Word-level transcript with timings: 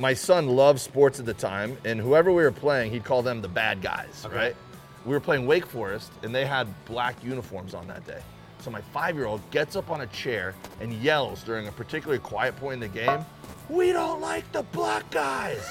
my 0.00 0.14
son 0.14 0.48
loved 0.48 0.80
sports 0.80 1.20
at 1.20 1.26
the 1.26 1.34
time, 1.34 1.76
and 1.84 2.00
whoever 2.00 2.32
we 2.32 2.42
were 2.42 2.50
playing, 2.50 2.90
he'd 2.90 3.04
call 3.04 3.20
them 3.22 3.42
the 3.42 3.48
bad 3.48 3.82
guys, 3.82 4.24
Okay. 4.26 4.34
right? 4.34 4.56
We 5.04 5.12
were 5.12 5.20
playing 5.20 5.46
Wake 5.46 5.66
Forest, 5.66 6.10
and 6.22 6.34
they 6.34 6.46
had 6.46 6.66
black 6.86 7.22
uniforms 7.22 7.74
on 7.74 7.86
that 7.88 8.06
day. 8.06 8.20
So 8.60 8.70
my 8.70 8.80
five-year-old 8.92 9.40
gets 9.50 9.76
up 9.76 9.90
on 9.90 10.00
a 10.02 10.06
chair 10.08 10.54
and 10.80 10.92
yells 10.94 11.42
during 11.42 11.68
a 11.68 11.72
particularly 11.72 12.18
quiet 12.18 12.56
point 12.56 12.74
in 12.74 12.80
the 12.80 12.88
game, 12.88 13.24
"We 13.68 13.92
don't 13.92 14.20
like 14.20 14.50
the 14.52 14.62
black 14.64 15.08
guys." 15.10 15.66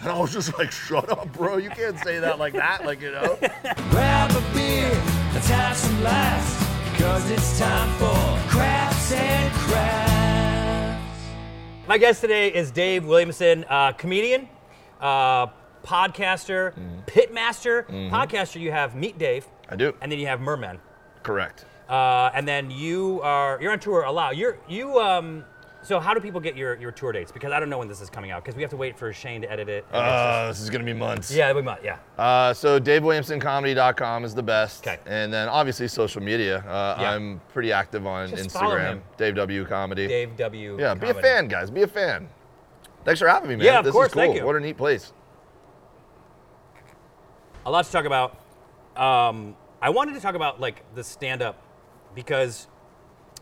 And 0.00 0.08
I 0.08 0.18
was 0.18 0.32
just 0.32 0.56
like, 0.58 0.70
"Shut 0.72 1.10
up, 1.10 1.32
bro! 1.32 1.56
You 1.58 1.70
can't 1.70 1.98
say 2.00 2.18
that 2.20 2.38
like 2.38 2.54
that, 2.54 2.84
like 2.86 3.00
you 3.00 3.10
know." 3.12 3.36
Grab 3.90 4.30
a 4.30 4.54
beer, 4.54 4.90
let's 5.34 5.48
have 5.48 5.76
some 5.76 6.02
laughs, 6.02 7.00
cause 7.00 7.30
it's 7.30 7.58
time 7.58 7.90
for 7.98 8.48
crafts 8.48 9.12
and 9.12 9.52
crafts. 9.54 10.09
My 11.90 11.98
guest 11.98 12.20
today 12.20 12.54
is 12.54 12.70
Dave 12.70 13.04
Williamson, 13.04 13.64
uh, 13.68 13.90
comedian, 13.90 14.48
uh, 15.00 15.48
podcaster, 15.82 16.72
pitmaster. 17.06 17.84
Podcaster, 18.08 18.60
you 18.60 18.70
have 18.70 18.94
Meet 18.94 19.18
Dave. 19.18 19.48
I 19.68 19.74
do. 19.74 19.92
And 20.00 20.12
then 20.12 20.20
you 20.20 20.28
have 20.28 20.40
Merman. 20.40 20.78
Correct. 21.24 21.64
Uh, 21.88 22.30
and 22.32 22.46
then 22.46 22.70
you 22.70 23.20
are 23.24 23.60
you're 23.60 23.72
on 23.72 23.80
tour 23.80 24.04
a 24.04 24.12
lot. 24.12 24.36
You're 24.36 24.56
you 24.68 25.00
um. 25.00 25.44
So 25.82 25.98
how 25.98 26.12
do 26.12 26.20
people 26.20 26.40
get 26.40 26.56
your, 26.56 26.76
your 26.76 26.92
tour 26.92 27.10
dates? 27.10 27.32
Because 27.32 27.52
I 27.52 27.58
don't 27.60 27.70
know 27.70 27.78
when 27.78 27.88
this 27.88 28.00
is 28.02 28.10
coming 28.10 28.30
out 28.30 28.44
because 28.44 28.54
we 28.54 28.60
have 28.62 28.70
to 28.70 28.76
wait 28.76 28.98
for 28.98 29.12
Shane 29.14 29.40
to 29.42 29.50
edit 29.50 29.68
it. 29.68 29.86
and 29.92 30.02
it's 30.04 30.12
Uh, 30.14 30.46
this 30.48 30.60
is 30.60 30.68
gonna 30.68 30.84
be 30.84 30.92
months. 30.92 31.28
just- 31.28 31.38
yeah, 31.38 31.52
we 31.54 31.62
might. 31.62 31.82
Yeah. 31.82 31.96
Uh, 32.18 32.52
so 32.52 32.78
DaveWilliamsonComedy.com 32.78 34.24
is 34.24 34.34
the 34.34 34.42
best. 34.42 34.82
'Kay. 34.82 34.98
And 35.06 35.32
then 35.32 35.48
obviously 35.48 35.88
social 35.88 36.22
media. 36.22 36.58
Uh, 36.68 36.96
Yeah. 37.00 37.10
I'm 37.12 37.40
pretty 37.52 37.72
active 37.72 38.06
on 38.06 38.28
Just 38.28 38.50
follow 38.50 38.76
Instagram. 38.76 38.80
him. 38.92 39.02
Dave 39.16 39.34
W 39.36 39.64
Comedy. 39.64 40.06
Dave 40.06 40.36
W. 40.36 40.78
Yeah, 40.78 40.92
be 40.94 41.06
a 41.06 41.14
Comedy. 41.14 41.22
fan, 41.28 41.48
guys. 41.48 41.70
Be 41.70 41.82
a 41.82 41.86
fan. 41.86 42.28
Thanks 43.04 43.18
for 43.20 43.28
having 43.28 43.48
me, 43.48 43.56
man. 43.56 43.64
Yeah, 43.64 43.78
of 43.78 43.84
this 43.86 43.92
course, 43.92 44.08
is 44.08 44.12
cool. 44.12 44.22
thank 44.22 44.36
you. 44.36 44.44
What 44.44 44.56
a 44.56 44.60
neat 44.60 44.76
place. 44.76 45.12
a 47.66 47.70
lot 47.70 47.84
to 47.84 47.92
talk 47.92 48.04
about. 48.04 48.36
Um, 48.96 49.56
I 49.82 49.90
wanted 49.90 50.14
to 50.14 50.20
talk 50.20 50.34
about 50.34 50.60
like 50.60 50.82
the 50.94 51.04
stand 51.04 51.40
up 51.42 51.56
because 52.14 52.66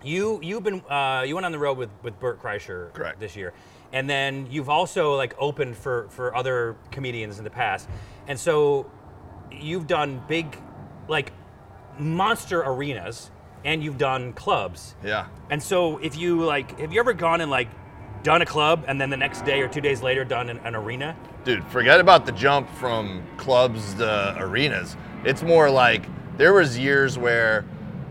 you 0.03 0.41
you've 0.43 0.63
been 0.63 0.83
uh, 0.89 1.25
you 1.27 1.35
went 1.35 1.47
on 1.47 1.53
the 1.53 1.59
road 1.59 1.79
with 1.79 1.91
with 2.03 2.19
Bert 2.21 2.43
Kreischer 2.43 2.93
Correct. 2.93 3.21
this 3.21 3.37
year, 3.37 3.53
and 3.93 4.09
then 4.09 4.47
you've 4.51 4.69
also 4.69 5.15
like 5.17 5.35
opened 5.39 5.77
for 5.77 6.09
for 6.11 6.35
other 6.35 6.77
comedians 6.91 7.39
in 7.39 7.45
the 7.45 7.51
past, 7.51 7.89
and 8.27 8.39
so 8.39 8.91
you've 9.51 9.87
done 9.87 10.23
big 10.29 10.61
like 11.09 11.33
monster 11.99 12.61
arenas 12.61 13.31
and 13.65 13.83
you've 13.83 13.99
done 13.99 14.33
clubs. 14.33 14.95
Yeah. 15.05 15.27
And 15.51 15.63
so 15.63 15.99
if 15.99 16.17
you 16.17 16.45
like, 16.45 16.79
have 16.79 16.93
you 16.93 17.01
ever 17.01 17.13
gone 17.13 17.41
and 17.41 17.51
like 17.51 17.69
done 18.23 18.43
a 18.43 18.47
club 18.47 18.85
and 18.87 19.01
then 19.01 19.11
the 19.11 19.17
next 19.17 19.45
day 19.45 19.61
or 19.61 19.69
two 19.69 19.81
days 19.81 20.03
later 20.03 20.25
done 20.25 20.49
an, 20.49 20.59
an 20.59 20.75
arena? 20.75 21.17
Dude, 21.45 21.65
forget 21.67 22.01
about 22.01 22.27
the 22.27 22.33
jump 22.33 22.69
from 22.77 23.23
clubs 23.37 23.95
to 23.95 24.37
arenas. 24.39 24.97
It's 25.25 25.43
more 25.43 25.71
like 25.71 26.05
there 26.37 26.53
was 26.53 26.79
years 26.79 27.19
where, 27.19 27.65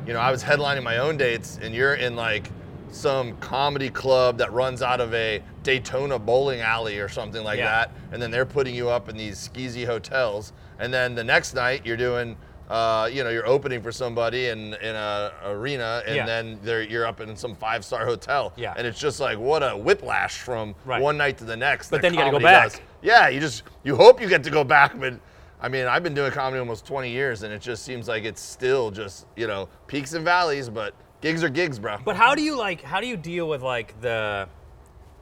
you 0.07 0.13
know, 0.13 0.19
I 0.19 0.31
was 0.31 0.41
headlining 0.43 0.83
my 0.83 0.97
own 0.99 1.17
dates 1.17 1.59
and 1.61 1.75
you're 1.75 1.95
in 1.95 2.15
like 2.15 2.49
some 2.91 3.35
comedy 3.37 3.89
club 3.89 4.37
that 4.37 4.51
runs 4.53 4.81
out 4.81 5.01
of 5.01 5.13
a 5.13 5.43
Daytona 5.63 6.17
bowling 6.17 6.61
alley 6.61 6.99
or 6.99 7.09
something 7.09 7.43
like 7.43 7.59
Yeah. 7.59 7.65
that. 7.65 7.91
And 8.13 8.21
then 8.21 8.31
they're 8.31 8.45
putting 8.45 8.73
you 8.73 8.89
up 8.89 9.09
in 9.09 9.17
these 9.17 9.49
skeezy 9.49 9.85
hotels. 9.85 10.53
And 10.79 10.93
then 10.93 11.13
the 11.13 11.23
next 11.23 11.53
night 11.53 11.85
you're 11.85 11.97
doing 11.97 12.37
uh, 12.69 13.09
you 13.09 13.23
know, 13.23 13.29
you're 13.29 13.47
opening 13.47 13.81
for 13.81 13.93
somebody 13.93 14.47
in, 14.47 14.73
in 14.81 14.93
a 14.93 15.31
arena, 15.45 16.03
and 16.05 16.17
Yeah. 16.17 16.25
then 16.25 16.59
they're, 16.63 16.81
you're 16.81 17.05
up 17.05 17.21
in 17.21 17.33
some 17.37 17.55
five 17.55 17.85
star 17.85 18.05
hotel, 18.05 18.51
Yeah. 18.57 18.73
and 18.75 18.85
it's 18.85 18.99
just 18.99 19.21
like 19.21 19.39
what 19.39 19.63
a 19.63 19.69
whiplash 19.77 20.39
from 20.39 20.75
Right. 20.83 21.01
one 21.01 21.15
night 21.15 21.37
to 21.37 21.45
the 21.45 21.55
next. 21.55 21.89
But 21.89 22.01
then 22.01 22.13
you 22.13 22.19
gotta 22.19 22.31
go 22.31 22.39
back. 22.41 22.71
does. 22.73 22.81
Yeah, 23.01 23.29
you 23.29 23.39
just 23.39 23.63
you 23.85 23.95
hope 23.95 24.19
you 24.19 24.27
get 24.27 24.43
to 24.43 24.49
go 24.49 24.65
back, 24.65 24.99
but 24.99 25.13
I 25.59 25.69
mean, 25.69 25.87
I've 25.87 26.03
been 26.03 26.13
doing 26.13 26.31
comedy 26.31 26.59
almost 26.59 26.85
20 26.85 27.09
years, 27.09 27.43
and 27.43 27.51
it 27.51 27.61
just 27.61 27.83
seems 27.83 28.07
like 28.07 28.23
it's 28.25 28.41
still 28.41 28.91
just 28.91 29.25
you 29.35 29.47
know 29.47 29.69
peaks 29.87 30.13
and 30.13 30.23
valleys, 30.23 30.69
but 30.69 30.93
gigs 31.21 31.43
are 31.43 31.49
gigs, 31.49 31.79
bro. 31.79 31.97
But 32.03 32.15
how 32.15 32.35
do 32.35 32.41
you 32.43 32.55
like? 32.55 32.81
How 32.81 33.01
do 33.01 33.07
you 33.07 33.17
deal 33.17 33.49
with 33.49 33.63
like 33.63 33.99
the, 34.01 34.47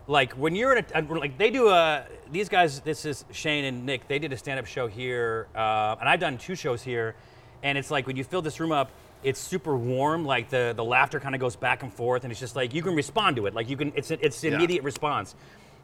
like 0.07 0.33
when 0.33 0.53
you're 0.55 0.75
in 0.75 0.85
a 0.93 1.01
like 1.13 1.37
they 1.37 1.49
do 1.49 1.69
a 1.69 2.05
these 2.31 2.49
guys. 2.49 2.81
This 2.81 3.05
is 3.05 3.23
Shane 3.31 3.63
and 3.65 3.85
Nick. 3.85 4.07
They 4.07 4.19
did 4.19 4.33
a 4.33 4.37
stand-up 4.37 4.65
show 4.65 4.87
here, 4.87 5.47
uh, 5.55 5.95
and 5.99 6.09
I've 6.09 6.19
done 6.19 6.37
two 6.37 6.55
shows 6.55 6.83
here, 6.83 7.15
and 7.63 7.77
it's 7.77 7.89
like 7.89 8.05
when 8.05 8.17
you 8.17 8.23
fill 8.23 8.41
this 8.41 8.59
room 8.59 8.71
up. 8.71 8.91
It's 9.23 9.39
super 9.39 9.75
warm, 9.75 10.23
like 10.23 10.51
the, 10.51 10.73
the 10.75 10.83
laughter 10.83 11.19
kind 11.19 11.33
of 11.33 11.41
goes 11.41 11.55
back 11.55 11.81
and 11.81 11.91
forth, 11.91 12.25
and 12.25 12.31
it's 12.31 12.39
just 12.39 12.55
like 12.55 12.75
you 12.75 12.83
can 12.83 12.93
respond 12.93 13.37
to 13.37 13.47
it. 13.47 13.55
Like 13.55 13.67
you 13.67 13.75
can, 13.75 13.91
it's 13.95 14.11
it's 14.11 14.43
an 14.43 14.51
Yeah. 14.51 14.57
immediate 14.57 14.83
response. 14.83 15.33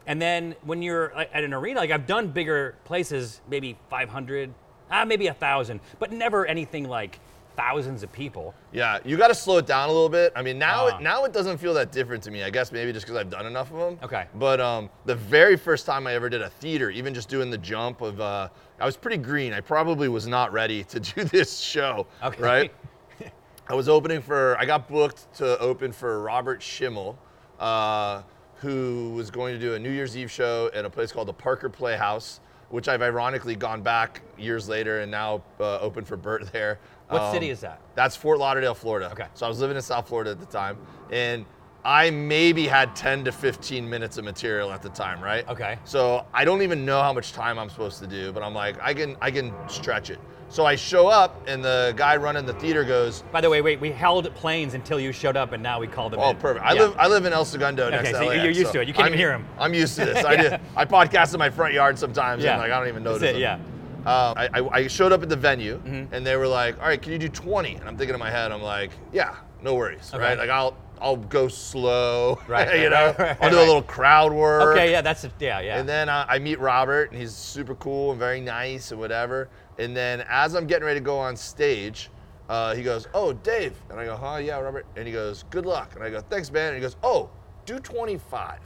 And 0.08 0.22
then 0.22 0.56
when 0.64 0.82
you're 0.82 1.14
at 1.18 1.44
an 1.44 1.54
arena, 1.54 1.80
like 1.80 1.92
I've 1.92 2.08
done 2.08 2.30
bigger 2.30 2.76
places, 2.86 3.42
maybe 3.50 3.78
500, 3.90 4.54
ah, 4.90 5.06
maybe 5.06 5.28
a 5.28 5.34
thousand, 5.34 5.80
but 6.00 6.12
never 6.12 6.46
anything 6.46 6.88
like 6.88 7.20
thousands 7.58 8.02
of 8.02 8.12
people. 8.12 8.56
Yeah, 8.72 9.00
you 9.04 9.18
got 9.18 9.28
to 9.28 9.36
slow 9.36 9.58
it 9.58 9.66
down 9.68 9.90
a 9.90 9.92
little 9.92 10.10
bit. 10.10 10.32
I 10.36 10.42
mean, 10.42 10.58
now 10.58 10.88
Ah. 10.88 10.98
it, 10.98 11.02
now 11.04 11.26
it 11.26 11.34
doesn't 11.34 11.58
feel 11.58 11.74
that 11.76 11.92
different 11.92 12.24
to 12.24 12.32
me. 12.32 12.44
I 12.44 12.50
guess 12.50 12.72
maybe 12.72 12.92
just 12.94 13.06
because 13.06 13.20
I've 13.20 13.30
done 13.30 13.46
enough 13.46 13.72
of 13.72 13.78
them. 13.78 14.00
Okay. 14.02 14.26
But 14.36 14.60
um, 14.62 14.90
the 15.06 15.16
very 15.16 15.58
first 15.58 15.86
time 15.86 16.08
I 16.08 16.14
ever 16.14 16.30
did 16.30 16.42
a 16.42 16.50
theater, 16.50 16.90
even 16.90 17.14
just 17.14 17.30
doing 17.30 17.50
the 17.52 17.58
jump 17.58 18.02
of, 18.02 18.20
uh, 18.22 18.48
I 18.80 18.86
was 18.86 18.98
pretty 18.98 19.18
green. 19.18 19.54
I 19.54 19.60
probably 19.60 20.08
was 20.10 20.26
not 20.28 20.52
ready 20.54 20.84
to 20.86 21.00
do 21.16 21.24
this 21.26 21.60
show. 21.60 22.08
Okay. 22.24 22.42
Right. 22.42 22.74
I 23.68 23.76
was 23.76 23.88
opening 23.88 24.22
for, 24.22 24.58
I 24.58 24.66
got 24.66 24.88
booked 24.90 25.32
to 25.36 25.60
open 25.60 25.92
for 25.92 26.22
Robert 26.22 26.62
Schimmel, 26.64 27.18
uh, 27.60 28.24
who 28.62 29.12
was 29.16 29.32
going 29.32 29.54
to 29.54 29.60
do 29.60 29.74
a 29.74 29.80
New 29.80 29.90
Year's 29.90 30.16
Eve 30.16 30.30
show 30.30 30.70
at 30.74 30.86
a 30.86 30.90
place 30.90 31.12
called 31.12 31.28
the 31.28 31.34
Parker 31.34 31.68
Playhouse, 31.68 32.40
which 32.70 32.88
I've 32.88 33.02
ironically 33.02 33.56
gone 33.56 33.82
back 33.82 34.22
years 34.38 34.70
later 34.70 35.00
and 35.00 35.10
now 35.10 35.42
uh, 35.60 35.80
open 35.80 36.06
for 36.06 36.16
Bert 36.16 36.52
there. 36.52 36.80
What 37.10 37.34
city 37.34 37.50
is 37.50 37.60
that? 37.62 37.82
That's 37.96 38.16
Fort 38.16 38.38
Lauderdale, 38.38 38.76
Florida. 38.76 39.12
Okay. 39.12 39.26
So 39.34 39.46
I 39.46 39.50
was 39.50 39.60
living 39.60 39.76
in 39.76 39.82
South 39.82 40.08
Florida 40.08 40.32
at 40.32 40.40
the 40.40 40.46
time, 40.46 40.78
and 41.12 41.46
I 41.84 42.12
maybe 42.12 42.68
had 42.68 42.96
10 42.96 43.26
to 43.26 43.32
15 43.32 43.90
minutes 43.90 44.18
of 44.18 44.24
material 44.24 44.72
at 44.72 44.82
the 44.84 44.90
time, 44.90 45.22
right? 45.22 45.46
Okay. 45.50 45.80
So 45.84 46.26
I 46.34 46.46
don't 46.46 46.62
even 46.62 46.86
know 46.86 47.02
how 47.02 47.12
much 47.12 47.34
time 47.34 47.58
I'm 47.58 47.70
supposed 47.70 48.00
to 48.00 48.08
do, 48.08 48.32
but 48.32 48.44
I'm 48.44 48.54
like, 48.54 48.80
I 48.80 48.94
can, 48.94 49.18
I 49.22 49.32
can 49.32 49.54
stretch 49.68 50.12
it. 50.12 50.20
So 50.52 50.66
I 50.66 50.76
show 50.76 51.08
up, 51.08 51.42
and 51.48 51.64
the 51.64 51.94
guy 51.96 52.18
running 52.18 52.46
the 52.46 52.52
theater 52.56 52.84
goes, 52.84 53.24
By 53.32 53.40
the 53.40 53.50
way, 53.50 53.62
wait, 53.62 53.80
we 53.80 53.90
held 53.90 54.26
planes 54.36 54.74
until 54.74 55.00
you 55.00 55.14
showed 55.14 55.38
up, 55.38 55.54
and 55.54 55.64
now 55.64 55.80
we 55.80 55.88
called 55.88 56.12
them 56.12 56.20
"Oh, 56.20 56.32
in. 56.32 56.36
perfect." 56.36 56.66
I 56.66 56.74
Yeah. 56.74 56.82
live, 56.82 56.96
I 57.00 57.08
live 57.08 57.24
in 57.26 57.32
El 57.32 57.46
Segundo 57.46 57.90
next 57.90 58.02
Okay, 58.10 58.12
to 58.12 58.18
so 58.18 58.26
LAX, 58.26 58.44
you're 58.44 58.52
used 58.52 58.74
to 58.74 58.82
it. 58.82 58.88
You 58.90 58.94
can't 58.94 59.06
I'm- 59.06 59.14
even 59.14 59.18
hear 59.20 59.32
him. 59.32 59.46
I'm 59.58 59.74
used 59.74 59.96
to 59.98 60.04
this. 60.04 60.26
I 60.26 60.34
Yeah. 60.34 60.58
do. 60.58 60.64
I 60.76 60.84
podcast 60.84 61.32
in 61.34 61.40
my 61.40 61.50
front 61.50 61.74
yard 61.74 61.98
sometimes, 61.98 62.44
Yeah. 62.44 62.52
and 62.52 62.62
like 62.62 62.70
I 62.74 62.80
don't 62.80 62.90
even 62.90 63.02
That's 63.02 63.22
notice 63.22 63.30
it, 63.38 63.40
them. 63.40 63.42
yeah. 63.42 64.10
Uh, 64.12 64.34
I, 64.36 64.60
I, 64.60 64.70
I 64.80 64.88
showed 64.88 65.14
up 65.14 65.24
at 65.24 65.30
the 65.30 65.36
venue 65.38 65.78
Mm-hmm. 65.86 66.14
and 66.14 66.28
they 66.28 66.36
were 66.36 66.48
like, 66.48 66.78
all 66.82 66.88
right, 66.88 67.02
can 67.02 67.14
you 67.14 67.18
do 67.20 67.30
20? 67.30 67.76
And 67.76 67.88
I'm 67.88 67.96
thinking 67.96 68.14
in 68.14 68.20
my 68.20 68.32
head, 68.32 68.52
I'm 68.52 68.62
like, 68.62 68.92
yeah, 69.14 69.36
no 69.62 69.76
worries, 69.76 70.12
Okay. 70.14 70.22
right? 70.22 70.38
Like 70.38 70.50
I'll 70.50 70.76
I'll 71.00 71.16
go 71.16 71.48
slow, 71.48 72.40
Right, 72.48 72.80
you 72.82 72.90
know? 72.90 73.06
right, 73.06 73.20
right, 73.20 73.38
I'll 73.42 73.50
do 73.50 73.58
a 73.58 73.60
little 73.66 73.82
crowd 73.82 74.34
work. 74.34 74.76
Okay, 74.76 74.92
yeah, 74.92 75.02
that's 75.02 75.24
it. 75.24 75.32
Yeah, 75.40 75.60
yeah. 75.62 75.80
And 75.80 75.88
then 75.90 76.10
uh, 76.10 76.26
I 76.30 76.38
meet 76.40 76.60
Robert, 76.60 77.10
and 77.12 77.20
he's 77.20 77.34
super 77.34 77.74
cool 77.76 78.12
and 78.12 78.20
very 78.20 78.40
nice 78.42 78.92
and 78.92 79.00
whatever. 79.00 79.50
And 79.82 79.98
then 79.98 80.24
as 80.30 80.56
I'm 80.56 80.68
getting 80.68 80.86
ready 80.86 81.00
to 81.00 81.04
go 81.04 81.18
on 81.18 81.36
stage, 81.36 82.10
uh, 82.50 82.76
he 82.76 82.84
goes, 82.84 83.08
"Oh, 83.14 83.34
Dave," 83.34 83.74
and 83.90 84.00
I 84.00 84.06
go, 84.06 84.16
"Huh, 84.16 84.38
yeah, 84.38 84.60
Robert." 84.60 84.86
And 84.96 85.08
he 85.08 85.14
goes, 85.14 85.44
"Good 85.50 85.66
luck." 85.66 85.94
And 85.96 86.04
I 86.04 86.10
go, 86.10 86.22
"Thanks, 86.22 86.52
man." 86.52 86.68
And 86.68 86.76
he 86.76 86.82
goes, 86.82 86.98
"Oh, 87.02 87.30
do 87.66 87.80
25." 87.80 88.60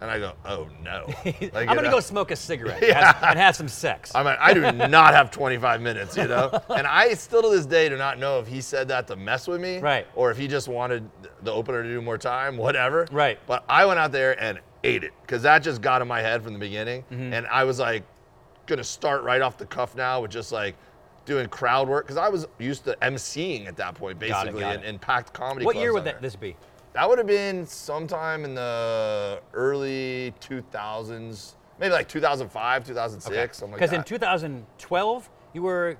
And 0.00 0.10
I 0.10 0.18
go, 0.18 0.32
"Oh 0.44 0.68
no." 0.82 1.06
Like, 1.24 1.54
I'm 1.54 1.76
gonna 1.76 1.82
know? 1.82 1.90
go 1.92 2.00
smoke 2.00 2.32
a 2.32 2.36
cigarette 2.36 2.82
Yeah. 2.86 3.16
and 3.30 3.38
have 3.38 3.54
some 3.54 3.68
sex. 3.68 4.12
I'm 4.14 4.24
like, 4.24 4.38
I 4.40 4.52
do 4.52 4.60
not 4.88 5.14
have 5.14 5.30
25 5.30 5.80
minutes, 5.80 6.16
you 6.16 6.26
know? 6.26 6.60
And 6.70 6.86
I 6.86 7.14
still 7.14 7.42
to 7.42 7.48
this 7.48 7.66
day 7.66 7.88
do 7.88 7.96
not 7.96 8.18
know 8.18 8.40
if 8.40 8.48
he 8.48 8.60
said 8.60 8.88
that 8.88 9.06
to 9.06 9.16
mess 9.16 9.46
with 9.46 9.60
me. 9.60 9.78
Right. 9.78 10.06
Or 10.16 10.32
if 10.32 10.36
he 10.36 10.48
just 10.48 10.66
wanted 10.66 11.08
the 11.42 11.52
opener 11.52 11.84
to 11.84 11.88
do 11.88 12.02
more 12.02 12.18
time, 12.18 12.56
whatever. 12.56 13.06
Right. 13.12 13.38
But 13.46 13.64
I 13.68 13.86
went 13.86 14.00
out 14.00 14.10
there 14.10 14.40
and 14.42 14.58
ate 14.82 15.04
it 15.04 15.12
because 15.22 15.42
that 15.42 15.60
just 15.60 15.80
got 15.80 16.02
in 16.02 16.08
my 16.08 16.20
head 16.20 16.42
from 16.42 16.52
the 16.54 16.58
beginning. 16.58 17.04
Mm-hmm. 17.12 17.32
And 17.32 17.46
I 17.46 17.62
was 17.62 17.78
like, 17.78 18.02
gonna 18.72 18.84
start 18.84 19.22
right 19.22 19.42
off 19.42 19.58
the 19.58 19.66
cuff 19.66 19.94
now 19.94 20.20
with 20.22 20.30
just 20.30 20.52
like 20.52 20.74
doing 21.24 21.48
crowd 21.48 21.88
work 21.88 22.06
because 22.06 22.16
I 22.16 22.28
was 22.28 22.46
used 22.58 22.84
to 22.84 22.96
emceeing 23.02 23.66
at 23.66 23.76
that 23.76 23.94
point, 23.94 24.18
Got 24.18 24.26
it, 24.26 24.30
basically, 24.30 24.60
got 24.60 24.76
in, 24.76 24.82
in 24.84 24.98
packed 24.98 25.32
comedy 25.32 25.64
what 25.64 25.76
year 25.76 25.92
would 25.92 26.04
that 26.04 26.20
this 26.22 26.36
be? 26.36 26.56
That 26.94 27.08
would 27.08 27.18
have 27.18 27.26
been 27.26 27.66
sometime 27.66 28.44
in 28.44 28.54
the 28.54 29.40
early 29.54 30.34
2000s, 30.40 31.54
maybe 31.78 31.92
like 31.92 32.08
2005, 32.08 32.86
2006, 32.86 33.56
something 33.56 33.72
like 33.72 33.78
Because 33.78 33.90
that. 33.90 33.96
in 33.96 34.04
2012 34.04 35.30
you 35.54 35.62
were 35.62 35.96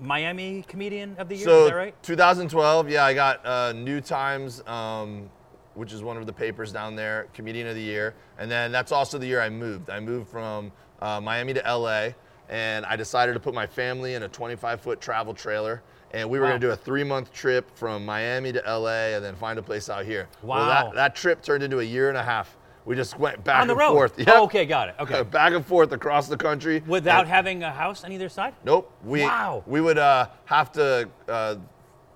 Miami 0.00 0.64
Comedian 0.66 1.16
of 1.18 1.28
the 1.28 1.36
Year. 1.36 1.44
So 1.44 1.64
is 1.64 1.70
that 1.70 1.76
right? 1.76 2.02
2012, 2.02 2.90
yeah, 2.90 3.04
I 3.04 3.14
got 3.14 3.46
uh, 3.46 3.72
New 3.72 4.00
Times, 4.00 4.62
um, 4.66 5.30
which 5.74 5.92
is 5.92 6.02
one 6.02 6.16
of 6.16 6.26
the 6.26 6.32
papers 6.32 6.72
down 6.72 6.96
there, 6.96 7.28
Comedian 7.32 7.68
of 7.68 7.76
the 7.76 7.82
Year, 7.82 8.14
and 8.38 8.50
then 8.50 8.72
that's 8.72 8.90
also 8.92 9.18
the 9.18 9.26
year 9.26 9.40
I 9.40 9.48
moved. 9.48 9.90
I 9.90 10.00
moved 10.00 10.28
from 10.28 10.72
uh, 11.00 11.20
Miami 11.20 11.54
to 11.54 11.60
LA, 11.66 12.08
and 12.48 12.84
I 12.86 12.96
decided 12.96 13.34
to 13.34 13.40
put 13.40 13.54
my 13.54 13.66
family 13.66 14.14
in 14.14 14.22
a 14.22 14.28
25-foot 14.28 15.00
travel 15.00 15.34
trailer, 15.34 15.82
and 16.12 16.28
we 16.28 16.38
were 16.38 16.44
Wow. 16.46 16.50
going 16.52 16.60
to 16.60 16.66
do 16.68 16.72
a 16.72 16.76
three-month 16.76 17.32
trip 17.32 17.70
from 17.76 18.04
Miami 18.04 18.52
to 18.52 18.62
LA, 18.66 19.14
and 19.16 19.24
then 19.24 19.34
find 19.36 19.58
a 19.58 19.62
place 19.62 19.88
out 19.90 20.04
here. 20.04 20.28
Well, 20.42 20.58
Wow. 20.58 20.84
that, 20.86 20.94
that 20.94 21.14
trip 21.16 21.42
turned 21.42 21.62
into 21.62 21.80
a 21.80 21.84
year 21.84 22.08
and 22.08 22.16
a 22.18 22.22
half. 22.22 22.56
We 22.84 22.96
just 22.96 23.18
went 23.18 23.44
back 23.44 23.60
On 23.60 23.66
the 23.66 23.74
and 23.74 23.80
road. 23.80 23.92
forth. 23.92 24.14
Oh, 24.28 24.44
okay, 24.44 24.64
got 24.64 24.88
it. 24.88 24.94
Okay. 24.98 25.22
back 25.30 25.52
and 25.52 25.64
forth 25.66 25.92
across 25.92 26.26
the 26.26 26.38
country. 26.38 26.82
Without 26.86 27.20
And- 27.20 27.28
having 27.28 27.62
a 27.62 27.70
house 27.70 28.02
on 28.02 28.12
either 28.12 28.30
side? 28.30 28.54
Nope. 28.64 28.90
We 29.04 29.22
Wow. 29.22 29.62
we 29.66 29.82
would 29.82 29.98
uh, 29.98 30.28
have 30.46 30.72
to 30.72 31.06
uh, 31.28 31.56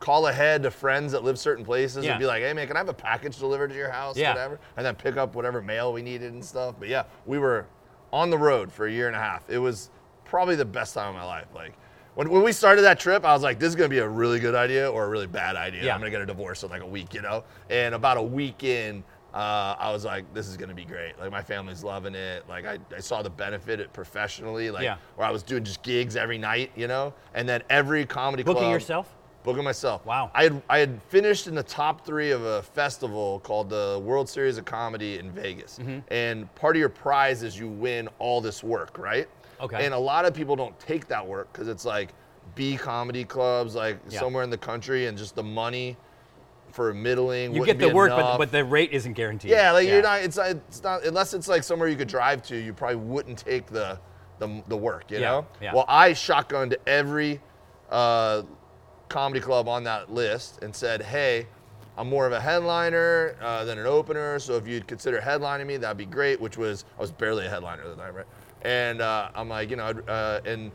call 0.01 0.29
ahead 0.29 0.63
to 0.63 0.71
friends 0.71 1.13
that 1.13 1.23
live 1.25 1.39
certain 1.39 1.63
places 1.65 2.07
Yeah. 2.07 2.13
and 2.13 2.21
be 2.21 2.25
like, 2.27 2.43
"Hey 2.43 2.55
man, 2.55 2.67
can 2.67 2.77
I 2.77 2.81
have 2.81 2.89
a 2.89 2.95
package 2.95 3.39
delivered 3.39 3.69
to 3.69 3.77
your 3.77 3.91
house?" 3.91 4.17
Yeah. 4.17 4.31
Whatever, 4.31 4.59
and 4.79 4.87
then 4.87 4.95
pick 4.95 5.19
up 5.19 5.35
whatever 5.35 5.61
mail 5.61 5.93
we 5.93 6.01
needed 6.01 6.33
and 6.33 6.43
stuff. 6.43 6.75
But 6.79 6.89
yeah, 6.89 7.03
we 7.27 7.39
were 7.39 7.67
on 8.13 8.31
the 8.31 8.39
road 8.39 8.73
for 8.73 8.87
a 8.87 8.93
year 8.93 9.07
and 9.07 9.17
a 9.17 9.21
half. 9.21 9.49
It 9.49 9.59
was 9.59 9.91
probably 10.25 10.57
the 10.57 10.65
best 10.65 10.95
time 10.95 11.09
of 11.09 11.15
my 11.15 11.25
life. 11.25 11.47
Like. 11.55 11.75
When, 12.15 12.29
when 12.29 12.43
we 12.43 12.53
started 12.53 12.83
that 12.83 13.01
trip, 13.01 13.25
I 13.25 13.33
was 13.33 13.43
like, 13.43 13.59
this 13.59 13.71
is 13.71 13.75
gonna 13.75 13.89
be 13.89 14.01
a 14.01 14.09
really 14.09 14.39
good 14.39 14.55
idea 14.55 14.91
or 14.91 15.05
a 15.05 15.09
really 15.09 15.27
bad 15.27 15.57
idea. 15.57 15.85
Yeah. 15.85 15.95
I'm 15.95 16.01
gonna 16.01 16.11
get 16.11 16.21
a 16.21 16.27
divorce 16.27 16.63
in 16.63 16.69
like 16.69 16.83
a 16.83 16.87
week, 16.87 17.15
you 17.15 17.23
know? 17.23 17.43
And 17.71 17.95
about 17.95 18.19
a 18.19 18.23
week 18.23 18.65
in, 18.65 19.03
uh, 19.33 19.77
I 19.79 19.91
was 19.91 20.05
like, 20.05 20.27
this 20.35 20.47
is 20.47 20.59
gonna 20.59 20.75
be 20.75 20.85
great. 20.85 21.19
Like 21.19 21.31
my 21.31 21.41
family's 21.41 21.83
loving 21.83 22.15
it. 22.15 22.47
Like 22.51 22.67
I, 22.67 22.79
I 22.95 23.01
saw 23.01 23.23
the 23.23 23.31
benefit 23.31 23.81
it 23.81 23.95
professionally, 23.95 24.71
like 24.71 24.83
Yeah. 24.83 24.99
where 25.17 25.27
I 25.27 25.31
was 25.31 25.43
doing 25.43 25.65
just 25.65 25.83
gigs 25.83 26.15
every 26.15 26.37
night, 26.37 26.71
you 26.77 26.87
know? 26.87 27.15
And 27.33 27.49
then 27.49 27.63
every 27.71 28.05
comedy 28.05 28.43
Booking 28.43 28.57
club. 28.57 28.65
Booking 28.65 28.73
yourself? 28.73 29.15
Booking 29.45 29.65
myself. 29.65 30.07
Wow. 30.07 30.31
I 30.35 30.45
had 30.45 30.63
I 30.69 30.79
had 30.79 31.03
finished 31.09 31.47
in 31.49 31.55
the 31.55 31.63
top 31.63 32.07
three 32.07 32.31
of 32.31 32.45
a 32.45 32.63
festival 32.63 33.41
called 33.41 33.69
the 33.71 34.01
World 34.05 34.29
Series 34.29 34.57
of 34.59 34.65
Comedy 34.65 35.19
in 35.19 35.31
Vegas. 35.33 35.79
Mm-hmm. 35.79 35.99
And 36.13 36.55
part 36.55 36.77
of 36.77 36.81
your 36.81 36.89
prize 36.89 37.43
is 37.43 37.59
you 37.59 37.69
win 37.69 38.09
all 38.19 38.41
this 38.41 38.63
work, 38.63 38.99
right? 38.99 39.29
Okay. 39.61 39.85
And 39.85 39.95
a 39.95 39.99
lot 39.99 40.25
of 40.25 40.35
people 40.35 40.55
don't 40.57 40.79
take 40.79 41.09
that 41.09 41.27
work 41.27 41.53
because 41.53 41.69
it's 41.69 41.85
like 41.85 42.11
B 42.55 42.77
comedy 42.77 43.25
clubs, 43.25 43.75
like 43.75 43.99
Yeah. 44.09 44.21
somewhere 44.21 44.45
in 44.45 44.51
the 44.51 44.59
country, 44.59 45.07
and 45.07 45.17
just 45.19 45.35
the 45.35 45.43
money 45.43 45.97
for 46.71 46.95
middling. 46.95 47.55
You 47.55 47.65
get 47.67 47.79
the 47.79 47.93
work, 47.93 48.11
but, 48.11 48.19
enough. 48.19 48.39
but 48.39 48.51
the 48.53 48.65
rate 48.65 48.93
isn't 48.93 49.13
guaranteed. 49.15 49.51
Yeah, 49.51 49.73
like 49.73 49.89
you're 49.89 50.03
not. 50.03 50.23
It's 50.23 50.37
not. 50.37 50.51
It's 50.51 50.83
not 50.83 51.05
unless 51.05 51.35
it's 51.35 51.49
like 51.49 51.63
somewhere 51.65 51.89
you 51.89 51.97
could 51.97 52.09
drive 52.09 52.43
to. 52.45 52.57
You 52.57 52.73
probably 52.73 52.97
wouldn't 52.97 53.39
take 53.39 53.67
the 53.67 53.99
the, 54.39 54.63
the 54.69 54.77
work. 54.77 55.11
You 55.11 55.19
Yeah, 55.19 55.31
know. 55.31 55.47
yeah. 55.61 55.75
Well, 55.75 55.85
I 55.87 56.13
shotgunned 56.13 56.75
every 56.87 57.41
uh, 57.91 58.43
comedy 59.13 59.41
club 59.41 59.69
on 59.69 59.85
that 59.85 60.13
list 60.13 60.63
and 60.63 60.75
said, 60.75 61.03
"Hey, 61.03 61.47
I'm 61.99 62.09
more 62.09 62.27
of 62.27 62.33
a 62.33 62.41
headliner 62.41 63.37
uh, 63.43 63.65
than 63.65 63.79
an 63.79 63.87
opener. 63.87 64.39
So 64.39 64.55
if 64.57 64.67
you'd 64.67 64.87
consider 64.89 65.21
headlining 65.21 65.67
me, 65.67 65.77
that'd 65.77 65.97
be 65.99 66.07
great." 66.07 66.41
Which 66.41 66.57
was 66.57 66.85
I 66.99 67.03
was 67.03 67.13
barely 67.13 67.47
a 67.47 67.51
headliner 67.51 67.83
at 67.83 67.97
the 67.97 68.03
time, 68.03 68.15
right? 68.15 68.27
And 68.63 69.01
uh, 69.03 69.29
I'm 69.35 69.49
like, 69.49 69.71
you 69.71 69.77
know, 69.77 69.89
uh, 70.09 70.41
and 70.47 70.73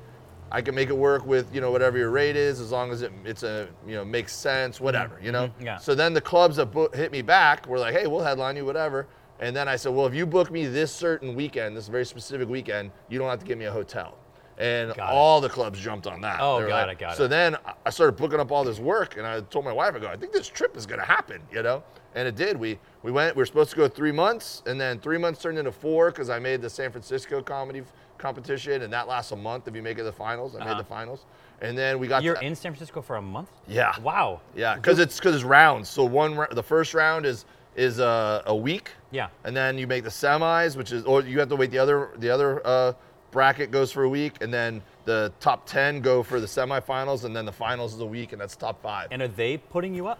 I 0.52 0.62
can 0.62 0.76
make 0.76 0.90
it 0.90 0.98
work 0.98 1.26
with 1.26 1.54
you 1.54 1.60
know 1.62 1.72
whatever 1.72 1.98
your 1.98 2.12
rate 2.12 2.36
is, 2.36 2.60
as 2.60 2.72
long 2.72 2.92
as 2.92 3.02
it 3.02 3.12
it's 3.26 3.44
a 3.44 3.68
you 3.88 3.96
know 3.96 4.06
makes 4.06 4.34
sense, 4.34 4.80
whatever, 4.80 5.20
you 5.22 5.32
know. 5.32 5.48
Mhm, 5.48 5.66
yeah. 5.66 5.78
So 5.78 5.96
then 5.96 6.14
the 6.14 6.22
clubs 6.22 6.58
that 6.58 6.68
bo- 6.68 6.90
hit 6.94 7.12
me 7.12 7.22
back 7.24 7.68
were 7.68 7.80
like, 7.80 7.96
"Hey, 7.96 8.06
we'll 8.08 8.24
headline 8.24 8.56
you, 8.56 8.66
whatever." 8.66 9.08
And 9.40 9.56
then 9.56 9.68
I 9.68 9.76
said, 9.76 9.94
"Well, 9.94 10.06
if 10.08 10.14
you 10.16 10.26
book 10.26 10.50
me 10.52 10.66
this 10.68 10.92
certain 10.92 11.36
weekend, 11.36 11.76
this 11.76 11.88
very 11.88 12.06
specific 12.06 12.48
weekend, 12.50 12.92
you 13.10 13.18
don't 13.20 13.30
have 13.30 13.40
to 13.40 13.46
give 13.46 13.58
me 13.58 13.66
a 13.66 13.72
hotel." 13.72 14.18
And 14.60 14.94
Got 14.96 15.10
it. 15.10 15.14
all 15.16 15.40
the 15.40 15.50
clubs 15.50 15.80
jumped 15.80 16.08
on 16.08 16.22
that. 16.22 16.40
Oh, 16.42 16.60
got 16.68 16.88
like- 16.88 16.98
it, 16.98 17.00
got 17.00 17.16
so 17.18 17.26
it. 17.26 17.28
then 17.28 17.56
I- 17.86 17.90
started 17.92 18.14
booking 18.18 18.40
up 18.40 18.52
all 18.52 18.64
this 18.64 18.80
work, 18.80 19.16
and 19.18 19.26
I 19.28 19.40
told 19.42 19.66
my 19.66 19.72
wife, 19.72 19.94
"I 19.96 20.00
go, 20.00 20.08
I 20.08 20.16
think 20.18 20.32
this 20.34 20.48
trip 20.48 20.76
is 20.76 20.86
going 20.88 21.00
to 21.00 21.06
happen," 21.06 21.42
you 21.52 21.62
know. 21.62 21.84
And 22.16 22.28
it 22.28 22.36
did. 22.36 22.58
We 22.58 22.80
we 23.04 23.12
went. 23.12 23.36
We 23.36 23.42
were 23.42 23.46
supposed 23.46 23.70
to 23.72 23.76
go 23.76 23.88
three 23.88 24.12
months, 24.12 24.64
and 24.66 24.82
then 24.82 25.00
three 25.00 25.20
months 25.20 25.42
turned 25.42 25.60
into 25.60 25.72
four 25.72 26.10
because 26.10 26.32
I 26.32 26.40
made 26.40 26.62
the 26.64 26.70
San 26.72 26.92
Francisco 26.92 27.42
comedy 27.44 27.80
f- 27.82 27.94
competition, 28.18 28.82
and 28.82 28.92
that 28.92 29.08
lasts 29.08 29.32
a 29.32 29.36
month 29.36 29.68
if 29.68 29.76
you 29.76 29.84
make 29.84 29.98
it 29.98 30.00
to 30.00 30.04
the 30.06 30.12
finals. 30.12 30.56
I 30.56 30.60
Uh-huh. 30.62 30.70
made 30.74 30.80
the 30.80 30.84
finals, 30.90 31.26
and 31.62 31.78
then 31.78 32.00
we 32.00 32.08
got. 32.08 32.24
You're 32.24 32.42
in 32.42 32.56
San 32.56 32.72
Francisco 32.72 33.02
for 33.04 33.18
a 33.18 33.22
month? 33.22 33.50
Yeah. 33.68 33.94
Wow. 34.00 34.42
Yeah, 34.56 34.74
because 34.76 34.98
it's 34.98 35.18
because 35.20 35.36
it's 35.36 35.44
rounds. 35.44 35.88
So 35.88 36.04
one 36.04 36.48
the 36.52 36.64
first 36.64 36.96
round 36.96 37.28
is 37.28 37.46
is 37.76 38.00
uh, 38.00 38.42
a 38.48 38.56
week. 38.56 38.90
Yeah. 39.12 39.28
And 39.44 39.56
then 39.56 39.78
you 39.78 39.86
make 39.86 40.04
the 40.04 40.10
semis, 40.10 40.76
which 40.76 40.92
is 40.92 41.04
or 41.04 41.22
you 41.22 41.38
have 41.38 41.50
to 41.50 41.56
wait 41.56 41.70
the 41.70 41.78
other 41.78 42.10
the 42.18 42.32
other 42.32 42.66
uh, 42.66 42.94
bracket 43.32 43.72
goes 43.72 43.92
for 43.92 44.04
a 44.04 44.10
week, 44.10 44.36
and 44.42 44.54
then 44.54 44.82
the 45.06 45.32
top 45.40 45.66
ten 45.66 46.02
go 46.02 46.24
for 46.24 46.40
the 46.40 46.48
semifinals, 46.48 47.24
and 47.24 47.36
then 47.36 47.46
the 47.46 47.52
finals 47.52 47.94
is 47.94 48.00
a 48.00 48.06
week, 48.06 48.32
and 48.32 48.42
that's 48.42 48.56
top 48.56 48.82
five. 48.82 49.08
And 49.12 49.22
are 49.22 49.28
they 49.28 49.58
putting 49.58 49.94
you 49.94 50.08
up? 50.08 50.20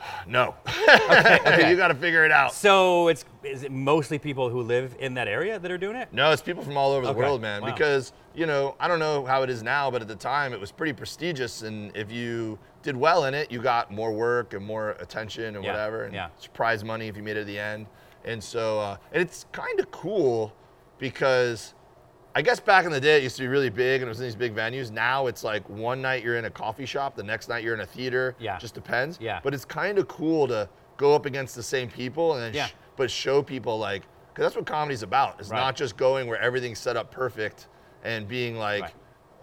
no, 0.28 0.54
okay. 1.10 1.68
you 1.70 1.76
got 1.76 1.88
to 1.88 1.94
figure 1.94 2.24
it 2.24 2.30
out. 2.30 2.52
So 2.52 3.08
it's 3.08 3.24
is 3.42 3.64
it 3.64 3.72
mostly 3.72 4.18
people 4.18 4.48
who 4.48 4.62
live 4.62 4.94
in 5.00 5.14
that 5.14 5.26
area 5.28 5.58
that 5.58 5.70
are 5.70 5.78
doing 5.78 5.96
it? 5.96 6.08
No, 6.12 6.30
it's 6.30 6.42
people 6.42 6.62
from 6.62 6.76
all 6.76 6.92
over 6.92 7.04
the 7.06 7.10
Okay, 7.12 7.18
world, 7.20 7.40
man. 7.42 7.62
wow. 7.62 7.72
Because 7.72 8.12
you 8.34 8.46
know, 8.46 8.76
I 8.78 8.86
don't 8.86 9.00
know 9.00 9.24
how 9.24 9.42
it 9.42 9.50
is 9.50 9.62
now, 9.62 9.90
but 9.90 10.00
at 10.00 10.06
the 10.08 10.14
time 10.14 10.52
it 10.52 10.60
was 10.60 10.70
pretty 10.70 10.92
prestigious, 10.92 11.62
and 11.62 11.94
if 11.96 12.12
you 12.12 12.58
did 12.82 12.96
well 12.96 13.24
in 13.24 13.34
it, 13.34 13.50
you 13.50 13.60
got 13.60 13.90
more 13.90 14.12
work 14.12 14.54
and 14.54 14.64
more 14.64 14.90
attention 15.00 15.56
and 15.56 15.64
Yeah, 15.64 15.72
whatever, 15.72 16.04
and 16.04 16.14
yeah. 16.14 16.28
prize 16.54 16.84
money 16.84 17.08
if 17.08 17.16
you 17.16 17.22
made 17.24 17.36
it 17.36 17.40
at 17.40 17.46
the 17.46 17.58
end. 17.58 17.86
And 18.24 18.42
so, 18.42 18.78
uh, 18.78 18.96
and 19.12 19.20
it's 19.20 19.46
kind 19.52 19.80
of 19.80 19.90
cool 19.90 20.52
because 20.98 21.74
I 22.38 22.40
guess 22.40 22.60
back 22.60 22.84
in 22.84 22.92
the 22.92 23.00
day 23.00 23.16
it 23.16 23.24
used 23.24 23.34
to 23.38 23.42
be 23.42 23.48
really 23.48 23.68
big 23.68 24.00
and 24.00 24.06
it 24.06 24.10
was 24.10 24.20
in 24.20 24.26
these 24.26 24.36
big 24.36 24.54
venues. 24.54 24.92
Now 24.92 25.26
it's 25.26 25.42
like 25.42 25.68
one 25.68 26.00
night 26.00 26.22
you're 26.22 26.36
in 26.36 26.44
a 26.44 26.50
coffee 26.50 26.86
shop, 26.86 27.16
the 27.16 27.22
next 27.24 27.48
night 27.48 27.64
you're 27.64 27.74
in 27.74 27.80
a 27.80 27.86
theater. 27.86 28.36
Yeah. 28.38 28.56
Just 28.60 28.74
depends. 28.74 29.18
Yeah. 29.20 29.40
But 29.42 29.54
it's 29.54 29.64
kind 29.64 29.98
of 29.98 30.06
cool 30.06 30.46
to 30.46 30.68
go 30.98 31.16
up 31.16 31.26
against 31.26 31.56
the 31.56 31.64
same 31.64 31.90
people 31.90 32.34
and 32.34 32.42
then, 32.44 32.54
Yeah. 32.54 32.66
sh- 32.66 32.74
but 32.96 33.10
show 33.10 33.42
people 33.42 33.76
like, 33.76 34.02
because 34.32 34.44
that's 34.44 34.54
what 34.54 34.66
comedy's 34.66 35.02
about. 35.02 35.40
It's 35.40 35.48
Right. 35.50 35.58
not 35.58 35.74
just 35.74 35.96
going 35.96 36.28
where 36.28 36.40
everything's 36.40 36.78
set 36.78 36.96
up 36.96 37.10
perfect 37.10 37.66
and 38.04 38.28
being 38.28 38.56
like 38.56 38.82
Right. 38.82 38.94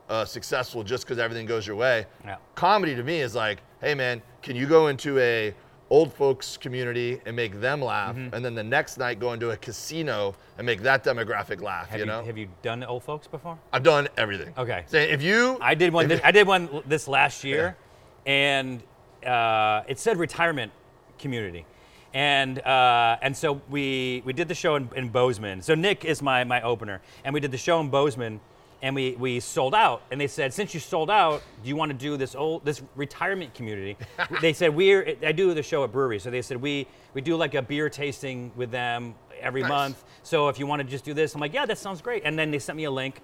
uh, 0.08 0.24
successful 0.24 0.82
just 0.82 1.04
because 1.04 1.20
everything 1.20 1.46
goes 1.46 1.68
your 1.68 1.76
way. 1.76 2.06
Yeah. 2.24 2.38
Comedy 2.56 2.96
to 2.96 3.04
me 3.04 3.20
is 3.20 3.36
like, 3.36 3.62
hey 3.82 3.94
man, 3.94 4.22
can 4.42 4.56
you 4.56 4.68
go 4.68 4.88
into 4.88 5.20
a 5.20 5.54
old 5.90 6.12
folks 6.14 6.58
community 6.58 7.22
and 7.26 7.36
make 7.36 7.60
them 7.62 7.82
laugh, 7.82 8.16
Mm-hmm. 8.16 8.34
and 8.36 8.44
then 8.44 8.56
the 8.56 8.64
next 8.64 8.98
night 8.98 9.20
go 9.20 9.34
into 9.34 9.52
a 9.52 9.58
casino 9.58 10.36
and 10.58 10.66
make 10.66 10.82
that 10.82 11.04
demographic 11.04 11.62
laugh? 11.62 11.88
Have 11.90 12.00
you 12.00 12.06
you, 12.06 12.12
know, 12.12 12.24
have 12.24 12.38
you 12.38 12.48
done 12.62 12.84
old 12.84 13.04
folks 13.04 13.28
before? 13.28 13.58
I've 13.72 13.84
done 13.84 14.08
everything. 14.18 14.54
Okay. 14.58 14.84
Say 14.88 15.12
if 15.12 15.22
you, 15.22 15.58
I 15.62 15.76
did 15.76 15.94
one. 15.94 16.08
This, 16.08 16.22
I 16.24 16.32
did 16.32 16.48
one 16.48 16.82
this 16.88 17.08
last 17.08 17.44
year, 17.44 17.78
and 18.26 18.82
uh, 19.26 19.84
it 19.88 20.00
said 20.00 20.18
retirement 20.18 20.72
community, 21.20 21.66
and 22.14 22.60
uh, 22.60 23.18
and 23.22 23.36
so 23.38 23.62
we 23.70 24.22
we 24.26 24.34
did 24.34 24.48
the 24.48 24.56
show 24.56 24.76
in, 24.76 24.90
in 24.96 25.10
Bozeman. 25.10 25.62
So 25.62 25.76
Nick 25.76 26.04
is 26.06 26.22
my 26.22 26.44
my 26.44 26.62
opener, 26.62 27.02
and 27.24 27.34
we 27.34 27.40
did 27.40 27.52
the 27.52 27.58
show 27.58 27.80
in 27.80 27.90
Bozeman, 27.90 28.40
and 28.86 28.94
we 28.94 29.16
we 29.16 29.40
sold 29.40 29.74
out. 29.74 30.04
And 30.12 30.22
they 30.22 30.28
said, 30.28 30.54
since 30.54 30.76
you 30.76 30.80
sold 30.80 31.10
out, 31.10 31.42
do 31.64 31.70
you 31.70 31.76
want 31.76 31.92
to 31.92 31.98
do 31.98 32.18
this 32.18 32.36
old 32.36 32.64
this 32.64 32.84
retirement 32.96 33.56
community? 33.56 33.98
they 34.42 34.54
said 34.54 34.76
we're 34.76 35.18
I 35.26 35.32
do 35.32 35.56
the 35.56 35.64
show 35.64 35.84
at 35.84 35.92
brewery, 35.92 36.20
so 36.20 36.30
they 36.30 36.44
said 36.44 36.62
we 36.62 36.86
we 37.16 37.22
do 37.22 37.36
like 37.36 37.56
a 37.56 37.64
beer 37.64 37.90
tasting 37.90 38.52
with 38.56 38.70
them 38.70 39.16
every 39.42 39.64
Nice. 39.64 39.70
month. 39.70 40.04
So 40.22 40.50
if 40.50 40.60
you 40.60 40.68
want 40.68 40.84
to 40.84 40.88
just 40.88 41.04
do 41.04 41.16
this, 41.16 41.34
I'm 41.34 41.42
like, 41.42 41.52
yeah, 41.52 41.66
that 41.66 41.80
sounds 41.80 42.00
great. 42.00 42.22
And 42.26 42.38
then 42.38 42.52
they 42.52 42.60
sent 42.60 42.78
me 42.78 42.84
a 42.84 42.92
link. 42.92 43.22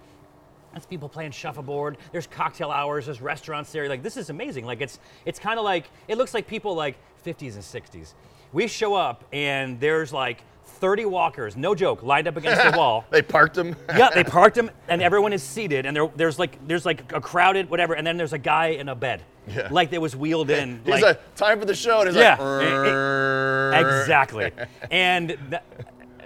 That's 0.72 0.84
people 0.84 1.08
playing 1.08 1.30
shuffleboard. 1.30 1.96
There's 2.10 2.26
cocktail 2.26 2.72
hours. 2.72 3.06
There's 3.06 3.20
restaurants 3.20 3.70
there. 3.70 3.88
Like 3.88 4.02
this 4.02 4.16
is 4.16 4.30
amazing. 4.30 4.66
Like 4.66 4.80
it's 4.80 4.98
it's 5.24 5.38
kind 5.38 5.60
of 5.60 5.64
like 5.64 5.88
it 6.08 6.18
looks 6.18 6.34
like 6.34 6.48
people 6.48 6.74
like 6.74 6.96
50s 7.24 7.54
and 7.54 7.62
60s. 7.62 8.14
We 8.52 8.66
show 8.66 8.94
up 8.94 9.22
and 9.32 9.78
there's 9.78 10.12
like 10.12 10.42
30 10.64 11.04
walkers, 11.06 11.56
no 11.56 11.74
joke, 11.74 12.02
lined 12.02 12.26
up 12.28 12.36
against 12.36 12.62
the 12.72 12.76
wall. 12.78 13.04
they 13.10 13.22
parked 13.22 13.54
them. 13.54 13.76
yeah, 13.96 14.10
they 14.10 14.24
parked 14.24 14.56
them, 14.56 14.70
and 14.88 15.00
everyone 15.02 15.32
is 15.32 15.42
seated, 15.42 15.86
and 15.86 15.96
there, 15.96 16.08
there's 16.16 16.38
like 16.38 16.66
there's 16.66 16.84
like 16.86 17.12
a 17.12 17.20
crowded 17.20 17.70
whatever, 17.70 17.94
and 17.94 18.06
then 18.06 18.16
there's 18.16 18.32
a 18.32 18.38
guy 18.38 18.68
in 18.68 18.88
a 18.88 18.94
bed, 18.94 19.22
Yeah. 19.46 19.68
like 19.70 19.90
that 19.90 20.00
was 20.00 20.16
wheeled 20.16 20.50
in. 20.50 20.80
He's 20.84 20.88
like, 20.94 21.02
like, 21.02 21.34
time 21.36 21.58
for 21.60 21.66
the 21.66 21.74
show, 21.74 22.00
and 22.00 22.08
he's 22.08 22.16
Yeah, 22.16 22.36
like, 22.36 22.66
it- 22.66 23.84
it- 23.86 24.00
Exactly. 24.00 24.50
and 24.90 25.36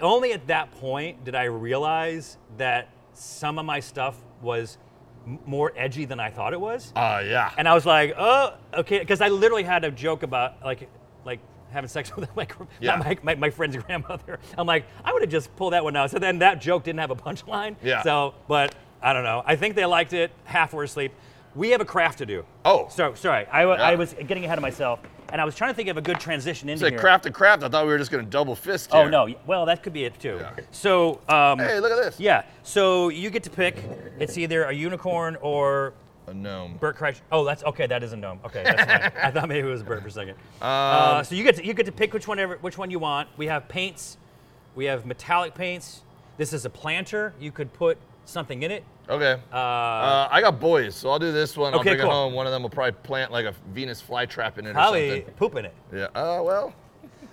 only 0.01 0.33
at 0.33 0.47
that 0.47 0.71
point 0.79 1.23
did 1.23 1.35
I 1.35 1.45
realize 1.45 2.37
that 2.57 2.89
some 3.13 3.57
of 3.59 3.65
my 3.65 3.79
stuff 3.79 4.15
was 4.41 4.77
m- 5.25 5.39
more 5.45 5.71
edgy 5.75 6.05
than 6.05 6.19
I 6.19 6.29
thought 6.29 6.53
it 6.53 6.59
was. 6.61 6.91
Uh, 6.95 7.21
yeah. 7.25 7.51
And 7.57 7.67
I 7.67 7.73
was 7.73 7.85
like, 7.85 8.13
oh, 8.17 8.53
okay, 8.75 8.99
because 8.99 9.21
I 9.21 9.29
literally 9.29 9.63
had 9.63 9.83
a 9.85 9.91
joke 9.91 10.21
about 10.23 10.63
like, 10.63 10.87
like 11.25 11.39
having 11.71 11.87
sex 11.87 12.15
with 12.15 12.33
my, 12.35 12.47
Yeah. 12.79 12.95
my, 12.97 13.17
my, 13.23 13.35
my 13.35 13.49
friend's 13.49 13.75
grandmother. 13.77 14.39
I'm 14.57 14.67
like, 14.67 14.85
I 15.03 15.13
would 15.13 15.21
have 15.21 15.31
just 15.31 15.55
pulled 15.55 15.73
that 15.73 15.83
one 15.83 15.95
out. 15.95 16.11
So 16.11 16.19
then 16.19 16.39
that 16.39 16.61
joke 16.61 16.83
didn't 16.83 16.99
have 16.99 17.11
a 17.11 17.15
punchline. 17.15 17.75
Yeah. 17.83 18.01
So, 18.03 18.33
but 18.47 18.75
I 19.01 19.13
don't 19.13 19.23
know. 19.23 19.43
I 19.45 19.55
think 19.55 19.75
they 19.75 19.85
liked 19.85 20.13
it. 20.13 20.31
Half 20.45 20.73
were 20.73 20.83
asleep. 20.83 21.13
We 21.55 21.69
have 21.71 21.81
a 21.81 21.85
craft 21.85 22.19
to 22.19 22.25
do. 22.25 22.45
Oh. 22.65 22.87
So 22.89 23.13
sorry, 23.15 23.45
I, 23.47 23.63
Yeah. 23.63 23.95
was 23.95 24.13
getting 24.13 24.45
ahead 24.45 24.57
of 24.59 24.61
myself, 24.61 24.99
and 25.29 25.41
I 25.41 25.45
was 25.45 25.55
trying 25.55 25.71
to 25.71 25.75
think 25.75 25.89
of 25.89 25.97
a 25.97 26.01
good 26.01 26.19
transition 26.19 26.69
It's 26.69 26.81
into 26.81 26.85
like 26.85 26.93
here. 26.93 26.99
craft 26.99 27.25
and 27.25 27.33
craft. 27.33 27.63
I 27.63 27.69
thought 27.69 27.85
we 27.85 27.91
were 27.91 27.97
just 27.97 28.11
gonna 28.11 28.23
double 28.23 28.55
fist. 28.55 28.91
Oh 28.93 29.07
no! 29.07 29.27
Well, 29.47 29.65
that 29.65 29.81
could 29.81 29.93
be 29.93 30.05
it 30.05 30.19
too. 30.19 30.37
Yeah. 30.39 30.51
So, 30.69 31.19
um, 31.27 31.57
Hey, 31.57 31.79
look 31.79 31.91
at 31.91 31.97
this. 31.97 32.19
yeah. 32.19 32.43
So 32.61 33.09
you 33.09 33.31
get 33.31 33.41
to 33.43 33.49
pick. 33.49 33.77
It's 34.19 34.37
either 34.37 34.65
a 34.65 34.71
unicorn 34.73 35.35
or 35.41 35.93
A 36.27 36.33
gnome. 36.33 36.75
Bert 36.77 36.97
Kreischer. 36.97 37.21
Oh, 37.31 37.45
that's 37.45 37.63
okay. 37.63 37.87
That 37.87 38.03
is 38.03 38.11
a 38.11 38.17
gnome. 38.17 38.39
Okay, 38.45 38.61
that's 38.63 38.83
fine. 38.83 39.11
I 39.23 39.31
thought 39.31 39.47
maybe 39.47 39.65
it 39.67 39.71
was 39.71 39.81
Bert 39.81 40.01
for 40.01 40.09
a 40.09 40.11
second. 40.11 40.33
Um, 40.33 40.37
uh, 40.61 41.23
so 41.23 41.35
you 41.35 41.43
get 41.43 41.55
to, 41.55 41.65
you 41.65 41.73
get 41.73 41.85
to 41.85 41.91
pick 41.91 42.13
which 42.13 42.27
one 42.27 42.37
ever, 42.37 42.57
which 42.59 42.77
one 42.77 42.91
you 42.91 42.99
want. 42.99 43.29
We 43.37 43.47
have 43.47 43.67
paints. 43.69 44.17
We 44.75 44.85
have 44.85 45.05
metallic 45.05 45.55
paints. 45.55 46.01
This 46.37 46.51
is 46.51 46.65
a 46.65 46.69
planter. 46.69 47.33
You 47.39 47.51
could 47.51 47.71
put 47.71 47.97
something 48.25 48.61
in 48.63 48.71
it. 48.71 48.83
Okay. 49.09 49.41
Uh, 49.53 49.55
Uh, 49.55 50.27
I 50.29 50.41
got 50.41 50.59
boys, 50.59 50.95
so 50.95 51.09
I'll 51.09 51.17
do 51.17 51.31
this 51.31 51.55
one. 51.55 51.73
I'll 51.73 51.79
Okay, 51.79 51.91
bring 51.91 52.01
cool. 52.01 52.09
it 52.09 52.13
home. 52.13 52.33
One 52.33 52.45
of 52.45 52.51
them 52.51 52.61
will 52.61 52.69
probably 52.69 52.91
plant 53.03 53.31
like 53.31 53.45
a 53.45 53.53
Venus 53.71 54.01
flytrap 54.03 54.57
in 54.57 54.65
it 54.65 54.71
or 54.71 54.73
probably 54.73 55.09
something. 55.09 55.33
poop 55.35 55.55
in 55.55 55.63
it. 55.65 55.73
Yeah. 55.93 56.07
Uh, 56.13 56.41
well. 56.43 56.73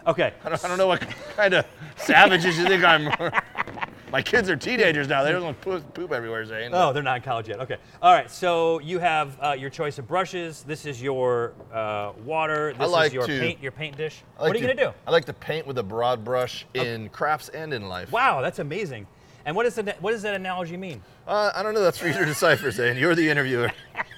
Okay. 0.06 0.32
I 0.44 0.48
don't, 0.50 0.64
I 0.64 0.68
don't 0.68 0.78
know 0.78 0.86
what 0.86 1.00
kind 1.36 1.54
of 1.54 1.66
savages 1.96 2.56
you 2.56 2.66
think 2.68 2.84
I'm. 2.84 3.06
My 4.14 4.22
kids 4.22 4.48
are 4.48 4.54
teenagers 4.54 5.08
now. 5.08 5.24
They 5.24 5.32
don't 5.32 5.42
want 5.42 5.60
to 5.60 5.64
poop, 5.64 5.92
poop 5.92 6.12
everywhere, 6.12 6.44
Zane. 6.46 6.70
Oh, 6.72 6.92
they're 6.92 7.02
not 7.02 7.16
in 7.16 7.22
college 7.24 7.48
yet. 7.48 7.58
Okay. 7.58 7.78
All 8.00 8.12
right. 8.12 8.30
So 8.30 8.78
you 8.78 9.00
have 9.00 9.36
uh, 9.42 9.56
your 9.58 9.70
choice 9.70 9.98
of 9.98 10.06
brushes. 10.06 10.62
This 10.62 10.86
is 10.86 11.02
your 11.02 11.52
uh, 11.72 12.12
water. 12.24 12.74
This 12.78 12.88
like 12.92 13.08
is 13.08 13.12
your 13.14 13.26
to- 13.26 13.40
paint. 13.40 13.60
Your 13.60 13.72
paint 13.72 13.96
dish. 13.96 14.22
Like 14.38 14.46
what 14.46 14.56
are 14.56 14.60
you 14.60 14.68
to- 14.68 14.74
gonna 14.76 14.92
do? 14.92 14.96
I 15.04 15.10
like 15.10 15.24
to 15.24 15.32
paint 15.32 15.66
with 15.66 15.78
a 15.78 15.82
broad 15.82 16.22
brush 16.22 16.64
in 16.74 17.08
crafts 17.08 17.48
and 17.48 17.74
in 17.74 17.88
life. 17.88 18.12
Wow, 18.12 18.40
that's 18.40 18.60
amazing. 18.60 19.08
And 19.46 19.56
what, 19.56 19.66
is 19.66 19.74
the, 19.74 19.96
what 19.98 20.12
does 20.12 20.22
that 20.22 20.34
analogy 20.34 20.76
mean? 20.76 21.02
Uh, 21.26 21.50
I 21.52 21.64
don't 21.64 21.74
know. 21.74 21.82
That's 21.82 21.98
for 21.98 22.06
you 22.06 22.14
to 22.14 22.24
decipher, 22.24 22.70
Zane. 22.70 22.96
You're 22.96 23.16
the 23.16 23.28
interviewer. 23.28 23.72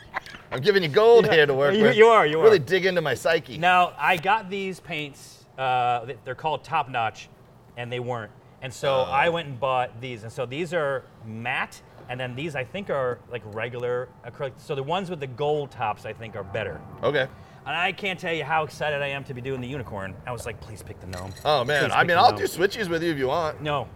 I'm 0.53 0.61
giving 0.61 0.83
you 0.83 0.91
gold 0.91 1.27
here 1.33 1.47
to 1.47 1.55
work 1.55 1.75
You- 1.75 1.85
with. 1.85 1.97
you 1.97 2.09
are, 2.09 2.27
you 2.27 2.39
really 2.39 2.57
are. 2.57 2.59
dig 2.59 2.85
into 2.85 3.01
my 3.01 3.15
psyche. 3.15 3.57
Now, 3.57 3.95
I 3.97 4.19
got 4.19 4.51
these 4.51 4.79
paints. 4.79 5.47
Uh, 5.57 6.13
they're 6.27 6.35
called 6.35 6.65
Top 6.65 6.91
Notch, 6.91 7.31
and 7.79 7.91
they 7.91 7.99
weren't. 7.99 8.31
And 8.63 8.73
so 8.73 9.05
Oh. 9.07 9.11
I 9.11 9.29
went 9.29 9.49
and 9.49 9.61
bought 9.61 10.01
these. 10.01 10.23
And 10.23 10.33
so 10.33 10.47
these 10.47 10.73
are 10.75 11.05
matte, 11.25 11.81
and 12.09 12.19
then 12.19 12.35
these 12.35 12.57
I 12.57 12.65
think 12.65 12.91
are 12.91 13.19
like 13.31 13.43
regular 13.55 14.09
acrylic. 14.27 14.53
So 14.57 14.75
the 14.75 14.83
ones 14.83 15.11
with 15.11 15.21
the 15.21 15.27
gold 15.27 15.71
tops 15.71 16.07
I 16.07 16.13
think 16.13 16.37
are 16.37 16.45
better. 16.45 16.81
Okay. 17.03 17.29
And 17.67 17.75
I 17.77 17.91
can't 17.93 18.19
tell 18.19 18.33
you 18.33 18.45
how 18.45 18.63
excited 18.63 19.03
I 19.03 19.09
am 19.09 19.25
to 19.25 19.35
be 19.35 19.41
doing 19.41 19.61
the 19.61 19.67
unicorn. 19.69 20.15
I 20.27 20.33
was 20.33 20.47
like, 20.47 20.61
please 20.61 20.83
pick 20.83 21.01
the 21.01 21.07
gnome. 21.09 21.33
Oh 21.45 21.65
man. 21.65 21.91
I 21.93 22.05
mean, 22.05 22.17
I'll 22.17 22.31
gnome. 22.31 22.39
do 22.39 22.45
switchies 22.45 22.89
with 22.89 23.03
you 23.03 23.11
if 23.11 23.19
you 23.19 23.27
want. 23.27 23.61
No, 23.61 23.89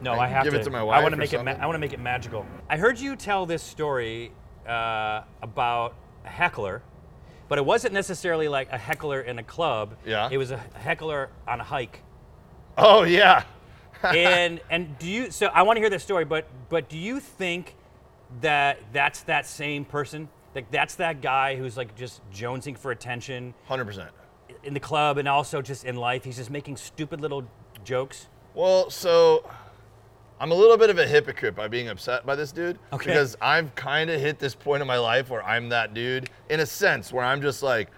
no, 0.00 0.12
I 0.14 0.24
I, 0.24 0.28
have 0.28 0.44
give 0.44 0.54
to. 0.54 0.60
it 0.60 0.64
to 0.64 0.70
my 0.70 0.78
I 0.78 0.82
wife 0.82 1.02
want 1.02 1.12
to 1.14 1.18
make 1.18 1.32
it. 1.32 1.42
Ma- 1.44 1.50
I 1.60 1.66
want 1.66 1.74
to 1.74 1.80
make 1.80 1.92
it 1.92 2.00
magical. 2.00 2.46
I 2.70 2.76
heard 2.76 2.98
you 2.98 3.16
tell 3.16 3.44
this 3.44 3.62
story 3.62 4.30
uh, 4.66 5.22
about 5.42 5.94
a 6.24 6.28
heckler, 6.28 6.82
but 7.48 7.58
it 7.58 7.64
wasn't 7.64 7.92
necessarily 7.92 8.46
like 8.48 8.70
a 8.70 8.78
heckler 8.78 9.20
in 9.20 9.38
a 9.40 9.42
club. 9.42 9.96
Yeah. 10.06 10.28
It 10.30 10.38
was 10.38 10.52
a 10.52 10.58
heckler 10.74 11.28
on 11.48 11.60
a 11.60 11.64
hike. 11.64 12.02
Oh 12.76 13.02
yeah. 13.02 13.42
And 14.02 14.60
and 14.70 14.98
do 14.98 15.06
you? 15.08 15.30
So 15.30 15.46
I 15.46 15.62
want 15.62 15.76
to 15.76 15.80
hear 15.80 15.90
this 15.90 16.02
story, 16.02 16.24
but 16.24 16.46
but 16.68 16.88
do 16.88 16.98
you 16.98 17.20
think 17.20 17.74
that 18.40 18.78
that's 18.92 19.22
that 19.22 19.46
same 19.46 19.84
person? 19.84 20.28
Like 20.54 20.70
that's 20.70 20.96
that 20.96 21.20
guy 21.20 21.56
who's 21.56 21.76
like 21.76 21.94
just 21.96 22.20
jonesing 22.32 22.76
for 22.76 22.90
attention 22.90 23.54
Hundred 23.66 23.84
percent. 23.86 24.10
in 24.64 24.74
the 24.74 24.80
club 24.80 25.18
and 25.18 25.28
also 25.28 25.62
just 25.62 25.84
in 25.84 25.96
life. 25.96 26.24
He's 26.24 26.36
just 26.36 26.50
making 26.50 26.76
stupid 26.76 27.20
little 27.20 27.44
jokes. 27.84 28.28
Well, 28.54 28.90
so 28.90 29.48
I'm 30.40 30.50
a 30.50 30.54
little 30.54 30.76
bit 30.76 30.90
of 30.90 30.98
a 30.98 31.06
hypocrite 31.06 31.54
by 31.54 31.68
being 31.68 31.88
upset 31.88 32.24
by 32.26 32.34
this 32.34 32.50
dude 32.52 32.78
Okay. 32.92 33.06
because 33.06 33.36
I've 33.40 33.74
kind 33.74 34.08
of 34.10 34.20
hit 34.20 34.38
this 34.38 34.54
point 34.54 34.80
in 34.80 34.86
my 34.88 34.98
life 34.98 35.30
where 35.30 35.44
I'm 35.44 35.68
that 35.68 35.94
dude 35.94 36.30
in 36.48 36.60
a 36.60 36.66
sense 36.66 37.12
where 37.12 37.24
I'm 37.24 37.40
just 37.42 37.62
like 37.62 37.88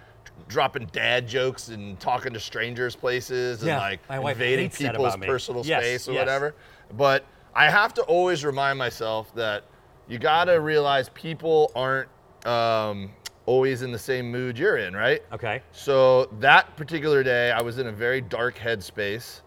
dropping 0.51 0.87
dad 0.87 1.27
jokes 1.27 1.69
and 1.69 1.99
talking 2.01 2.33
to 2.35 2.41
strangers 2.41 2.95
places 2.95 3.61
and 3.63 3.69
Yeah, 3.69 3.79
like 3.79 4.01
invading 4.11 4.69
people's 4.71 5.15
personal 5.29 5.65
Yes, 5.65 5.83
space 5.83 6.09
or 6.09 6.13
yes. 6.13 6.21
whatever. 6.21 6.55
But 6.97 7.25
I 7.55 7.71
have 7.71 7.95
to 7.95 8.03
always 8.03 8.45
remind 8.45 8.79
myself 8.79 9.35
that 9.37 9.65
you 10.09 10.19
got 10.19 10.45
to 10.47 10.55
realize 10.61 11.09
people 11.11 11.71
aren't 11.75 12.09
um, 12.45 13.11
always 13.47 13.83
in 13.83 13.93
the 13.93 13.99
same 13.99 14.31
mood 14.31 14.59
you're 14.59 14.77
in, 14.77 14.95
right? 14.95 15.23
Okay. 15.33 15.63
So 15.73 16.27
that 16.41 16.77
particular 16.77 17.23
day, 17.23 17.53
I 17.53 17.63
was 17.63 17.79
in 17.79 17.87
a 17.87 17.93
very 17.93 18.21
dark 18.21 18.57
headspace, 18.59 19.41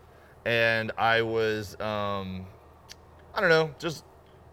and 0.45 0.91
I 0.97 1.21
was, 1.21 1.79
um, 1.81 2.45
I 3.35 3.41
don't 3.41 3.49
know, 3.49 3.73
just 3.77 4.05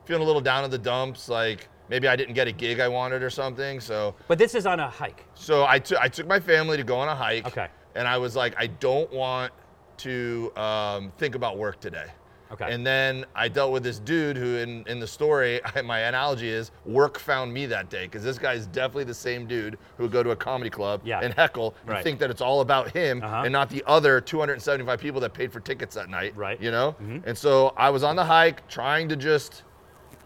feeling 0.04 0.22
a 0.22 0.26
little 0.26 0.40
down 0.42 0.64
in 0.64 0.70
the 0.70 0.78
dumps. 0.78 1.28
Like 1.28 1.68
maybe 1.90 2.08
I 2.08 2.16
didn't 2.16 2.34
get 2.34 2.48
a 2.48 2.52
gig 2.52 2.80
I 2.80 2.88
wanted 2.88 3.22
or 3.22 3.28
something. 3.30 3.80
So, 3.80 4.14
But 4.28 4.38
this 4.38 4.54
is 4.54 4.64
on 4.64 4.80
a 4.80 4.88
hike. 4.88 5.24
so 5.34 5.66
I 5.66 5.78
took 5.78 5.98
I 6.00 6.08
took 6.08 6.26
my 6.26 6.40
family 6.40 6.76
to 6.78 6.84
go 6.84 6.96
on 6.96 7.08
a 7.08 7.14
hike. 7.14 7.46
Okay. 7.48 7.68
And 7.96 8.06
I 8.08 8.16
was 8.16 8.36
like, 8.36 8.54
I 8.56 8.68
don't 8.68 9.12
want 9.12 9.52
to 9.98 10.52
um, 10.56 11.12
think 11.18 11.34
about 11.34 11.58
work 11.58 11.80
today. 11.80 12.06
Okay. 12.52 12.72
And 12.72 12.84
then 12.84 13.24
I 13.34 13.46
dealt 13.46 13.70
with 13.70 13.84
this 13.84 14.00
dude 14.00 14.36
who, 14.36 14.56
in, 14.56 14.84
in 14.88 14.98
the 14.98 15.06
story, 15.06 15.60
my 15.84 16.00
analogy 16.00 16.48
is 16.48 16.72
work 16.84 17.16
found 17.18 17.52
me 17.54 17.66
that 17.66 17.90
day 17.90 18.04
because 18.06 18.24
this 18.24 18.38
guy 18.40 18.54
is 18.54 18.66
definitely 18.66 19.04
the 19.04 19.14
same 19.14 19.46
dude 19.46 19.78
who 19.96 20.04
would 20.04 20.10
go 20.12 20.22
to 20.24 20.30
a 20.30 20.36
comedy 20.36 20.70
club 20.70 21.00
Yeah. 21.04 21.20
and 21.22 21.32
heckle 21.34 21.74
Right. 21.86 21.96
and 21.96 22.04
think 22.04 22.18
that 22.20 22.28
it's 22.30 22.40
all 22.40 22.60
about 22.60 22.90
him 22.90 23.22
Uh-huh. 23.22 23.42
and 23.44 23.52
not 23.52 23.68
the 23.70 23.84
other 23.86 24.20
275 24.20 24.98
people 24.98 25.20
that 25.20 25.32
paid 25.32 25.52
for 25.52 25.60
tickets 25.60 25.94
that 25.94 26.08
night. 26.08 26.32
Right. 26.36 26.60
You 26.60 26.72
know? 26.72 26.96
Mhm. 27.00 27.22
And 27.24 27.38
so 27.38 27.72
I 27.76 27.90
was 27.90 28.02
on 28.02 28.16
the 28.16 28.24
hike 28.24 28.66
trying 28.68 29.08
to 29.10 29.16
just, 29.16 29.62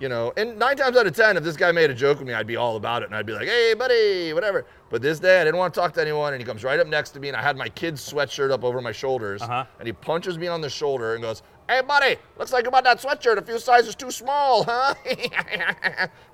you 0.00 0.08
know, 0.08 0.32
and 0.36 0.58
nine 0.58 0.76
times 0.76 0.96
out 0.96 1.06
of 1.06 1.14
10, 1.14 1.36
if 1.36 1.44
this 1.44 1.56
guy 1.56 1.70
made 1.72 1.88
a 1.90 1.94
joke 1.94 2.18
with 2.18 2.26
me, 2.26 2.34
I'd 2.34 2.46
be 2.46 2.56
all 2.56 2.76
about 2.76 3.02
it 3.02 3.06
and 3.06 3.14
I'd 3.14 3.26
be 3.26 3.32
like, 3.32 3.46
hey, 3.46 3.74
buddy, 3.74 4.32
whatever. 4.32 4.66
But 4.90 5.02
this 5.02 5.18
day, 5.20 5.40
I 5.40 5.44
didn't 5.44 5.58
want 5.58 5.72
to 5.74 5.80
talk 5.80 5.92
to 5.94 6.00
anyone 6.00 6.32
and 6.32 6.40
he 6.42 6.46
comes 6.46 6.64
right 6.64 6.78
up 6.80 6.86
next 6.88 7.10
to 7.10 7.20
me 7.20 7.28
and 7.28 7.36
I 7.36 7.42
had 7.42 7.56
my 7.56 7.68
kid's 7.68 8.00
sweatshirt 8.12 8.50
up 8.50 8.64
over 8.64 8.80
my 8.80 8.92
shoulders 8.92 9.40
Uh-huh. 9.42 9.64
and 9.78 9.86
he 9.86 9.92
punches 9.92 10.36
me 10.36 10.46
on 10.48 10.60
the 10.60 10.68
shoulder 10.68 11.14
and 11.14 11.22
goes, 11.22 11.42
hey, 11.68 11.80
buddy, 11.80 12.16
looks 12.38 12.52
like 12.52 12.64
you 12.64 12.70
bought 12.70 12.84
that 12.84 12.98
sweatshirt 13.00 13.38
a 13.38 13.42
few 13.42 13.58
sizes 13.58 13.94
too 13.94 14.10
small, 14.10 14.64
huh? 14.64 14.94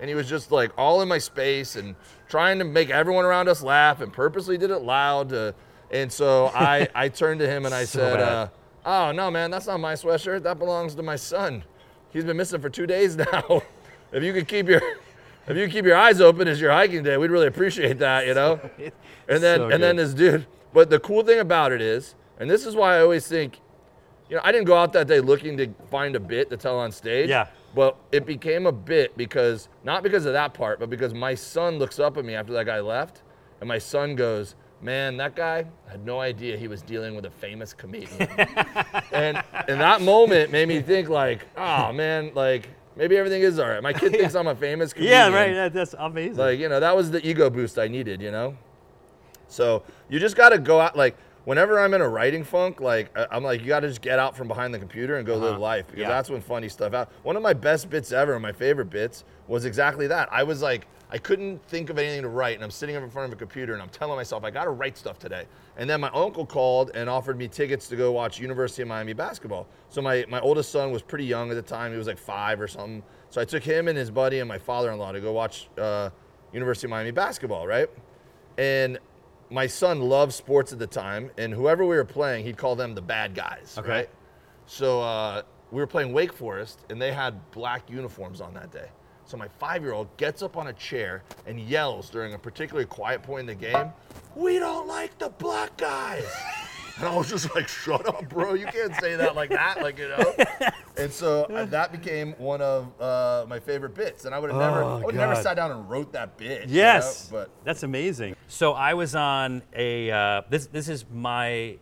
and 0.01 0.09
he 0.09 0.15
was 0.15 0.29
just 0.29 0.51
like 0.51 0.73
all 0.77 1.03
in 1.03 1.09
my 1.09 1.19
space 1.19 1.77
and 1.77 1.95
trying 2.29 2.59
to 2.59 2.65
make 2.65 2.91
everyone 2.91 3.25
around 3.25 3.49
us 3.49 3.63
laugh 3.63 4.01
and 4.01 4.13
purposely 4.13 4.57
did 4.59 4.71
it 4.71 4.79
loud. 4.81 5.29
To, 5.31 5.55
and 5.91 6.11
so 6.11 6.47
I, 6.55 6.89
I 6.95 7.09
turned 7.09 7.41
to 7.41 7.47
him 7.49 7.67
and 7.67 7.75
I 7.75 7.85
So 7.85 7.99
said, 7.99 8.21
uh, 8.21 8.49
oh, 8.87 9.13
no, 9.13 9.31
man, 9.31 9.51
that's 9.51 9.67
not 9.67 9.81
my 9.81 9.93
sweatshirt. 9.95 10.43
That 10.45 10.59
belongs 10.59 10.95
to 10.97 11.03
my 11.03 11.17
son. 11.17 11.63
He's 12.13 12.25
been 12.25 12.37
missing 12.37 12.61
for 12.61 12.71
two 12.71 12.87
days 12.87 13.17
now. 13.33 13.63
if 14.13 14.23
you 14.23 14.33
could 14.33 14.49
keep 14.49 14.69
your 14.69 14.83
if 15.47 15.57
you 15.57 15.69
keep 15.69 15.85
your 15.85 15.97
eyes 15.97 16.21
open 16.21 16.47
as 16.49 16.61
your 16.61 16.71
hiking 16.71 17.03
day, 17.03 17.17
we'd 17.17 17.31
really 17.31 17.47
appreciate 17.47 17.99
that, 17.99 18.27
you 18.27 18.35
know? 18.35 18.61
And 19.29 19.41
then 19.43 19.59
So 19.61 19.69
and 19.69 19.81
then 19.83 19.97
this 19.97 20.13
dude. 20.13 20.47
But 20.73 20.91
the 20.91 20.99
cool 20.99 21.23
thing 21.23 21.39
about 21.39 21.71
it 21.73 21.81
is, 21.81 22.17
and 22.41 22.51
this 22.51 22.67
is 22.67 22.75
why 22.75 22.97
I 22.97 23.01
always 23.01 23.27
think, 23.29 23.61
you 24.29 24.35
know, 24.37 24.43
I 24.45 24.51
didn't 24.51 24.67
go 24.67 24.77
out 24.77 24.93
that 24.95 25.07
day 25.07 25.21
looking 25.21 25.57
to 25.59 25.69
find 25.91 26.17
a 26.17 26.21
bit 26.21 26.51
to 26.51 26.57
tell 26.57 26.79
on 26.79 26.91
stage. 26.91 27.29
Yeah. 27.29 27.47
But 27.75 27.97
it 28.11 28.27
became 28.27 28.67
a 28.67 28.73
bit 28.73 29.17
because 29.17 29.69
not 29.85 30.03
because 30.03 30.27
of 30.27 30.33
that 30.33 30.53
part, 30.55 30.81
but 30.81 30.91
because 30.91 31.15
my 31.15 31.35
son 31.37 31.79
looks 31.79 32.01
up 32.01 32.17
at 32.17 32.25
me 32.25 32.35
after 32.35 32.53
that 32.55 32.67
guy 32.67 32.81
left, 32.81 33.23
and 33.61 33.69
my 33.69 33.79
son 33.79 34.17
goes, 34.17 34.57
"Man, 34.83 35.17
that 35.19 35.35
guy 35.37 35.65
had 35.89 36.05
no 36.05 36.21
idea 36.21 36.57
he 36.57 36.69
was 36.69 36.83
dealing 36.83 37.15
with 37.15 37.25
a 37.27 37.31
famous 37.31 37.73
comedian." 37.75 38.21
and 39.13 39.43
and 39.69 39.81
that 39.81 40.01
moment 40.01 40.51
made 40.51 40.69
me 40.69 40.81
think 40.81 41.09
like, 41.09 41.47
"Oh 41.57 41.93
man, 41.93 42.33
like 42.35 42.69
maybe 42.97 43.17
everything 43.17 43.43
is 43.43 43.59
all 43.59 43.69
right." 43.69 43.83
My 43.83 43.93
kid 43.93 44.13
thinks 44.19 44.35
I'm 44.35 44.47
a 44.49 44.55
famous 44.55 44.93
comedian. 44.93 45.13
Yeah, 45.19 45.29
right. 45.29 45.53
That, 45.53 45.73
that's 45.73 45.95
amazing. 45.99 46.37
Like, 46.37 46.59
you 46.59 46.69
know, 46.69 46.81
that 46.81 46.97
was 46.97 47.11
the 47.11 47.27
ego 47.27 47.51
boost 47.51 47.79
I 47.79 47.89
needed, 47.89 48.21
you 48.23 48.31
know? 48.31 48.57
So 49.49 49.83
you 50.09 50.19
just 50.21 50.37
got 50.37 50.51
to 50.51 50.59
go 50.59 50.81
out, 50.81 50.97
like, 50.97 51.17
whenever 51.45 51.81
I'm 51.81 51.93
in 51.95 52.01
a 52.01 52.09
writing 52.09 52.45
funk, 52.45 52.81
like, 52.81 53.11
I'm 53.33 53.43
like, 53.43 53.61
you 53.63 53.67
got 53.67 53.81
to 53.81 53.89
just 53.89 54.01
get 54.01 54.19
out 54.21 54.37
from 54.37 54.47
behind 54.49 54.73
the 54.73 54.79
computer 54.79 55.17
and 55.17 55.27
go 55.27 55.35
live 55.37 55.53
Uh-huh. 55.55 55.59
life 55.59 55.87
because 55.87 56.03
Yeah. 56.03 56.09
that's 56.09 56.31
when 56.31 56.41
funny 56.41 56.69
stuff 56.69 56.95
out. 56.95 57.11
One 57.25 57.37
of 57.37 57.43
my 57.43 57.53
best 57.53 57.91
bits 57.91 58.13
ever, 58.13 58.39
my 58.39 58.53
favorite 58.53 58.91
bits, 58.91 59.25
was 59.49 59.65
exactly 59.65 60.07
that. 60.07 60.29
I 60.31 60.45
was 60.45 60.63
like, 60.63 60.87
I 61.13 61.19
couldn't 61.19 61.65
think 61.67 61.91
of 61.91 61.99
anything 61.99 62.23
to 62.23 62.29
write, 62.29 62.55
and 62.55 62.63
I'm 62.63 62.71
sitting 62.71 62.95
up 62.95 63.03
in 63.03 63.11
front 63.11 63.27
of 63.27 63.33
a 63.33 63.37
computer 63.37 63.73
and 63.73 63.83
I'm 63.83 63.89
telling 63.89 64.17
myself, 64.17 64.45
I 64.45 64.51
got 64.51 64.65
to 64.65 64.71
write 64.71 64.97
stuff 64.97 65.19
today. 65.19 65.45
And 65.77 65.91
then 65.91 66.01
my 66.01 66.11
uncle 66.11 66.47
called 66.47 66.93
and 66.95 67.11
offered 67.11 67.37
me 67.37 67.49
tickets 67.49 67.89
to 67.89 67.97
go 67.97 68.13
watch 68.13 68.39
University 68.39 68.83
of 68.83 68.89
Miami 68.89 69.13
basketball. 69.13 69.67
So 69.89 70.01
my, 70.03 70.25
my 70.29 70.39
oldest 70.41 70.71
son 70.71 70.93
was 70.93 71.03
pretty 71.03 71.25
young 71.25 71.51
at 71.51 71.55
the 71.55 71.63
time. 71.63 71.91
He 71.91 71.99
was 71.99 72.07
like 72.07 72.19
five 72.19 72.61
or 72.61 72.69
something. 72.69 73.03
So 73.31 73.41
I 73.41 73.45
took 73.45 73.65
him 73.65 73.89
and 73.89 73.99
his 73.99 74.11
buddy 74.11 74.39
and 74.39 74.49
my 74.49 74.59
father 74.59 74.93
in 74.93 74.99
law 74.99 75.11
to 75.11 75.21
go 75.21 75.33
watch 75.33 75.69
uh, 75.79 76.11
University 76.53 76.87
of 76.87 76.91
Miami 76.91 77.11
basketball, 77.11 77.67
right? 77.67 77.89
And 78.57 78.99
my 79.51 79.67
son 79.67 80.01
loved 80.01 80.33
sports 80.33 80.73
at 80.73 80.79
the 80.79 80.87
time, 80.87 81.31
and 81.39 81.53
whoever 81.53 81.85
we 81.85 81.97
were 81.97 82.05
playing, 82.05 82.45
he'd 82.45 82.57
call 82.57 82.77
them 82.77 82.95
the 82.95 83.03
bad 83.03 83.35
guys, 83.35 83.75
Okay. 83.79 83.89
right? 83.89 84.11
So 84.67 85.01
uh, 85.01 85.43
we 85.73 85.81
were 85.81 85.89
playing 85.89 86.13
Wake 86.13 86.33
Forest, 86.33 86.85
and 86.89 87.03
they 87.03 87.13
had 87.13 87.51
black 87.51 87.91
uniforms 87.91 88.41
on 88.41 88.55
that 88.55 88.71
day. 88.71 88.87
So 89.31 89.37
my 89.37 89.47
five-year-old 89.61 90.17
gets 90.17 90.43
up 90.43 90.57
on 90.57 90.67
a 90.67 90.73
chair 90.73 91.23
and 91.47 91.61
yells 91.61 92.11
during 92.11 92.35
a 92.35 92.39
particularly 92.39 92.87
quiet 92.87 93.23
point 93.23 93.43
in 93.43 93.47
the 93.47 93.55
game, 93.55 93.93
"We 94.35 94.59
don't 94.59 94.89
like 94.89 95.17
the 95.19 95.29
black 95.29 95.77
guys." 95.77 96.27
And 96.99 97.07
I 97.07 97.15
was 97.15 97.31
just 97.31 97.55
like, 97.55 97.69
"Shut 97.69 98.09
up, 98.09 98.29
bro! 98.29 98.55
You 98.55 98.67
can't 98.67 98.93
say 98.97 99.15
that 99.15 99.37
like 99.37 99.51
that, 99.51 99.81
like 99.83 99.99
you 100.01 100.09
know." 100.09 100.35
And 100.97 101.13
so 101.13 101.45
uh, 101.45 101.65
that 101.67 101.93
became 101.93 102.33
one 102.39 102.61
of 102.61 102.89
uh, 103.01 103.47
my 103.49 103.61
favorite 103.61 103.95
bits, 103.95 104.25
and 104.25 104.35
I 104.35 104.39
would 104.41 104.51
have 104.51 104.59
never, 104.59 104.83
Oh, 104.83 104.99
I 105.01 105.05
would 105.05 105.15
never 105.15 105.35
God. 105.35 105.43
sat 105.45 105.55
down 105.55 105.71
and 105.71 105.89
wrote 105.89 106.11
that 106.13 106.37
bit. 106.37 106.69
you 106.69 106.75
Yes, 106.77 107.31
know? 107.31 107.39
but 107.39 107.51
that's 107.65 107.85
amazing. 107.85 108.35
So 108.49 108.73
I 108.73 108.95
was 108.95 109.15
on 109.15 109.63
a. 109.77 110.11
Uh, 110.11 110.43
this 110.51 110.67
this 110.67 110.89
is 110.89 111.05
my 111.15 111.77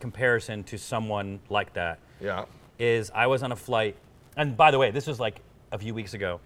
comparison 0.00 0.64
to 0.64 0.76
someone 0.76 1.38
like 1.48 1.72
that. 1.74 2.00
yeah, 2.20 2.46
Is 2.80 3.12
I 3.14 3.28
was 3.28 3.44
on 3.44 3.52
a 3.52 3.56
flight, 3.56 3.96
and 4.36 4.56
by 4.56 4.72
the 4.72 4.78
way, 4.78 4.90
this 4.90 5.06
was 5.06 5.20
like 5.20 5.40
a 5.72 5.78
few 5.78 5.94
weeks 5.94 6.12
ago, 6.14 6.40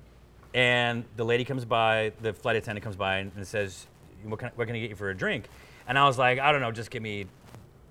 and 0.54 1.04
the 1.16 1.24
lady 1.24 1.44
comes 1.44 1.64
by, 1.64 2.12
the 2.20 2.32
flight 2.32 2.56
attendant 2.56 2.82
comes 2.82 2.96
by 2.96 3.18
and 3.18 3.46
says, 3.46 3.86
"What 4.24 4.38
can, 4.40 4.50
what 4.54 4.66
can 4.66 4.76
I 4.76 4.80
get 4.80 4.90
you 4.90 4.96
for 4.96 5.10
a 5.10 5.16
drink?" 5.16 5.48
And 5.86 5.98
I 5.98 6.06
was 6.06 6.18
like, 6.18 6.38
"I 6.38 6.52
don't 6.52 6.60
know, 6.60 6.72
just 6.72 6.90
give 6.90 7.02
me 7.02 7.26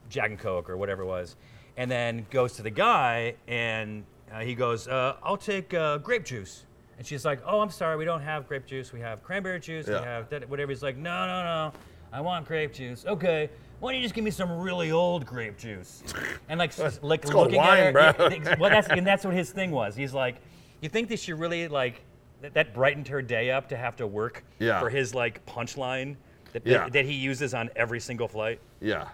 Jack 0.10 0.30
and 0.30 0.40
Coke 0.40 0.70
or 0.70 0.78
whatever 0.78 1.04
it 1.04 1.08
was." 1.08 1.36
And 1.78 1.90
then 1.92 2.26
goes 2.32 2.54
to 2.54 2.64
the 2.64 2.72
guy, 2.72 3.36
and 3.48 4.04
uh, 4.34 4.40
he 4.40 4.56
goes, 4.56 4.88
uh, 4.88 5.18
"I'll 5.24 5.38
take 5.38 5.74
uh, 5.74 6.00
grape 6.00 6.26
juice." 6.26 6.64
And 6.98 7.06
she's 7.06 7.24
like, 7.26 7.42
"Oh, 7.46 7.62
I'm 7.62 7.70
sorry, 7.70 7.96
we 7.98 8.06
don't 8.06 8.22
have 8.22 8.48
grape 8.48 8.66
juice. 8.66 8.92
We 8.92 9.00
have 9.02 9.24
cranberry 9.24 9.60
juice. 9.60 9.88
Yeah. 9.88 10.00
We 10.00 10.06
have 10.06 10.30
that, 10.30 10.50
whatever." 10.50 10.72
He's 10.72 10.84
like, 10.84 10.98
"No, 10.98 11.28
no, 11.28 11.44
no, 11.44 11.74
I 12.12 12.22
want 12.22 12.48
grape 12.48 12.74
juice." 12.74 13.06
Okay. 13.06 13.50
why 13.80 13.92
don't 13.92 14.02
you 14.02 14.06
just 14.06 14.16
give 14.16 14.24
me 14.24 14.32
some 14.32 14.52
really 14.60 14.92
old 14.92 15.26
grape 15.26 15.58
juice? 15.58 16.04
And 16.50 16.58
like, 16.60 16.76
like 17.04 17.24
it's 17.24 17.34
looking 17.34 17.58
wine, 17.58 17.80
at 17.80 17.94
bro. 17.94 18.14
her, 18.14 18.36
yeah, 18.36 18.56
well, 18.58 18.70
that's 18.70 18.88
and 18.88 19.06
that's 19.06 19.26
what 19.26 19.34
his 19.36 19.52
thing 19.52 19.70
was. 19.72 19.96
He's 19.96 20.14
like, 20.14 20.38
you 20.82 20.88
think 20.88 21.10
that 21.10 21.20
she 21.20 21.34
really 21.34 21.68
like 21.68 22.02
that, 22.42 22.54
that 22.54 22.74
brightened 22.74 23.08
her 23.08 23.22
day 23.22 23.52
up 23.52 23.70
to 23.70 23.78
have 23.78 23.96
to 23.98 24.08
work 24.08 24.44
Yeah. 24.60 24.80
for 24.80 24.90
his 24.90 25.14
like 25.16 25.46
punchline 25.46 26.16
that, 26.54 26.66
Yeah. 26.66 26.80
that, 26.86 26.94
that 26.94 27.06
he 27.06 27.14
uses 27.14 27.54
on 27.54 27.70
every 27.76 28.00
single 28.00 28.28
flight. 28.28 28.60
Yeah. 28.82 29.08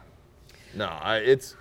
No, 0.75 0.86
I, 0.88 1.18
it's 1.18 1.56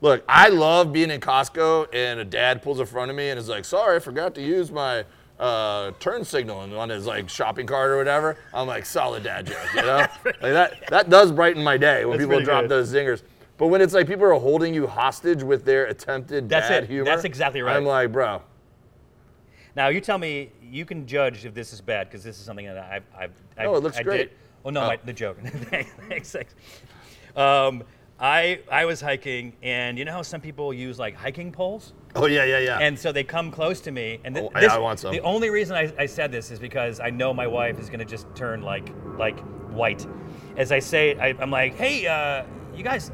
look. 0.00 0.22
I 0.28 0.48
love 0.48 0.92
being 0.92 1.10
in 1.10 1.20
Costco 1.20 1.88
and 1.94 2.20
a 2.20 2.24
dad 2.24 2.62
pulls 2.62 2.80
in 2.80 2.86
front 2.86 3.10
of 3.10 3.16
me 3.16 3.30
and 3.30 3.38
is 3.38 3.48
like, 3.48 3.64
"Sorry, 3.64 3.96
I 3.96 3.98
forgot 3.98 4.34
to 4.34 4.42
use 4.42 4.70
my 4.70 5.04
uh, 5.40 5.92
turn 6.00 6.22
signal 6.24 6.62
and 6.62 6.74
on 6.74 6.88
his 6.90 7.06
like 7.06 7.28
shopping 7.30 7.66
cart 7.66 7.90
or 7.90 7.96
whatever." 7.96 8.36
I'm 8.52 8.66
like, 8.66 8.84
"Solid 8.84 9.22
dad 9.22 9.46
joke," 9.46 9.56
you 9.74 9.80
know. 9.82 10.06
like 10.24 10.40
that 10.40 10.86
that 10.90 11.08
does 11.10 11.32
brighten 11.32 11.64
my 11.64 11.78
day 11.78 12.04
when 12.04 12.18
That's 12.18 12.28
people 12.28 12.44
drop 12.44 12.64
good. 12.64 12.70
those 12.70 12.92
zingers. 12.92 13.22
But 13.56 13.68
when 13.68 13.80
it's 13.80 13.94
like 13.94 14.06
people 14.06 14.24
are 14.26 14.34
holding 14.38 14.74
you 14.74 14.86
hostage 14.86 15.42
with 15.42 15.64
their 15.64 15.86
attempted 15.86 16.48
That's 16.50 16.68
dad 16.68 16.84
it. 16.84 16.90
humor, 16.90 17.06
That's 17.06 17.24
exactly 17.24 17.62
right. 17.62 17.74
I'm 17.76 17.86
like, 17.86 18.12
bro, 18.12 18.42
Now 19.76 19.88
you 19.88 20.00
tell 20.00 20.18
me 20.18 20.50
you 20.62 20.84
can 20.84 21.06
judge 21.06 21.44
if 21.44 21.54
this 21.54 21.72
is 21.72 21.80
bad 21.80 22.08
because 22.08 22.24
this 22.24 22.38
is 22.38 22.44
something 22.44 22.66
that 22.66 22.78
I've 22.78 23.04
I've, 23.16 23.32
I've 23.56 23.64
No, 23.64 23.76
it 23.76 23.82
looks 23.82 23.98
I 23.98 24.02
great. 24.02 24.28
Did. 24.30 24.30
Oh 24.64 24.70
no, 24.70 24.82
Oh. 24.82 24.86
my, 24.88 24.98
the 25.04 25.12
joke. 25.12 25.38
thanks, 26.08 26.32
thanks. 26.32 26.54
Um, 27.36 27.84
I 28.20 28.60
I 28.70 28.84
was 28.84 29.00
hiking 29.00 29.52
and 29.62 29.96
you 29.96 30.04
know 30.04 30.10
how 30.12 30.22
some 30.22 30.40
people 30.40 30.74
use 30.74 30.98
like 30.98 31.14
hiking 31.14 31.52
poles. 31.52 31.92
oh 32.16 32.26
yeah, 32.26 32.44
yeah, 32.44 32.58
yeah. 32.58 32.78
And 32.80 32.98
so 32.98 33.12
they 33.12 33.22
come 33.22 33.50
close 33.52 33.80
to 33.82 33.92
me, 33.92 34.18
and 34.24 34.34
th- 34.34 34.46
Oh, 34.48 34.50
yeah, 34.54 34.60
this, 34.62 34.72
I 34.72 34.78
want 34.78 34.98
some. 34.98 35.12
the 35.12 35.20
only 35.20 35.50
reason 35.50 35.76
I, 35.76 35.92
I 35.96 36.06
said 36.06 36.32
this 36.32 36.50
is 36.50 36.58
because 36.58 36.98
I 36.98 37.10
know 37.10 37.32
my 37.32 37.46
wife 37.46 37.78
is 37.78 37.88
gonna 37.88 38.04
just 38.04 38.26
turn 38.34 38.62
like 38.62 38.88
like 39.16 39.38
white. 39.70 40.04
As 40.56 40.72
I 40.72 40.80
say, 40.80 41.14
I, 41.16 41.28
I'm 41.40 41.52
like, 41.52 41.74
hey, 41.76 42.06
uh, 42.08 42.42
you 42.74 42.82
guys 42.82 43.12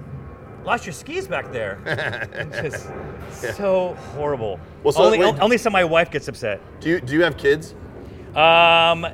lost 0.65 0.87
your 0.87 0.93
skis 0.93 1.27
back 1.29 1.53
there. 1.53 1.79
It's 2.33 2.61
just 3.43 3.57
so 3.57 3.95
horrible. 4.15 4.59
Well, 4.83 4.93
so 4.93 5.05
only, 5.05 5.19
wait- 5.19 5.39
only 5.41 5.59
so 5.59 5.71
my 5.71 5.85
wife 5.85 6.11
gets 6.11 6.29
upset. 6.29 6.61
do 6.81 6.89
you 6.91 7.01
do 7.01 7.13
you 7.15 7.23
have 7.23 7.37
kids? 7.37 7.75
Um, 8.35 9.07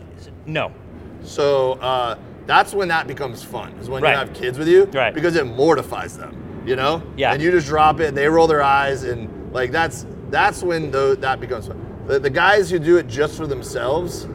no. 0.47 0.73
So 1.23 1.73
uh, 1.75 2.17
that's 2.47 2.73
when 2.73 2.89
that 2.89 3.07
becomes 3.07 3.43
fun, 3.43 3.73
is 3.75 3.89
when 3.91 4.03
Right. 4.03 4.13
you 4.13 4.19
have 4.19 4.33
kids 4.33 4.59
with 4.59 4.69
you, 4.69 4.85
Right. 4.87 5.13
because 5.15 5.37
it 5.37 5.45
mortifies 5.47 6.17
them, 6.17 6.63
you 6.67 6.75
know? 6.77 7.03
Yeah. 7.17 7.33
And 7.35 7.43
you 7.43 7.51
just 7.51 7.67
drop 7.67 8.01
it, 8.01 8.09
and 8.09 8.17
they 8.17 8.27
roll 8.29 8.47
their 8.47 8.63
eyes, 8.63 9.05
and 9.05 9.53
like 9.53 9.71
that's 9.71 10.07
that's 10.31 10.63
when 10.63 10.91
tho- 10.91 11.17
that 11.17 11.41
becomes 11.41 11.67
fun. 11.69 11.79
The, 12.07 12.19
the 12.19 12.31
guys 12.31 12.71
who 12.71 12.79
do 12.79 12.97
it 12.97 13.07
just 13.07 13.37
for 13.37 13.47
themselves, 13.47 14.27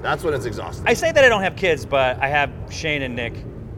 that's 0.00 0.24
when 0.24 0.34
it's 0.34 0.46
exhausting. 0.46 0.86
I 0.88 0.94
say 0.94 1.12
that 1.12 1.24
I 1.24 1.28
don't 1.28 1.42
have 1.42 1.54
kids, 1.56 1.86
but 1.86 2.18
I 2.20 2.26
have 2.28 2.50
Shane 2.70 3.02
and 3.02 3.14
Nick, 3.14 3.34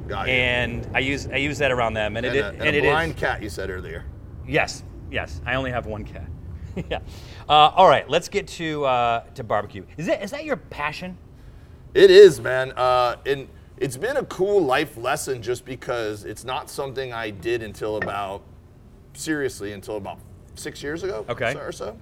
Got 0.09 0.27
you. 0.27 0.33
and 0.35 0.89
I 0.95 0.99
use 1.01 1.27
I 1.29 1.37
use 1.37 1.59
that 1.59 1.71
around 1.71 1.95
them, 1.95 2.17
and, 2.17 2.27
and 2.27 2.35
it 2.37 2.39
a, 2.41 2.49
and, 2.49 2.57
and 2.63 2.65
a 2.65 2.79
it 2.79 2.85
is- 2.85 2.91
blind 2.91 3.17
cat, 3.17 3.43
you 3.43 3.49
said 3.49 3.71
earlier. 3.71 4.05
Yes, 4.47 4.83
yes. 5.11 5.41
I 5.47 5.55
only 5.55 5.71
have 5.71 5.87
one 5.87 6.05
cat. 6.05 6.27
yeah. 6.91 6.99
Uh, 7.49 7.53
all 7.53 7.89
right, 7.89 8.09
let's 8.09 8.29
get 8.29 8.47
to 8.49 8.85
uh, 8.85 9.21
to 9.35 9.45
barbecue. 9.45 9.85
Is 9.97 10.07
that 10.07 10.23
is 10.23 10.31
that 10.33 10.45
your 10.45 10.57
passion? 10.57 11.17
It 11.95 12.11
is, 12.11 12.41
man. 12.41 12.73
Uh, 12.73 13.17
and 13.27 13.49
it's 13.77 13.97
been 13.97 14.17
a 14.17 14.25
cool 14.25 14.65
life 14.65 14.97
lesson 14.97 15.43
just 15.43 15.65
because 15.65 16.25
it's 16.25 16.45
not 16.45 16.71
something 16.71 17.13
I 17.13 17.31
did 17.31 17.63
until 17.63 17.97
about, 17.99 18.43
seriously, 19.13 19.73
until 19.73 19.97
about 19.99 20.19
six 20.55 20.83
years 20.83 21.03
ago 21.03 21.25
Okay. 21.29 21.55
or 21.57 21.73
so. 21.73 21.97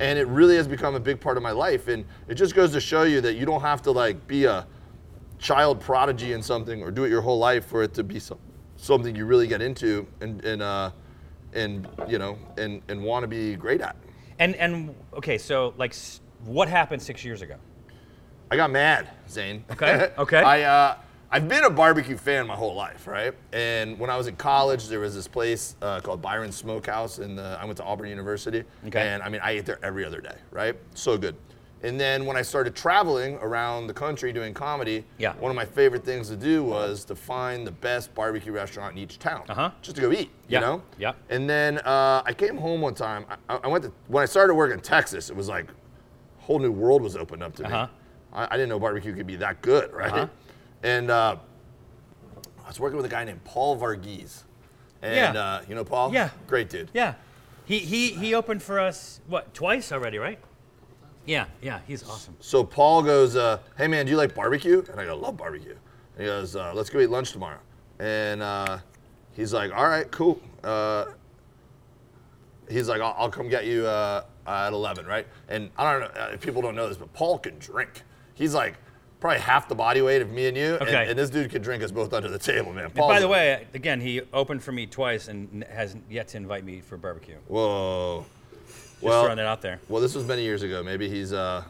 And 0.00 0.18
it 0.18 0.26
really 0.26 0.56
has 0.56 0.66
become 0.68 0.94
a 0.94 1.00
big 1.00 1.20
part 1.20 1.36
of 1.36 1.42
my 1.42 1.52
life. 1.52 1.88
And 1.88 2.04
it 2.28 2.34
just 2.34 2.54
goes 2.54 2.72
to 2.72 2.80
show 2.80 3.02
you 3.04 3.20
that 3.22 3.34
you 3.36 3.46
don't 3.46 3.60
have 3.60 3.82
to 3.82 3.92
like 3.92 4.26
be 4.26 4.44
a 4.44 4.66
child 5.38 5.80
prodigy 5.80 6.32
in 6.32 6.42
something 6.42 6.82
or 6.82 6.90
do 6.90 7.04
it 7.04 7.10
your 7.10 7.20
whole 7.20 7.38
life 7.38 7.66
for 7.66 7.82
it 7.82 7.94
to 7.94 8.04
be 8.04 8.18
some, 8.18 8.38
something 8.76 9.14
you 9.14 9.26
really 9.26 9.46
get 9.46 9.60
into 9.62 10.06
and, 10.20 10.44
and, 10.44 10.62
uh, 10.62 10.90
and 11.52 11.88
you 12.08 12.18
know, 12.18 12.38
and, 12.56 12.82
and 12.88 13.02
want 13.02 13.22
to 13.22 13.28
be 13.28 13.56
great 13.56 13.80
at. 13.80 13.96
And 14.38 14.54
and 14.56 14.94
okay, 15.14 15.38
so 15.38 15.74
like, 15.76 15.94
what 16.44 16.68
happened 16.68 17.00
six 17.00 17.24
years 17.24 17.42
ago? 17.42 17.56
I 18.50 18.56
got 18.56 18.70
mad, 18.70 19.08
Zane. 19.28 19.64
Okay, 19.72 20.12
okay. 20.18 20.38
I 20.38 20.62
uh, 20.62 20.96
I've 21.30 21.48
been 21.48 21.64
a 21.64 21.70
barbecue 21.70 22.16
fan 22.16 22.46
my 22.46 22.54
whole 22.54 22.74
life, 22.74 23.06
right? 23.06 23.34
And 23.52 23.98
when 23.98 24.10
I 24.10 24.16
was 24.16 24.26
in 24.26 24.36
college, 24.36 24.88
there 24.88 25.00
was 25.00 25.14
this 25.14 25.26
place 25.26 25.74
uh, 25.82 26.00
called 26.00 26.22
Byron 26.22 26.52
Smokehouse, 26.52 27.18
and 27.18 27.40
I 27.40 27.64
went 27.64 27.78
to 27.78 27.84
Auburn 27.84 28.08
University. 28.08 28.62
Okay. 28.86 29.08
And 29.08 29.22
I 29.22 29.28
mean, 29.28 29.40
I 29.42 29.52
ate 29.52 29.66
there 29.66 29.78
every 29.82 30.04
other 30.04 30.20
day, 30.20 30.36
right? 30.50 30.76
So 30.94 31.16
good. 31.18 31.34
And 31.82 32.00
then 32.00 32.24
when 32.24 32.36
I 32.36 32.42
started 32.42 32.74
traveling 32.74 33.36
around 33.36 33.86
the 33.86 33.92
country 33.94 34.32
doing 34.32 34.54
comedy, 34.54 35.04
Yeah. 35.18 35.34
one 35.34 35.50
of 35.50 35.56
my 35.56 35.66
favorite 35.66 36.04
things 36.04 36.28
to 36.30 36.36
do 36.36 36.64
was 36.64 37.04
to 37.04 37.14
find 37.14 37.66
the 37.66 37.70
best 37.70 38.14
barbecue 38.14 38.50
restaurant 38.52 38.96
in 38.96 39.02
each 39.02 39.18
town, 39.18 39.44
Uh-huh. 39.48 39.70
just 39.82 39.96
to 39.96 40.02
go 40.02 40.10
eat. 40.10 40.30
Yeah, 40.48 40.60
You 40.60 40.66
know? 40.66 40.82
yeah. 40.98 41.12
And 41.28 41.48
then 41.48 41.78
uh, 41.80 42.22
I 42.24 42.32
came 42.32 42.56
home 42.56 42.80
one 42.80 42.94
time. 42.94 43.26
I, 43.48 43.58
I 43.64 43.68
went 43.68 43.84
to 43.84 43.92
when 44.08 44.22
I 44.22 44.26
started 44.26 44.54
working 44.54 44.78
in 44.78 44.82
Texas. 44.82 45.28
It 45.28 45.36
was 45.36 45.48
like 45.48 45.66
a 45.68 46.42
whole 46.42 46.58
new 46.58 46.72
world 46.72 47.02
was 47.02 47.14
opened 47.14 47.42
up 47.42 47.54
to 47.56 47.64
Uh-huh. 47.66 47.86
me. 47.86 47.92
I, 48.32 48.44
I 48.46 48.56
didn't 48.56 48.70
know 48.70 48.78
barbecue 48.80 49.14
could 49.14 49.26
be 49.26 49.36
that 49.36 49.60
good, 49.60 49.92
right? 49.92 50.12
Uh-huh. 50.12 50.26
And 50.82 51.10
uh, 51.10 51.36
I 52.64 52.68
was 52.68 52.80
working 52.80 52.96
with 52.96 53.06
a 53.06 53.10
guy 53.10 53.24
named 53.24 53.44
Paul 53.44 53.78
Varghese. 53.78 54.44
And 55.02 55.34
Yeah. 55.34 55.40
uh, 55.40 55.62
you 55.68 55.74
know 55.74 55.84
Paul? 55.84 56.12
Yeah. 56.12 56.30
Great 56.46 56.70
dude. 56.70 56.90
Yeah, 56.94 57.14
he 57.66 57.78
he 57.80 58.10
he 58.12 58.34
opened 58.34 58.62
for 58.62 58.80
us 58.80 59.20
what 59.26 59.52
twice 59.52 59.92
already, 59.92 60.18
right? 60.18 60.38
Yeah, 61.26 61.46
yeah, 61.60 61.80
he's 61.86 62.02
awesome. 62.08 62.36
So 62.40 62.62
Paul 62.64 63.02
goes, 63.02 63.36
uh, 63.36 63.58
"Hey 63.76 63.88
man, 63.88 64.06
do 64.06 64.10
you 64.12 64.16
like 64.16 64.34
barbecue?" 64.34 64.82
And 64.90 65.00
I 65.00 65.04
go, 65.04 65.16
"Love 65.16 65.36
barbecue." 65.36 65.72
And 66.16 66.20
he 66.20 66.26
goes, 66.26 66.54
uh, 66.56 66.72
"Let's 66.74 66.88
go 66.90 67.00
eat 67.00 67.10
lunch 67.10 67.32
tomorrow." 67.32 67.58
And 67.98 68.42
uh, 68.42 68.78
he's 69.32 69.52
like, 69.52 69.72
"All 69.76 69.88
right, 69.88 70.10
cool." 70.10 70.40
Uh, 70.62 71.06
he's 72.70 72.88
like, 72.88 73.00
I'll, 73.00 73.14
"I'll 73.18 73.30
come 73.30 73.48
get 73.48 73.66
you 73.66 73.86
uh, 73.86 74.24
at 74.46 74.72
11, 74.72 75.06
right?" 75.06 75.26
And 75.48 75.70
I 75.76 75.92
don't 75.92 76.00
know 76.02 76.20
uh, 76.20 76.30
if 76.32 76.40
people 76.40 76.62
don't 76.62 76.74
know 76.74 76.88
this, 76.88 76.96
but 76.96 77.12
Paul 77.12 77.38
can 77.38 77.58
drink. 77.58 78.02
He's 78.34 78.54
like 78.54 78.74
probably 79.18 79.40
half 79.40 79.66
the 79.68 79.74
body 79.74 80.02
weight 80.02 80.20
of 80.20 80.30
me 80.30 80.46
and 80.46 80.56
you, 80.56 80.74
and, 80.74 80.82
Okay. 80.82 81.06
and 81.08 81.18
this 81.18 81.30
dude 81.30 81.50
could 81.50 81.62
drink 81.62 81.82
us 81.82 81.90
both 81.90 82.12
under 82.12 82.28
the 82.28 82.38
table, 82.38 82.72
man. 82.72 82.90
Paul's 82.90 83.14
by 83.14 83.18
the 83.20 83.26
way, 83.28 83.66
again, 83.72 83.98
he 84.00 84.20
opened 84.32 84.62
for 84.62 84.72
me 84.72 84.86
twice 84.86 85.28
and 85.28 85.64
has 85.70 85.96
yet 86.10 86.28
to 86.28 86.36
invite 86.36 86.64
me 86.64 86.80
for 86.80 86.96
barbecue. 86.98 87.36
whoa. 87.48 88.26
Just 88.96 89.02
well, 89.04 89.22
throwing 89.24 89.36
that 89.36 89.46
out 89.46 89.60
there. 89.62 89.78
well, 89.88 90.00
this 90.00 90.14
was 90.14 90.24
many 90.24 90.42
years 90.42 90.62
ago. 90.62 90.82
Maybe 90.82 91.08
he's. 91.08 91.32
Uh, 91.32 91.62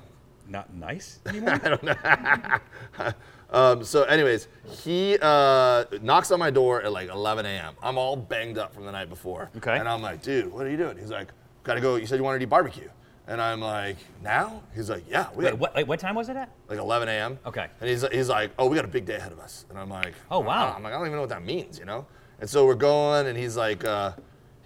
Not 0.48 0.72
nice 0.74 1.18
anymore. 1.26 1.60
I 1.62 1.68
don't 1.68 1.82
know. 1.82 3.12
um, 3.50 3.84
so, 3.84 4.04
anyways, 4.04 4.46
he 4.84 5.18
uh, 5.20 5.84
knocks 6.02 6.30
on 6.30 6.38
my 6.38 6.50
door 6.50 6.82
at 6.82 6.92
like 6.92 7.08
11 7.08 7.44
a.m. 7.46 7.74
I'm 7.82 7.98
all 7.98 8.14
banged 8.16 8.58
up 8.58 8.72
from 8.72 8.84
the 8.84 8.92
night 8.92 9.08
before. 9.08 9.50
Okay. 9.56 9.76
And 9.76 9.88
I'm 9.88 10.02
like, 10.02 10.22
dude, 10.22 10.52
what 10.52 10.66
are 10.66 10.70
you 10.70 10.76
doing? 10.76 10.96
He's 10.96 11.10
like, 11.10 11.28
gotta 11.64 11.80
go. 11.80 11.96
You 11.96 12.06
said 12.06 12.16
you 12.16 12.24
wanted 12.24 12.38
to 12.38 12.44
eat 12.44 12.48
barbecue. 12.50 12.88
And 13.28 13.42
I'm 13.42 13.60
like, 13.60 13.96
now? 14.22 14.62
He's 14.72 14.88
like, 14.88 15.02
yeah, 15.10 15.26
we 15.34 15.44
wait, 15.44 15.50
got 15.50 15.58
what, 15.58 15.74
wait, 15.74 15.88
what 15.88 15.98
time 15.98 16.14
was 16.14 16.28
it 16.28 16.36
at? 16.36 16.48
like 16.68 16.78
11 16.78 17.08
a.m. 17.08 17.40
Okay. 17.44 17.66
And 17.80 17.90
he's, 17.90 18.06
he's 18.12 18.28
like, 18.28 18.52
oh, 18.56 18.68
we 18.68 18.76
got 18.76 18.84
a 18.84 18.88
big 18.88 19.04
day 19.04 19.16
ahead 19.16 19.32
of 19.32 19.40
us. 19.40 19.64
And 19.68 19.76
I'm 19.76 19.90
like, 19.90 20.14
Oh, 20.30 20.38
wow. 20.38 20.72
I'm 20.76 20.84
like, 20.84 20.92
I 20.92 20.96
don't 20.96 21.06
even 21.06 21.16
know 21.16 21.22
what 21.22 21.30
that 21.30 21.44
means, 21.44 21.76
you 21.76 21.86
know? 21.86 22.06
And 22.38 22.48
so 22.48 22.64
we're 22.66 22.76
going, 22.76 23.26
and 23.26 23.36
he's 23.36 23.56
like, 23.56 23.84
uh, 23.84 24.12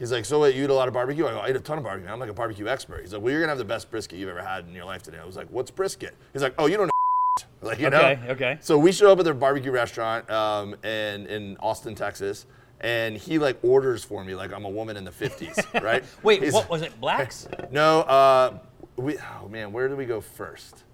he's 0.00 0.10
like, 0.10 0.24
so 0.24 0.40
what, 0.40 0.54
you 0.54 0.64
eat 0.64 0.70
a 0.70 0.74
lot 0.74 0.88
of 0.88 0.94
barbecue? 0.94 1.24
I 1.26 1.30
go, 1.30 1.38
I 1.38 1.50
eat 1.50 1.56
a 1.56 1.60
ton 1.60 1.78
of 1.78 1.84
barbecue. 1.84 2.10
I'm 2.10 2.18
like 2.18 2.30
a 2.30 2.34
barbecue 2.34 2.66
expert. 2.66 3.02
He's 3.02 3.12
like, 3.12 3.22
well, 3.22 3.30
you're 3.30 3.40
gonna 3.40 3.50
have 3.52 3.58
the 3.58 3.64
best 3.64 3.88
brisket 3.92 4.18
you've 4.18 4.28
ever 4.30 4.42
had 4.42 4.66
in 4.66 4.74
your 4.74 4.84
life 4.86 5.02
today. 5.04 5.18
I 5.22 5.24
was 5.24 5.36
like, 5.36 5.46
what's 5.50 5.70
brisket? 5.70 6.16
He's 6.32 6.42
like, 6.42 6.54
oh, 6.58 6.66
you 6.66 6.76
don't 6.76 6.86
know. 6.86 6.90
Like, 7.62 7.78
you 7.78 7.86
Okay, 7.88 8.18
know? 8.26 8.32
okay. 8.32 8.58
So 8.62 8.78
we 8.78 8.90
show 8.90 9.12
up 9.12 9.18
at 9.18 9.24
their 9.26 9.34
barbecue 9.34 9.70
restaurant 9.70 10.28
um, 10.30 10.74
in, 10.82 11.26
in 11.26 11.56
Austin, 11.60 11.94
Texas, 11.94 12.46
and 12.80 13.14
he 13.18 13.38
like 13.38 13.58
orders 13.62 14.02
for 14.02 14.24
me 14.24 14.34
like 14.34 14.50
I'm 14.52 14.64
a 14.64 14.68
woman 14.70 14.96
in 14.96 15.04
the 15.04 15.10
50s, 15.10 15.82
right? 15.82 16.02
Wait, 16.22 16.40
He's- 16.42 16.54
what 16.54 16.70
was 16.70 16.80
it? 16.80 16.98
Blacks? 17.00 17.46
no, 17.70 18.00
uh, 18.00 18.58
we. 18.96 19.18
Oh 19.18 19.48
man, 19.48 19.72
where 19.72 19.88
did 19.88 19.98
we 19.98 20.06
go 20.06 20.22
first? 20.22 20.84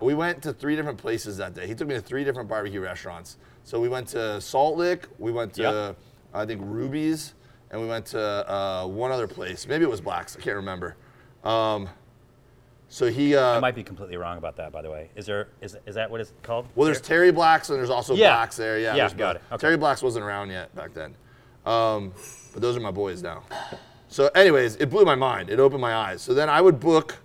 We 0.00 0.14
went 0.14 0.40
to 0.44 0.52
three 0.52 0.76
different 0.76 0.98
places 0.98 1.36
that 1.38 1.54
day. 1.54 1.66
He 1.66 1.74
took 1.74 1.88
me 1.88 1.94
to 1.94 2.00
three 2.00 2.22
different 2.24 2.48
barbecue 2.48 2.80
restaurants. 2.80 3.36
So 3.64 3.80
we 3.80 3.88
went 3.88 4.06
to 4.08 4.40
Salt 4.40 4.76
Lick, 4.76 5.08
we 5.18 5.32
went 5.32 5.52
to 5.54 5.62
Yep. 5.62 5.98
I 6.34 6.46
think 6.46 6.60
Ruby's, 6.64 7.34
and 7.72 7.80
we 7.80 7.86
went 7.86 8.06
to 8.06 8.20
uh, 8.20 8.86
one 8.86 9.10
other 9.10 9.26
place. 9.26 9.66
Maybe 9.66 9.84
it 9.84 9.90
was 9.90 10.00
Black's. 10.00 10.36
I 10.36 10.40
can't 10.40 10.56
remember. 10.56 10.94
Um, 11.42 11.88
so 12.88 13.06
he. 13.10 13.34
Uh, 13.34 13.56
I 13.56 13.60
might 13.60 13.74
be 13.74 13.82
completely 13.82 14.16
wrong 14.18 14.36
about 14.38 14.56
that, 14.56 14.70
by 14.70 14.82
the 14.82 14.90
way. 14.90 15.10
Is 15.16 15.26
there 15.26 15.48
is 15.62 15.76
is 15.86 15.94
that 15.94 16.10
what 16.10 16.20
it's 16.20 16.32
called? 16.42 16.68
well, 16.74 16.84
there's 16.84 17.00
Terry 17.00 17.32
Blacks 17.32 17.70
and 17.70 17.78
there's 17.78 17.90
also 17.90 18.14
Yeah. 18.14 18.34
Blacks 18.36 18.56
there. 18.58 18.78
Yeah, 18.78 18.90
Yeah, 18.94 18.94
there's 19.08 19.14
got 19.14 19.34
both. 19.36 19.42
it. 19.42 19.54
Okay. 19.54 19.60
Terry 19.62 19.76
Blacks 19.78 20.02
wasn't 20.02 20.24
around 20.24 20.50
yet 20.50 20.74
back 20.76 20.92
then. 20.94 21.14
Um, 21.64 22.12
but 22.52 22.60
those 22.60 22.76
are 22.76 22.80
my 22.80 22.90
boys 22.90 23.22
now. 23.22 23.44
So, 24.08 24.26
anyways, 24.34 24.76
it 24.76 24.90
blew 24.90 25.06
my 25.06 25.14
mind. 25.14 25.48
It 25.48 25.58
opened 25.58 25.80
my 25.80 25.94
eyes. 25.94 26.20
So 26.20 26.34
then 26.34 26.50
I 26.50 26.60
would 26.60 26.78
book 26.78 27.16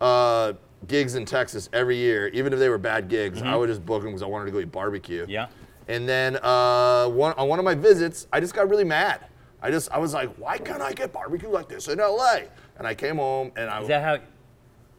uh, 0.00 0.54
gigs 0.88 1.14
in 1.14 1.26
Texas 1.26 1.68
every 1.74 1.96
year, 1.98 2.28
even 2.28 2.54
if 2.54 2.58
they 2.58 2.70
were 2.70 2.78
bad 2.78 3.08
gigs. 3.08 3.42
I 3.42 3.54
would 3.54 3.68
just 3.68 3.84
book 3.84 4.00
them 4.02 4.12
because 4.12 4.22
I 4.22 4.26
wanted 4.26 4.46
to 4.46 4.50
go 4.52 4.60
eat 4.60 4.72
barbecue. 4.72 5.22
Mm-hmm. 5.22 5.30
Yeah. 5.30 5.48
And 5.88 6.08
then 6.08 6.36
uh, 6.36 7.08
one, 7.08 7.34
on 7.34 7.48
one 7.48 7.58
of 7.58 7.66
my 7.66 7.74
visits, 7.74 8.28
I 8.32 8.40
just 8.40 8.54
got 8.54 8.70
really 8.70 8.84
mad. 8.84 9.26
I 9.62 9.70
just 9.70 9.90
I 9.92 9.98
was 9.98 10.12
like, 10.12 10.34
why 10.36 10.58
can't 10.58 10.82
I 10.82 10.92
get 10.92 11.12
barbecue 11.12 11.48
like 11.48 11.68
this 11.68 11.88
in 11.88 11.98
LA? 11.98 12.40
And 12.78 12.86
I 12.86 12.94
came 12.94 13.16
home 13.16 13.52
and 13.56 13.70
I 13.70 13.78
was. 13.78 13.84
Is 13.84 13.88
that 13.88 14.02
how? 14.02 14.18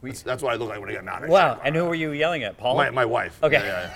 that's, 0.02 0.22
that's 0.22 0.42
what 0.42 0.52
I 0.52 0.56
look 0.56 0.68
like 0.70 0.80
when 0.80 0.88
I 0.88 0.92
get 0.92 1.04
mad. 1.04 1.28
Wow. 1.28 1.60
And 1.62 1.74
who 1.74 1.84
were 1.84 1.94
you 1.94 2.12
yelling 2.12 2.42
at? 2.42 2.56
Paul. 2.56 2.76
My, 2.76 2.90
my 2.90 3.04
wife. 3.04 3.38
Okay. 3.42 3.56
Yeah, 3.56 3.90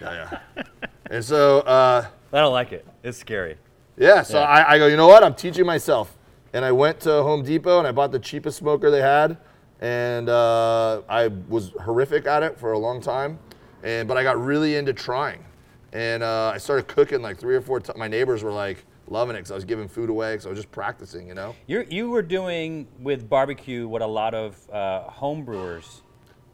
yeah, 0.00 0.12
yeah. 0.12 0.12
yeah, 0.12 0.38
yeah. 0.56 0.62
and 1.10 1.24
so 1.24 1.60
uh, 1.60 2.06
I 2.32 2.40
don't 2.40 2.52
like 2.52 2.72
it. 2.72 2.86
It's 3.02 3.18
scary. 3.18 3.56
Yeah, 3.96 4.22
so 4.22 4.40
Yeah. 4.40 4.46
I, 4.46 4.74
I 4.74 4.78
go, 4.78 4.86
you 4.86 4.96
know 4.96 5.08
what? 5.08 5.24
I'm 5.24 5.34
teaching 5.34 5.66
myself. 5.66 6.16
And 6.52 6.64
I 6.64 6.72
went 6.72 7.00
to 7.00 7.10
Home 7.10 7.42
Depot 7.42 7.78
and 7.78 7.86
I 7.86 7.92
bought 7.92 8.12
the 8.12 8.18
cheapest 8.18 8.58
smoker 8.58 8.90
they 8.90 9.02
had. 9.02 9.36
And 9.80 10.28
uh, 10.28 11.02
I 11.08 11.28
was 11.48 11.72
horrific 11.82 12.26
at 12.26 12.42
it 12.42 12.58
for 12.58 12.72
a 12.72 12.78
long 12.78 13.00
time. 13.00 13.38
And 13.82 14.08
But 14.08 14.16
I 14.16 14.22
got 14.22 14.42
really 14.42 14.76
into 14.76 14.92
trying. 14.92 15.44
And 15.92 16.22
uh, 16.22 16.52
I 16.54 16.58
started 16.58 16.88
cooking 16.88 17.22
like 17.22 17.38
three 17.38 17.56
or 17.56 17.60
four 17.60 17.80
times. 17.80 17.98
My 17.98 18.08
neighbors 18.08 18.42
were 18.42 18.52
like 18.52 18.84
loving 19.08 19.36
it 19.36 19.40
because 19.40 19.50
I 19.50 19.54
was 19.54 19.64
giving 19.64 19.88
food 19.88 20.10
away 20.10 20.34
because 20.34 20.46
I 20.46 20.50
was 20.50 20.58
just 20.58 20.70
practicing, 20.72 21.28
you 21.28 21.34
know? 21.34 21.54
You 21.66 21.86
you 21.90 22.10
were 22.10 22.22
doing 22.22 22.86
with 22.98 23.28
barbecue 23.28 23.86
what 23.88 24.02
a 24.02 24.06
lot 24.06 24.34
of 24.34 24.56
uh, 24.70 25.02
home 25.02 25.44
brewers 25.44 26.02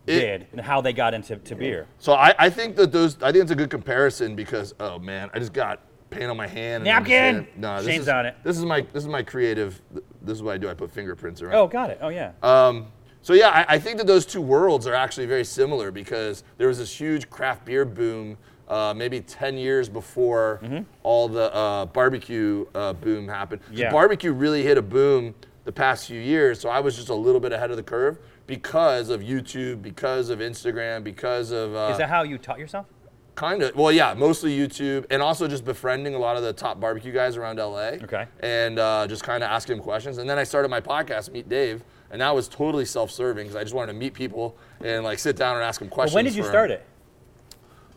It- 0.07 0.21
did 0.21 0.47
and 0.53 0.61
how 0.61 0.81
they 0.81 0.93
got 0.93 1.15
into 1.15 1.37
to 1.37 1.55
beer. 1.57 1.87
So 1.99 2.13
I, 2.15 2.35
I 2.39 2.51
think 2.51 2.77
that 2.77 2.93
those, 2.93 3.17
I 3.23 3.33
think 3.33 3.43
it's 3.43 3.53
a 3.53 3.57
good 3.57 3.71
comparison 3.71 4.35
because, 4.37 4.75
oh 4.81 4.99
man, 4.99 5.31
I 5.33 5.39
just 5.39 5.53
got 5.53 5.81
paint 6.11 6.25
on 6.31 6.37
my 6.37 6.47
hand. 6.47 6.87
and 6.87 6.91
I'm 6.91 7.05
just 7.05 7.11
Napkin! 7.11 7.47
No, 7.57 7.77
this 7.79 7.87
Shane's 7.87 8.03
is, 8.03 8.09
on 8.09 8.27
it. 8.27 8.37
This 8.45 8.59
is 8.59 8.65
my, 8.65 8.81
this 8.93 9.03
is 9.03 9.09
my 9.09 9.23
creative, 9.23 9.81
this 10.21 10.37
is 10.37 10.43
what 10.43 10.55
I 10.55 10.59
do. 10.59 10.69
I 10.69 10.75
put 10.75 10.91
fingerprints 10.91 11.41
around. 11.41 11.55
Oh, 11.55 11.67
got 11.67 11.91
it. 11.91 11.99
Oh 12.03 12.09
yeah. 12.09 12.33
Um, 12.43 12.89
so 13.23 13.35
yeah, 13.35 13.49
I, 13.51 13.77
I 13.77 13.79
think 13.79 13.99
that 13.99 14.07
those 14.07 14.27
two 14.27 14.41
worlds 14.43 14.87
are 14.87 14.95
actually 14.95 15.27
very 15.27 15.45
similar 15.45 15.91
because 15.93 16.43
there 16.59 16.67
was 16.69 16.79
this 16.79 17.01
huge 17.01 17.31
craft 17.31 17.65
beer 17.65 17.85
boom 17.85 18.37
uh, 18.73 18.95
maybe 18.95 19.21
10 19.21 19.59
years 19.59 19.89
before 19.89 20.61
all 21.03 21.29
the 21.29 21.53
uh, 21.55 21.85
barbecue 21.87 22.65
uh, 22.75 22.93
boom 22.95 23.29
happened. 23.29 23.61
The 23.71 23.77
Yeah. 23.83 23.93
Barbecue 23.93 24.33
really 24.33 24.63
hit 24.63 24.79
a 24.79 24.83
boom 24.83 25.35
the 25.65 25.73
past 25.73 26.07
few 26.07 26.21
years, 26.21 26.59
so 26.59 26.69
I 26.71 26.81
was 26.81 26.97
just 26.97 27.09
a 27.09 27.15
little 27.15 27.41
bit 27.41 27.53
ahead 27.53 27.71
of 27.71 27.77
the 27.77 27.83
curve 27.83 28.19
because 28.47 29.11
of 29.11 29.21
YouTube, 29.21 29.83
because 29.83 30.29
of 30.31 30.41
Instagram, 30.41 31.05
because 31.05 31.51
of 31.53 31.75
uh, 31.77 31.91
Is 31.93 31.99
that 31.99 32.09
how 32.09 32.23
you 32.23 32.39
taught 32.39 32.59
yourself? 32.59 32.87
Kind 33.35 33.63
of. 33.63 33.75
Well, 33.77 33.93
yeah, 33.93 34.13
mostly 34.15 34.57
YouTube, 34.57 35.07
and 35.11 35.23
also 35.23 35.47
just 35.49 35.65
befriending 35.65 36.15
a 36.15 36.19
lot 36.19 36.37
of 36.37 36.43
the 36.43 36.53
top 36.53 36.81
barbecue 36.81 37.13
guys 37.13 37.37
around 37.37 37.57
LA. 37.59 37.97
Okay. 38.03 38.27
And 38.41 38.79
uh, 38.79 39.07
just 39.07 39.23
kind 39.25 39.43
of 39.45 39.49
asking 39.51 39.77
them 39.77 39.85
questions, 39.85 40.19
and 40.19 40.29
then 40.29 40.39
I 40.39 40.45
started 40.45 40.69
my 40.69 40.81
podcast, 40.81 41.31
Meet 41.33 41.49
Dave, 41.49 41.83
and 42.11 42.21
that 42.21 42.35
was 42.35 42.47
totally 42.49 42.85
self-serving 42.85 43.45
because 43.47 43.57
I 43.57 43.63
just 43.63 43.75
wanted 43.75 43.93
to 43.93 43.99
meet 43.99 44.13
people 44.15 44.57
and 44.85 45.03
like 45.05 45.19
sit 45.19 45.37
down 45.37 45.55
and 45.57 45.65
ask 45.65 45.79
them 45.79 45.89
Well, 45.89 45.95
questions. 45.95 46.15
when 46.15 46.25
did 46.27 46.35
you 46.35 46.45
start 46.45 46.71
it? 46.71 46.85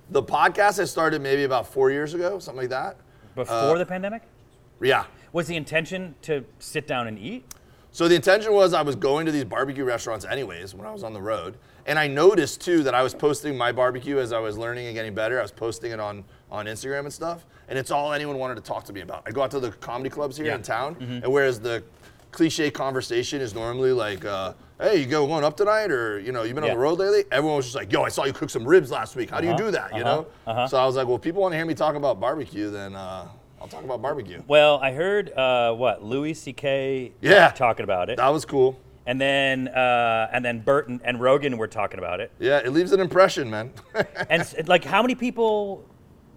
The 0.09 0.21
podcast 0.23 0.79
I 0.79 0.85
started 0.85 1.21
maybe 1.21 1.43
about 1.43 1.67
four 1.67 1.89
years 1.91 2.13
ago, 2.13 2.39
something 2.39 2.61
like 2.61 2.69
that. 2.69 2.97
Before 3.33 3.77
the 3.77 3.85
pandemic? 3.85 4.21
Yeah. 4.81 5.05
Was 5.33 5.47
the 5.47 5.55
intention 5.55 6.15
to 6.23 6.45
sit 6.59 6.87
down 6.87 7.07
and 7.07 7.17
eat? 7.17 7.43
So 7.91 8.07
the 8.07 8.15
intention 8.15 8.53
was 8.53 8.73
I 8.73 8.81
was 8.81 8.95
going 8.95 9.25
to 9.25 9.31
these 9.31 9.45
barbecue 9.45 9.83
restaurants 9.85 10.25
anyways 10.25 10.75
when 10.75 10.85
I 10.85 10.91
was 10.91 11.03
on 11.03 11.13
the 11.13 11.21
road. 11.21 11.57
And 11.85 11.97
I 11.97 12.07
noticed 12.07 12.61
too 12.61 12.83
that 12.83 12.93
I 12.93 13.01
was 13.01 13.13
posting 13.13 13.57
my 13.57 13.71
barbecue 13.71 14.19
as 14.19 14.31
I 14.33 14.39
was 14.39 14.57
learning 14.57 14.87
and 14.87 14.95
getting 14.95 15.13
better. 15.15 15.39
I 15.39 15.41
was 15.41 15.51
posting 15.51 15.91
it 15.91 15.99
on, 15.99 16.23
on 16.51 16.65
Instagram 16.65 17.01
and 17.01 17.13
stuff. 17.13 17.45
And 17.67 17.79
it's 17.79 17.91
all 17.91 18.11
anyone 18.13 18.37
wanted 18.37 18.55
to 18.55 18.61
talk 18.61 18.83
to 18.85 18.93
me 18.93 19.01
about. 19.01 19.23
I 19.25 19.31
go 19.31 19.41
out 19.43 19.51
to 19.51 19.59
the 19.59 19.71
comedy 19.71 20.09
clubs 20.09 20.35
here 20.37 20.47
Yeah. 20.47 20.55
in 20.55 20.61
town, 20.61 20.97
and 21.23 21.31
whereas 21.31 21.59
the 21.59 21.83
cliche 22.31 22.69
conversation 22.69 23.39
is 23.41 23.55
normally 23.55 23.91
like, 23.93 24.25
uh, 24.25 24.53
hey, 24.79 24.99
you 24.99 25.05
go 25.05 25.25
going 25.25 25.43
up 25.43 25.55
tonight 25.55 25.91
or, 25.91 26.19
you 26.19 26.31
know, 26.31 26.43
you've 26.43 26.55
been 26.55 26.63
on 26.63 26.69
the 26.71 26.77
road 26.77 26.99
lately? 26.99 27.23
Everyone 27.31 27.57
was 27.57 27.65
just 27.65 27.75
like, 27.75 27.91
yo, 27.91 28.03
I 28.03 28.09
saw 28.09 28.25
you 28.25 28.33
cook 28.33 28.49
some 28.49 28.65
ribs 28.67 28.91
last 28.91 29.15
week. 29.15 29.29
How 29.29 29.39
do 29.39 29.47
you 29.47 29.53
Uh-huh, 29.53 29.63
do 29.65 29.71
that, 29.71 29.91
you 29.95 30.03
uh-huh, 30.03 30.15
know? 30.15 30.27
uh-huh. 30.47 30.67
So 30.67 30.77
I 30.77 30.85
was 30.85 30.95
like, 30.95 31.07
well, 31.07 31.15
if 31.15 31.21
people 31.21 31.41
want 31.41 31.53
to 31.53 31.57
hear 31.57 31.65
me 31.65 31.73
talk 31.73 31.95
about 31.95 32.19
barbecue, 32.19 32.69
then 32.69 32.95
uh, 32.95 33.27
I'll 33.61 33.67
talk 33.67 33.83
about 33.83 34.01
barbecue. 34.01 34.41
Well, 34.47 34.77
I 34.79 34.91
heard 34.91 35.31
uh, 35.31 35.73
what 35.73 36.03
Louis 36.03 36.33
C.K. 36.33 37.13
Yeah. 37.21 37.49
talking 37.51 37.83
about 37.85 38.09
it, 38.09 38.17
That 38.17 38.29
was 38.29 38.43
cool. 38.45 38.77
and 39.05 39.19
then 39.21 39.69
uh, 39.69 40.29
and 40.33 40.43
then 40.43 40.59
Burton 40.59 40.99
and 41.05 41.21
Rogan 41.21 41.57
were 41.57 41.67
talking 41.67 41.99
about 41.99 42.19
it. 42.19 42.31
Yeah, 42.39 42.57
it 42.57 42.71
leaves 42.73 42.91
an 42.91 42.99
impression, 42.99 43.49
man. 43.49 43.71
And 44.29 44.45
like, 44.67 44.83
how 44.83 45.01
many 45.01 45.15
people, 45.15 45.85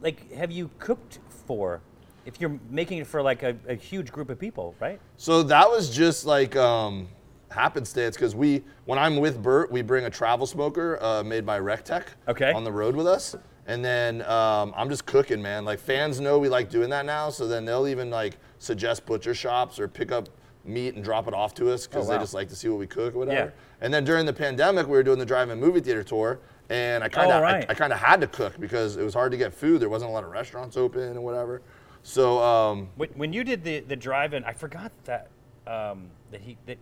like, 0.01 0.31
have 0.33 0.51
you 0.53 0.71
cooked 0.79 1.19
for? 1.47 1.81
If 2.27 2.41
you're 2.43 2.59
making 2.71 2.99
it 2.99 3.07
for 3.07 3.23
like 3.23 3.43
a, 3.43 3.57
a 3.67 3.75
huge 3.75 4.13
group 4.13 4.29
of 4.29 4.39
people, 4.39 4.75
right? 4.81 5.01
So 5.17 5.43
that 5.45 5.69
was 5.69 5.89
just 5.89 6.27
like 6.27 6.55
um, 6.57 7.09
happenstance 7.51 8.17
because 8.17 8.35
we, 8.35 8.63
when 8.85 8.99
I'm 8.99 9.17
with 9.17 9.43
Bert, 9.43 9.71
we 9.71 9.83
bring 9.83 10.05
a 10.05 10.11
travel 10.11 10.47
smoker 10.47 11.03
uh, 11.03 11.23
made 11.23 11.45
by 11.47 11.59
Rectech 11.61 12.05
Okay. 12.29 12.53
on 12.53 12.65
the 12.65 12.73
road 12.73 12.95
with 12.95 13.07
us. 13.07 13.35
And 13.67 13.85
then 13.85 14.23
um, 14.23 14.73
I'm 14.77 14.89
just 14.89 15.05
cooking, 15.05 15.43
man. 15.43 15.65
Like 15.65 15.79
fans 15.79 16.21
know 16.21 16.39
we 16.39 16.49
like 16.49 16.71
doing 16.71 16.89
that 16.91 17.05
now, 17.05 17.29
so 17.31 17.47
then 17.47 17.65
they'll 17.67 17.87
even 17.89 18.09
like 18.11 18.39
suggest 18.59 19.05
butcher 19.05 19.35
shops 19.35 19.79
or 19.79 19.89
pick 19.89 20.11
up 20.11 20.29
meat 20.65 20.95
and 20.95 21.05
drop 21.05 21.29
it 21.29 21.35
off 21.35 21.55
to 21.55 21.71
us 21.71 21.87
because 21.87 22.07
Oh, 22.07 22.11
wow. 22.13 22.17
they 22.17 22.23
just 22.23 22.35
like 22.35 22.49
to 22.49 22.57
see 22.57 22.69
what 22.69 22.79
we 22.79 22.87
cook 22.87 23.15
or 23.15 23.19
whatever. 23.19 23.47
Yeah. 23.47 23.85
And 23.85 23.93
then 23.93 24.05
during 24.05 24.25
the 24.27 24.33
pandemic, 24.33 24.87
we 24.87 24.93
were 24.93 25.03
doing 25.03 25.19
the 25.19 25.27
drive-in 25.27 25.61
movie 25.61 25.81
theater 25.81 26.03
tour, 26.03 26.41
and 26.71 27.05
I 27.05 27.09
kind 27.09 27.31
of 27.31 27.41
Oh, 27.41 27.43
right. 27.43 27.65
I, 27.69 27.73
I 27.73 27.75
kind 27.75 27.93
of 27.93 27.99
had 27.99 28.21
to 28.23 28.27
cook 28.27 28.59
because 28.59 28.97
it 28.97 29.03
was 29.03 29.15
hard 29.15 29.33
to 29.33 29.39
get 29.39 29.53
food. 29.55 29.81
There 29.81 29.89
wasn't 29.89 30.11
a 30.11 30.15
lot 30.15 30.25
of 30.25 30.31
restaurants 30.31 30.77
open 30.77 31.03
and 31.03 31.23
whatever. 31.23 31.61
So 32.03 32.43
um, 32.43 32.89
When, 32.97 33.09
when 33.11 33.33
you 33.35 33.45
did 33.45 33.63
the, 33.65 33.81
the 33.81 33.97
drive-in, 33.97 34.45
I 34.45 34.53
forgot 34.53 34.93
that 35.05 35.29
um, 35.67 36.07
that 36.31 36.41
he 36.41 36.57
that 36.67 36.79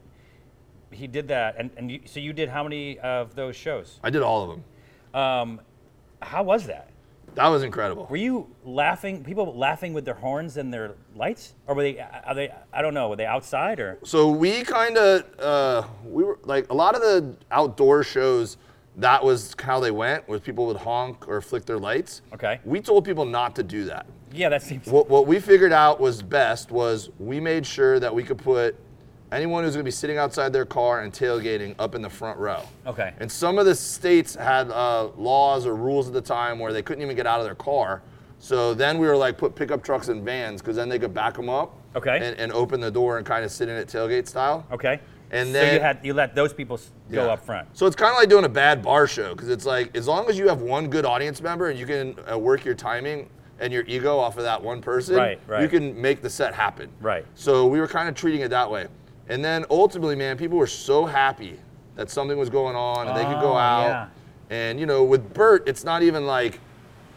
he 0.91 1.07
did 1.07 1.29
that, 1.29 1.57
and, 1.59 1.71
and 1.77 1.91
you, 1.91 2.01
so 2.05 2.21
you 2.21 2.33
did 2.33 2.49
how 2.49 2.63
many 2.63 2.99
of 3.01 3.35
those 3.35 3.57
shows? 3.57 4.01
I 4.03 4.11
did 4.11 4.23
all 4.23 4.43
of 4.43 4.49
them. 4.51 5.21
Um, 5.21 5.61
how 6.23 6.43
was 6.43 6.67
that? 6.67 6.91
That 7.35 7.49
was 7.49 7.63
incredible. 7.63 8.07
Were 8.09 8.17
you 8.17 8.49
laughing? 8.65 9.23
People 9.23 9.55
laughing 9.57 9.93
with 9.93 10.07
their 10.07 10.15
horns 10.15 10.57
and 10.57 10.73
their 10.73 10.95
lights, 11.15 11.55
or 11.67 11.75
were 11.75 11.83
they? 11.83 12.01
Are 12.01 12.35
they? 12.35 12.51
I 12.73 12.81
don't 12.81 12.95
know. 12.95 13.11
Were 13.11 13.17
they 13.17 13.27
outside 13.27 13.79
or? 13.79 13.99
So 14.05 14.31
we 14.31 14.63
kind 14.63 14.97
of 14.97 15.39
uh, 15.39 15.87
we 16.03 16.25
were 16.25 16.39
like 16.45 16.71
a 16.71 16.75
lot 16.75 16.95
of 16.95 17.03
the 17.03 17.37
outdoor 17.51 18.03
shows. 18.03 18.57
That 18.97 19.23
was 19.23 19.55
how 19.61 19.81
they 19.81 19.91
went. 19.91 20.27
Was 20.27 20.41
people 20.41 20.67
would 20.67 20.79
honk 20.79 21.29
or 21.29 21.43
flick 21.43 21.67
their 21.67 21.79
lights. 21.79 22.23
Okay. 22.33 22.59
We 22.65 22.81
told 22.81 23.05
people 23.05 23.27
not 23.27 23.55
to 23.57 23.63
do 23.63 23.85
that. 23.85 24.07
Yeah, 24.33 24.49
that 24.49 24.63
seems. 24.63 24.87
What, 24.87 25.11
what 25.11 25.27
we 25.27 25.39
figured 25.39 25.73
out 25.73 26.01
was 26.01 26.23
best 26.23 26.71
was 26.71 27.11
we 27.19 27.39
made 27.39 27.67
sure 27.67 28.01
that 28.01 28.15
we 28.15 28.23
could 28.23 28.39
put 28.39 28.77
anyone 29.33 29.65
who's 29.65 29.75
going 29.75 29.85
to 29.85 29.89
be 29.89 29.91
sitting 29.91 30.19
outside 30.19 30.53
their 30.53 30.65
car 30.65 31.03
and 31.03 31.13
tailgating 31.13 31.75
up 31.79 31.95
in 31.95 32.03
the 32.03 32.11
front 32.11 32.39
row. 32.39 32.63
Okay. 32.87 33.13
And 33.19 33.31
some 33.31 33.59
of 33.59 33.67
the 33.67 33.75
states 33.75 34.35
had 34.35 34.71
uh, 34.71 35.09
laws 35.17 35.67
or 35.67 35.75
rules 35.75 36.07
at 36.07 36.13
the 36.13 36.21
time 36.21 36.59
where 36.59 36.73
they 36.73 36.83
couldn't 36.83 37.03
even 37.03 37.17
get 37.17 37.27
out 37.27 37.41
of 37.41 37.47
their 37.47 37.55
car. 37.55 38.03
So 38.39 38.75
then 38.75 38.99
we 38.99 39.07
were 39.07 39.17
like, 39.17 39.39
put 39.39 39.55
pickup 39.55 39.83
trucks 39.83 40.09
and 40.09 40.23
vans 40.25 40.61
because 40.61 40.77
then 40.77 40.89
they 40.89 40.99
could 40.99 41.15
back 41.15 41.35
them 41.35 41.49
up. 41.49 41.75
Okay. 41.97 42.17
And, 42.23 42.39
and 42.39 42.53
open 42.53 42.81
the 42.81 42.91
door 42.91 43.17
and 43.17 43.27
kind 43.27 43.45
of 43.45 43.51
sit 43.51 43.69
in 43.69 43.77
it 43.77 43.89
tailgate 43.89 44.29
style. 44.29 44.67
Okay. 44.71 45.01
And 45.33 45.53
then 45.55 45.71
so 45.71 45.75
you 45.75 45.81
had 45.81 45.99
you 46.05 46.15
let 46.15 46.35
those 46.37 46.53
people 46.53 46.77
s- 46.77 46.93
go 47.11 47.25
Yeah. 47.27 47.33
up 47.33 47.45
front. 47.45 47.67
So 47.77 47.87
it's 47.87 47.97
kind 47.97 48.13
of 48.13 48.19
like 48.19 48.29
doing 48.29 48.45
a 48.45 48.49
bad 48.49 48.81
bar 48.83 49.07
show 49.09 49.35
because 49.35 49.49
it's 49.49 49.65
like 49.67 49.97
as 49.97 50.07
long 50.07 50.29
as 50.29 50.39
you 50.39 50.47
have 50.49 50.61
one 50.61 50.89
good 50.89 51.05
audience 51.05 51.41
member 51.41 51.69
and 51.71 51.79
you 51.81 51.87
can 51.87 52.15
uh, 52.31 52.39
work 52.39 52.65
your 52.65 52.75
timing 52.75 53.29
and 53.59 53.73
your 53.73 53.83
ego 53.89 54.19
off 54.19 54.37
of 54.37 54.45
that 54.45 54.63
one 54.63 54.81
person, 54.83 55.17
Right, 55.17 55.41
right. 55.49 55.63
you 55.63 55.69
can 55.69 56.01
make 56.01 56.21
the 56.21 56.29
set 56.31 56.55
happen. 56.55 56.91
Right. 57.01 57.25
So 57.35 57.67
we 57.67 57.81
were 57.81 57.89
kind 57.89 58.09
of 58.09 58.15
treating 58.15 58.43
it 58.43 58.49
that 58.51 58.71
way. 58.71 58.87
And 59.29 59.45
then 59.45 59.65
ultimately, 59.71 60.15
man, 60.17 60.37
people 60.37 60.57
were 60.59 60.67
so 60.67 61.05
happy 61.05 61.59
that 61.97 62.11
something 62.11 62.39
was 62.39 62.51
going 62.51 62.77
on 62.77 63.09
and 63.09 63.17
they 63.17 63.25
could 63.25 63.41
go 63.41 63.53
Oh, 63.53 63.57
out. 63.57 63.87
yeah. 63.89 64.07
And 64.51 64.79
you 64.79 64.87
know, 64.87 65.03
with 65.03 65.33
Bert, 65.35 65.67
it's 65.69 65.83
not 65.85 66.03
even 66.03 66.27
like 66.27 66.61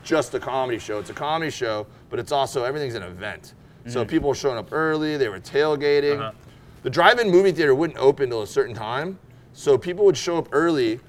just 0.03 0.33
a 0.33 0.39
comedy 0.39 0.79
show. 0.79 0.99
It's 0.99 1.09
a 1.09 1.13
comedy 1.13 1.51
show, 1.51 1.85
but 2.09 2.19
it's 2.19 2.31
also 2.31 2.63
everything's 2.63 2.95
an 2.95 3.03
event. 3.03 3.53
So 3.87 4.05
people 4.05 4.29
were 4.29 4.35
showing 4.35 4.57
up 4.57 4.69
early. 4.71 5.17
They 5.17 5.29
were 5.29 5.39
tailgating. 5.39 6.13
Mm-hmm. 6.13 6.21
Uh-huh. 6.21 6.31
The 6.83 6.89
drive-in 6.89 7.29
movie 7.29 7.51
theater 7.51 7.73
wouldn't 7.75 7.97
open 7.99 8.25
until 8.25 8.41
a 8.43 8.47
certain 8.47 8.75
time, 8.75 9.19
so 9.51 9.77
people 9.77 10.05
would 10.05 10.15
show 10.15 10.37
up 10.37 10.47
early, 10.53 10.99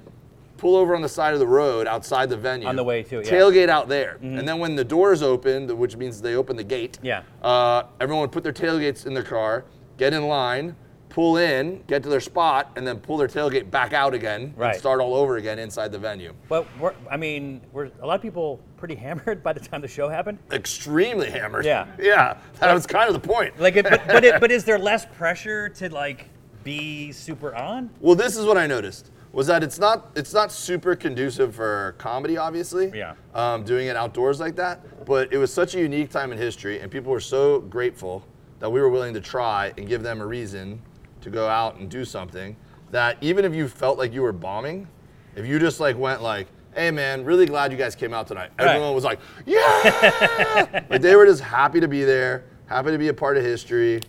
pull 0.56 0.74
over 0.76 0.96
on 0.96 1.02
the 1.02 1.08
side 1.08 1.32
of 1.34 1.38
the 1.40 1.46
road 1.46 1.86
outside 1.86 2.28
the 2.28 2.36
venue, 2.36 2.66
On 2.66 2.74
the 2.74 2.82
way 2.82 3.02
to 3.04 3.20
it, 3.20 3.26
yeah. 3.26 3.32
tailgate 3.32 3.68
out 3.68 3.88
there, 3.88 4.18
and 4.20 4.48
then 4.48 4.58
when 4.58 4.74
the 4.74 4.82
doors 4.84 5.22
opened, 5.22 5.70
which 5.70 5.96
means 5.96 6.20
they 6.20 6.34
opened 6.34 6.58
the 6.58 6.64
gate, 6.64 6.98
Yeah. 7.02 7.22
uh, 7.42 7.84
everyone 8.00 8.22
would 8.22 8.32
put 8.32 8.42
their 8.42 8.52
tailgates 8.52 9.06
in 9.06 9.14
their 9.14 9.22
car, 9.22 9.64
get 9.96 10.12
in 10.12 10.26
line, 10.26 10.74
pull 11.10 11.36
in, 11.36 11.82
get 11.86 12.02
to 12.04 12.08
their 12.08 12.20
spot, 12.20 12.70
and 12.76 12.86
then 12.86 12.98
pull 12.98 13.16
their 13.18 13.28
tailgate 13.28 13.70
back 13.70 13.92
out 13.92 14.14
again 14.14 14.54
Right. 14.56 14.70
and 14.70 14.78
start 14.78 15.00
all 15.00 15.14
over 15.14 15.36
again 15.36 15.58
inside 15.58 15.92
the 15.92 15.98
venue. 15.98 16.32
But 16.48 16.66
we're, 16.78 16.94
I 17.10 17.16
mean, 17.16 17.60
were 17.72 17.90
a 18.00 18.06
lot 18.06 18.14
of 18.14 18.22
people 18.22 18.60
pretty 18.76 18.94
hammered 19.04 19.42
by 19.42 19.52
the 19.52 19.60
time 19.60 19.82
the 19.82 19.88
show 19.88 20.08
happened? 20.08 20.38
Extremely 20.52 21.28
hammered. 21.30 21.64
Yeah. 21.66 21.86
Yeah. 21.98 22.38
That 22.60 22.72
was 22.72 22.86
kind 22.86 23.08
of 23.14 23.20
the 23.20 23.28
point. 23.28 23.58
Like, 23.60 23.76
it, 23.76 23.84
but 23.84 24.00
but, 24.06 24.24
it, 24.24 24.40
but 24.40 24.50
is 24.50 24.64
there 24.68 24.78
less 24.78 25.04
pressure 25.04 25.68
to 25.70 25.92
like 25.92 26.28
be 26.64 27.12
super 27.12 27.54
on? 27.54 27.90
Well, 28.00 28.14
this 28.14 28.36
is 28.36 28.46
what 28.46 28.56
I 28.56 28.66
noticed 28.66 29.10
was 29.32 29.46
that 29.46 29.62
it's 29.62 29.78
not 29.78 30.10
it's 30.16 30.32
not 30.34 30.50
super 30.50 30.96
conducive 30.96 31.54
for 31.54 31.94
comedy, 31.98 32.36
obviously. 32.36 32.90
Yeah. 32.94 33.14
Um, 33.34 33.64
doing 33.64 33.86
it 33.88 33.96
outdoors 33.96 34.40
like 34.40 34.56
that, 34.56 35.04
but 35.04 35.32
it 35.32 35.38
was 35.38 35.52
such 35.52 35.74
a 35.74 35.78
unique 35.80 36.10
time 36.10 36.32
in 36.32 36.38
history, 36.38 36.80
and 36.80 36.90
people 36.90 37.12
were 37.12 37.20
so 37.20 37.60
grateful 37.60 38.24
that 38.58 38.70
we 38.70 38.80
were 38.80 38.88
willing 38.90 39.14
to 39.14 39.20
try 39.20 39.72
and 39.78 39.88
give 39.88 40.02
them 40.02 40.20
a 40.20 40.26
reason 40.26 40.80
to 41.22 41.30
go 41.30 41.48
out 41.48 41.76
and 41.76 41.90
do 41.90 42.04
something. 42.04 42.56
That 42.90 43.16
even 43.20 43.44
if 43.44 43.54
you 43.54 43.68
felt 43.68 43.98
like 43.98 44.12
you 44.12 44.22
were 44.22 44.33
bombing, 44.33 44.88
if 45.37 45.46
you 45.46 45.59
just 45.59 45.78
like 45.80 45.96
went 45.96 46.22
like, 46.22 46.48
"Hey, 46.74 46.90
man, 46.90 47.24
really 47.24 47.46
glad 47.46 47.70
you 47.70 47.78
guys 47.78 47.94
came 47.94 48.12
out 48.12 48.26
tonight," 48.26 48.50
Right. 48.59 48.68
everyone 48.68 48.94
was 48.94 49.04
like, 49.04 49.20
"Yeah!" 49.46 50.85
like 50.90 51.00
they 51.02 51.14
were 51.16 51.26
just 51.26 51.40
happy 51.42 51.80
to 51.80 51.88
be 51.88 52.04
there, 52.04 52.44
happy 52.66 52.90
to 52.90 52.98
be 52.98 53.09
a 53.09 53.14
part 53.14 53.37
of 53.37 53.44
history. 53.44 54.00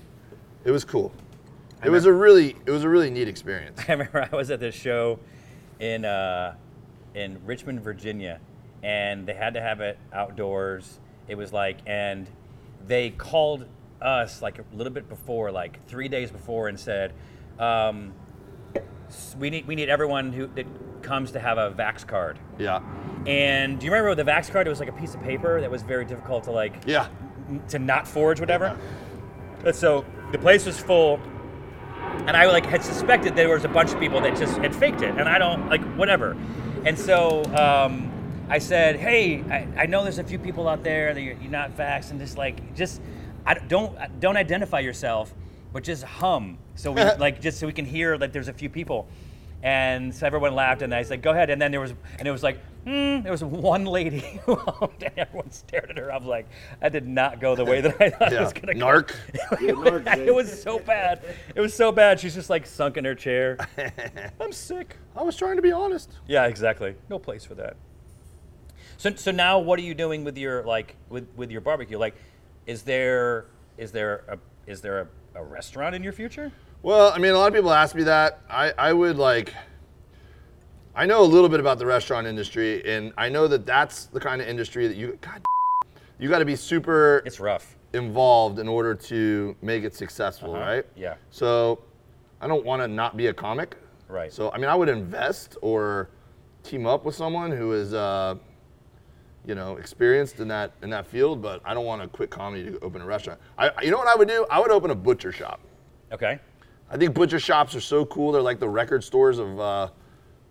It 0.65 0.71
was 0.71 0.83
cool. 0.83 1.11
It 1.83 1.89
was 1.89 2.05
a 2.05 2.13
really 2.13 2.55
it 2.65 2.71
was 2.71 2.83
a 2.83 2.89
really 2.89 3.09
neat 3.09 3.27
experience. 3.27 3.79
I 3.87 3.91
remember 3.93 4.27
I 4.31 4.35
was 4.35 4.49
at 4.51 4.59
this 4.59 4.75
show 4.75 5.19
in 5.79 6.05
uh, 6.05 6.55
in 7.13 7.39
Richmond, 7.45 7.81
Virginia, 7.81 8.39
and 8.83 9.27
they 9.27 9.33
had 9.33 9.53
to 9.53 9.61
have 9.61 9.79
it 9.81 9.97
outdoors. 10.13 10.99
It 11.27 11.35
was 11.35 11.53
like, 11.53 11.77
and 11.85 12.27
they 12.87 13.11
called 13.11 13.65
us 14.01 14.41
like 14.41 14.59
a 14.59 14.63
little 14.75 14.93
bit 14.93 15.07
before, 15.09 15.51
like 15.51 15.85
three 15.87 16.07
days 16.07 16.31
before, 16.31 16.67
and 16.67 16.79
said, 16.79 17.13
um, 17.59 18.13
"We 19.37 19.49
need 19.49 19.67
we 19.67 19.75
need 19.75 19.89
everyone 19.89 20.33
who 20.33 20.47
that 20.55 20.65
comes 21.01 21.31
to 21.31 21.39
have 21.39 21.57
a 21.57 21.71
Vax 21.71 22.05
card." 22.05 22.39
Yeah. 22.57 22.81
And 23.27 23.79
do 23.79 23.85
you 23.85 23.91
remember 23.91 24.15
the 24.15 24.29
Vax 24.29 24.51
card? 24.51 24.67
It 24.67 24.69
was 24.69 24.79
like 24.79 24.89
a 24.89 24.93
piece 24.93 25.13
of 25.13 25.21
paper 25.21 25.61
that 25.61 25.69
was 25.69 25.81
very 25.83 26.05
difficult 26.05 26.45
to 26.45 26.51
like 26.51 26.73
Yeah. 26.85 27.07
to 27.69 27.79
not 27.79 28.07
forge 28.07 28.39
whatever. 28.39 28.77
And 29.65 29.75
so 29.75 30.05
the 30.31 30.39
place 30.39 30.65
was 30.65 30.79
full, 30.79 31.19
and 32.25 32.31
I 32.31 32.45
like 32.47 32.65
had 32.65 32.83
suspected 32.83 33.35
there 33.35 33.49
was 33.49 33.63
a 33.65 33.69
bunch 33.69 33.91
of 33.93 33.99
people 33.99 34.21
that 34.21 34.35
just 34.37 34.57
had 34.57 34.75
faked 34.75 35.01
it, 35.01 35.09
and 35.17 35.29
I 35.29 35.37
don't 35.37 35.69
like 35.69 35.83
whatever. 35.95 36.35
And 36.85 36.97
so 36.97 37.43
um, 37.53 38.09
I 38.49 38.57
said, 38.57 38.95
"Hey, 38.95 39.43
I, 39.51 39.83
I 39.83 39.85
know 39.85 40.01
there's 40.03 40.17
a 40.17 40.23
few 40.23 40.39
people 40.39 40.67
out 40.67 40.83
there 40.83 41.13
that 41.13 41.21
you're, 41.21 41.35
you're 41.35 41.51
not 41.51 41.77
vaxxed, 41.77 42.09
and 42.11 42.19
just 42.19 42.37
like 42.37 42.73
just 42.75 43.01
I 43.45 43.55
don't 43.55 44.19
don't 44.19 44.37
identify 44.37 44.79
yourself, 44.79 45.33
but 45.73 45.83
just 45.83 46.03
hum 46.03 46.57
so 46.75 46.91
we 46.91 47.03
like 47.19 47.41
just 47.41 47.59
so 47.59 47.67
we 47.67 47.73
can 47.73 47.85
hear 47.85 48.17
that 48.17 48.33
there's 48.33 48.47
a 48.47 48.53
few 48.53 48.69
people." 48.69 49.07
And 49.63 50.13
so 50.13 50.25
everyone 50.25 50.55
laughed, 50.55 50.81
and 50.81 50.93
I 50.93 51.03
said, 51.03 51.21
"Go 51.21 51.31
ahead." 51.31 51.51
And 51.51 51.61
then 51.61 51.69
there 51.69 51.81
was, 51.81 51.93
and 52.17 52.27
it 52.27 52.31
was 52.31 52.41
like, 52.41 52.57
hmm, 52.83 53.21
there 53.21 53.31
was 53.31 53.43
one 53.43 53.85
lady 53.85 54.39
who 54.45 54.55
hummed, 54.55 55.03
and 55.03 55.13
everyone 55.17 55.51
stared 55.51 55.91
at 55.91 55.97
her. 55.97 56.11
I'm 56.11 56.25
like, 56.25 56.47
"That 56.79 56.91
did 56.91 57.07
not 57.07 57.39
go 57.39 57.55
the 57.55 57.65
way 57.65 57.81
that 57.81 58.01
I 58.01 58.09
thought 58.09 58.33
it 58.33 58.39
was 58.39 58.53
gonna 58.53 58.73
go." 58.73 58.85
Narc. 58.85 59.15
it 59.61 60.33
was 60.33 60.61
so 60.61 60.79
bad. 60.79 61.21
It 61.55 61.61
was 61.61 61.73
so 61.73 61.91
bad. 61.91 62.19
She's 62.19 62.33
just 62.33 62.49
like 62.49 62.65
sunk 62.65 62.97
in 62.97 63.05
her 63.05 63.15
chair. 63.15 63.57
I'm 64.39 64.51
sick. 64.51 64.97
I 65.15 65.23
was 65.23 65.35
trying 65.35 65.57
to 65.57 65.61
be 65.61 65.71
honest. 65.71 66.11
Yeah, 66.27 66.45
exactly. 66.45 66.95
No 67.09 67.19
place 67.19 67.45
for 67.45 67.55
that. 67.55 67.75
So, 68.97 69.13
so 69.15 69.31
now 69.31 69.57
what 69.57 69.79
are 69.79 69.83
you 69.83 69.95
doing 69.95 70.23
with 70.23 70.37
your 70.37 70.63
like 70.63 70.95
with, 71.09 71.27
with 71.35 71.51
your 71.51 71.61
barbecue? 71.61 71.97
Like, 71.97 72.15
is 72.67 72.83
there 72.83 73.45
is 73.77 73.91
there 73.91 74.23
a 74.27 74.37
is 74.69 74.81
there 74.81 74.99
a, 75.35 75.39
a 75.39 75.43
restaurant 75.43 75.95
in 75.95 76.03
your 76.03 76.13
future? 76.13 76.51
Well, 76.83 77.11
I 77.13 77.19
mean, 77.19 77.31
a 77.33 77.37
lot 77.37 77.47
of 77.47 77.53
people 77.53 77.71
ask 77.71 77.95
me 77.95 78.03
that. 78.03 78.39
I, 78.49 78.73
I 78.77 78.91
would 78.93 79.17
like, 79.17 79.53
I 80.95 81.05
know 81.05 81.21
a 81.21 81.25
little 81.25 81.49
bit 81.49 81.59
about 81.59 81.77
the 81.77 81.85
restaurant 81.85 82.25
industry, 82.25 82.83
and 82.91 83.13
I 83.17 83.29
know 83.29 83.47
that 83.47 83.65
that's 83.67 84.05
the 84.07 84.19
kind 84.19 84.41
of 84.41 84.47
industry 84.47 84.87
that 84.87 84.97
you, 84.97 85.17
God, 85.21 85.41
you 86.19 86.27
got 86.27 86.39
to 86.39 86.45
be 86.45 86.55
super 86.55 87.21
It's 87.25 87.39
rough. 87.39 87.77
involved 87.93 88.57
in 88.59 88.67
order 88.67 88.95
to 88.95 89.55
make 89.61 89.83
it 89.83 89.93
successful, 89.93 90.55
Uh-huh. 90.55 90.65
right? 90.65 90.85
Yeah. 90.95 91.15
So 91.29 91.83
I 92.41 92.47
don't 92.47 92.65
want 92.65 92.81
to 92.81 92.87
not 92.87 93.15
be 93.15 93.27
a 93.27 93.33
comic. 93.33 93.77
Right. 94.07 94.33
So, 94.33 94.51
I 94.51 94.57
mean, 94.57 94.67
I 94.69 94.73
would 94.75 94.89
invest 94.89 95.57
or 95.61 96.09
team 96.63 96.87
up 96.87 97.05
with 97.05 97.13
someone 97.15 97.51
who 97.51 97.73
is, 97.73 97.93
uh, 97.93 98.35
you 99.45 99.55
know, 99.55 99.77
experienced 99.77 100.39
in 100.39 100.47
that 100.49 100.71
in 100.83 100.89
that 100.91 101.07
field, 101.07 101.41
but 101.41 101.61
I 101.65 101.73
don't 101.73 101.85
want 101.85 102.01
to 102.01 102.07
quit 102.07 102.29
comedy 102.29 102.71
to 102.71 102.79
open 102.79 103.01
a 103.01 103.05
restaurant. 103.05 103.39
I, 103.57 103.71
you 103.81 103.91
know 103.91 103.97
what 103.97 104.07
I 104.07 104.15
would 104.15 104.27
do? 104.27 104.45
I 104.51 104.59
would 104.59 104.71
open 104.71 104.91
a 104.91 104.95
butcher 104.95 105.31
shop. 105.31 105.59
Okay. 106.11 106.39
I 106.89 106.97
think 106.97 107.13
butcher 107.15 107.39
shops 107.39 107.73
are 107.75 107.81
so 107.81 108.05
cool. 108.05 108.31
They're 108.31 108.41
like 108.41 108.59
the 108.59 108.69
record 108.69 109.03
stores 109.03 109.39
of 109.39 109.59
uh, 109.59 109.87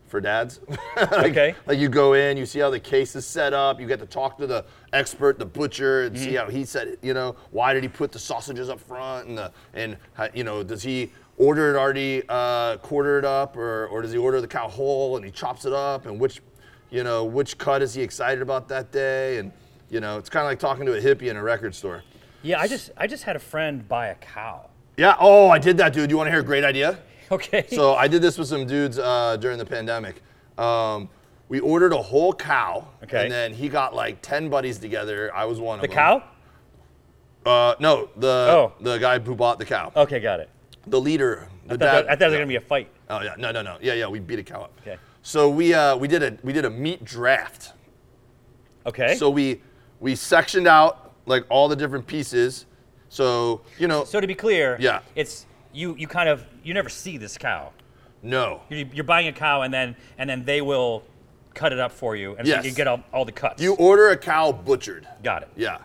for 0.08 0.20
dads. 0.20 0.58
like, 0.96 1.12
Okay. 1.30 1.54
Like 1.66 1.78
you 1.78 1.88
go 1.88 2.14
in, 2.14 2.36
you 2.36 2.46
see 2.46 2.58
how 2.58 2.70
the 2.70 2.80
case 2.80 3.14
is 3.14 3.24
set 3.26 3.52
up. 3.52 3.78
You 3.80 3.86
get 3.86 4.00
to 4.00 4.06
talk 4.06 4.38
to 4.38 4.46
the 4.46 4.64
expert, 4.92 5.38
the 5.38 5.46
butcher, 5.46 6.04
and 6.04 6.16
Mm-hmm. 6.16 6.24
see 6.24 6.34
how 6.34 6.46
he 6.48 6.64
said 6.64 6.88
it. 6.88 6.98
You 7.02 7.14
know, 7.14 7.36
why 7.52 7.74
did 7.74 7.82
he 7.84 7.88
put 7.88 8.10
the 8.10 8.18
sausages 8.18 8.68
up 8.68 8.80
front, 8.80 9.28
and 9.28 9.38
the 9.38 9.52
and 9.74 9.96
how, 10.14 10.28
you 10.34 10.42
know, 10.42 10.62
does 10.64 10.82
he 10.82 11.12
order 11.36 11.74
it 11.74 11.78
already 11.78 12.22
uh, 12.28 12.78
quartered 12.78 13.24
up, 13.24 13.56
or 13.56 13.86
or 13.86 14.02
does 14.02 14.10
he 14.10 14.18
order 14.18 14.40
the 14.40 14.48
cow 14.48 14.66
whole 14.68 15.16
and 15.16 15.24
he 15.24 15.30
chops 15.30 15.64
it 15.64 15.72
up, 15.72 16.06
and 16.06 16.18
which, 16.18 16.40
you 16.90 17.04
know, 17.04 17.24
which 17.24 17.58
cut 17.58 17.82
is 17.82 17.94
he 17.94 18.02
excited 18.02 18.42
about 18.42 18.68
that 18.68 18.90
day, 18.92 19.38
and 19.38 19.52
you 19.90 20.00
know, 20.00 20.18
it's 20.18 20.28
kind 20.28 20.44
of 20.44 20.50
like 20.50 20.58
talking 20.58 20.86
to 20.86 20.94
a 20.96 21.00
hippie 21.00 21.28
in 21.30 21.36
a 21.36 21.42
record 21.42 21.74
store. 21.74 22.02
Yeah, 22.42 22.60
I 22.60 22.66
just 22.68 22.90
I 22.96 23.06
just 23.06 23.24
had 23.24 23.36
a 23.36 23.40
friend 23.40 23.86
buy 23.88 24.08
a 24.08 24.14
cow. 24.16 24.68
Yeah. 24.96 25.16
Oh, 25.18 25.48
I 25.50 25.58
did 25.58 25.76
that, 25.78 25.92
dude. 25.92 26.10
You 26.10 26.16
want 26.16 26.26
to 26.28 26.30
hear 26.30 26.40
a 26.40 26.44
great 26.44 26.64
idea? 26.64 26.98
Okay. 27.32 27.64
So 27.70 27.94
I 27.94 28.08
did 28.08 28.22
this 28.22 28.36
with 28.38 28.48
some 28.48 28.66
dudes 28.66 28.98
uh, 28.98 29.36
during 29.36 29.56
the 29.56 29.64
pandemic. 29.64 30.20
Um, 30.58 31.08
we 31.48 31.60
ordered 31.60 31.92
a 31.92 32.02
whole 32.02 32.32
cow, 32.32 32.88
Okay. 33.04 33.22
and 33.22 33.30
then 33.30 33.54
he 33.54 33.68
got 33.68 33.94
like 33.94 34.20
ten 34.20 34.48
buddies 34.48 34.78
together. 34.78 35.30
I 35.32 35.44
was 35.44 35.60
one 35.60 35.78
the 35.78 35.84
of 35.84 35.90
them. 35.90 35.90
The 35.90 35.94
cow? 35.94 36.22
Uh, 37.46 37.74
no, 37.78 38.08
the 38.16 38.26
Oh. 38.50 38.72
the 38.80 38.98
guy 38.98 39.20
who 39.20 39.36
bought 39.36 39.60
the 39.60 39.64
cow, 39.64 39.92
Okay, 39.94 40.18
got 40.18 40.40
it. 40.40 40.50
the 40.88 41.00
leader. 41.00 41.48
The 41.66 41.74
I 41.74 41.76
thought, 41.76 41.78
that- 41.78 42.04
I 42.06 42.08
thought 42.10 42.18
there 42.18 42.28
was 42.30 42.34
gonna 42.34 42.46
be 42.46 42.56
a 42.56 42.60
fight. 42.60 42.88
Oh 43.08 43.22
yeah, 43.22 43.34
no, 43.38 43.52
no, 43.52 43.62
no. 43.62 43.78
Yeah, 43.80 43.94
yeah. 43.94 44.08
We 44.08 44.18
beat 44.18 44.40
a 44.40 44.42
cow 44.42 44.62
up. 44.62 44.72
Okay. 44.80 44.96
So 45.22 45.48
we 45.48 45.74
uh, 45.74 45.96
we 45.96 46.08
did 46.08 46.22
a 46.22 46.36
we 46.42 46.52
did 46.52 46.64
a 46.64 46.70
meat 46.70 47.04
draft. 47.04 47.72
Okay. 48.86 49.14
So 49.16 49.28
we 49.30 49.60
we 50.00 50.14
sectioned 50.14 50.66
out 50.66 51.12
like 51.26 51.44
all 51.50 51.68
the 51.68 51.76
different 51.76 52.06
pieces. 52.06 52.66
So 53.08 53.60
you 53.78 53.88
know, 53.88 54.04
So 54.04 54.20
to 54.20 54.26
be 54.26 54.34
clear, 54.34 54.76
Yeah. 54.80 55.00
it's 55.14 55.46
you. 55.72 55.94
You 55.96 56.06
kind 56.08 56.28
of 56.28 56.44
you 56.62 56.72
never 56.74 56.88
see 56.88 57.18
this 57.18 57.36
cow. 57.36 57.72
no. 58.22 58.62
You're, 58.70 58.86
you're 58.92 59.04
buying 59.04 59.28
a 59.28 59.32
cow 59.32 59.62
and 59.62 59.72
then 59.72 59.96
and 60.18 60.28
then 60.30 60.44
they 60.44 60.60
will 60.62 61.02
cut 61.54 61.72
it 61.72 61.80
up 61.80 61.90
for 61.92 62.14
you 62.16 62.36
and 62.36 62.46
so 62.46 62.60
you 62.60 62.70
get 62.72 62.86
all, 62.86 63.02
all 63.12 63.24
the 63.24 63.32
cuts. 63.32 63.60
You 63.60 63.74
order 63.74 64.10
a 64.10 64.16
cow 64.16 64.52
butchered. 64.52 65.06
got 65.22 65.42
it. 65.42 65.48
Yeah. 65.56 65.78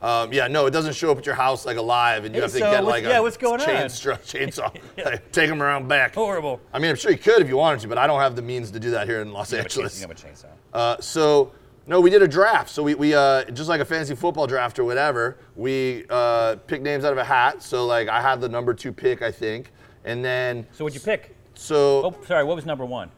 Um, 0.00 0.32
yeah, 0.32 0.46
no, 0.46 0.66
it 0.66 0.70
doesn't 0.70 0.94
show 0.94 1.10
up 1.10 1.18
at 1.18 1.26
your 1.26 1.34
house 1.34 1.66
like 1.66 1.76
alive, 1.76 2.24
and 2.24 2.34
you 2.34 2.40
Hey, 2.40 2.42
have 2.44 2.52
to 2.52 2.58
so 2.58 2.70
get 2.70 2.84
like 2.84 3.02
yeah, 3.04 3.18
a 3.18 3.22
what's 3.22 3.36
going 3.36 3.58
chain 3.60 3.76
on? 3.76 3.84
chainsaw, 3.86 4.72
like, 5.04 5.32
take 5.32 5.48
them 5.48 5.60
around 5.62 5.88
back. 5.88 6.14
Horrible. 6.14 6.60
I 6.72 6.78
mean, 6.78 6.90
I'm 6.90 6.96
sure 6.96 7.10
you 7.10 7.18
could 7.18 7.42
if 7.42 7.48
you 7.48 7.56
wanted 7.56 7.80
to, 7.80 7.88
but 7.88 7.98
I 7.98 8.06
don't 8.06 8.20
have 8.20 8.36
the 8.36 8.42
means 8.42 8.70
to 8.70 8.78
do 8.80 8.90
that 8.92 9.08
here 9.08 9.20
in 9.20 9.32
Los 9.32 9.50
You 9.50 9.58
have 9.58 9.66
a 9.66 9.68
chain- 9.68 9.82
Angeles. 9.84 10.00
have 10.00 10.10
a 10.10 10.14
chainsaw. 10.14 10.46
Uh, 10.72 11.00
so, 11.00 11.52
no, 11.88 12.00
we 12.00 12.10
did 12.10 12.22
a 12.22 12.28
draft. 12.28 12.68
So 12.70 12.82
we, 12.82 12.94
we 12.94 13.14
uh, 13.14 13.44
just 13.46 13.68
like 13.68 13.80
a 13.80 13.84
fantasy 13.84 14.14
football 14.14 14.46
draft 14.46 14.78
or 14.78 14.84
whatever, 14.84 15.38
we 15.56 16.04
uh, 16.10 16.56
picked 16.66 16.84
names 16.84 17.04
out 17.04 17.12
of 17.12 17.18
a 17.18 17.24
hat. 17.24 17.62
So 17.62 17.84
like 17.86 18.08
I 18.08 18.20
had 18.20 18.40
the 18.40 18.48
number 18.48 18.74
two 18.74 18.92
pick, 18.92 19.20
I 19.22 19.32
think, 19.32 19.72
and 20.04 20.24
then 20.24 20.64
So 20.72 20.84
what'd 20.84 20.94
you 20.94 21.00
pick? 21.04 21.34
so 21.54 22.04
Oh, 22.04 22.14
sorry. 22.26 22.44
What 22.44 22.54
was 22.56 22.66
number 22.66 22.84
one? 22.84 23.10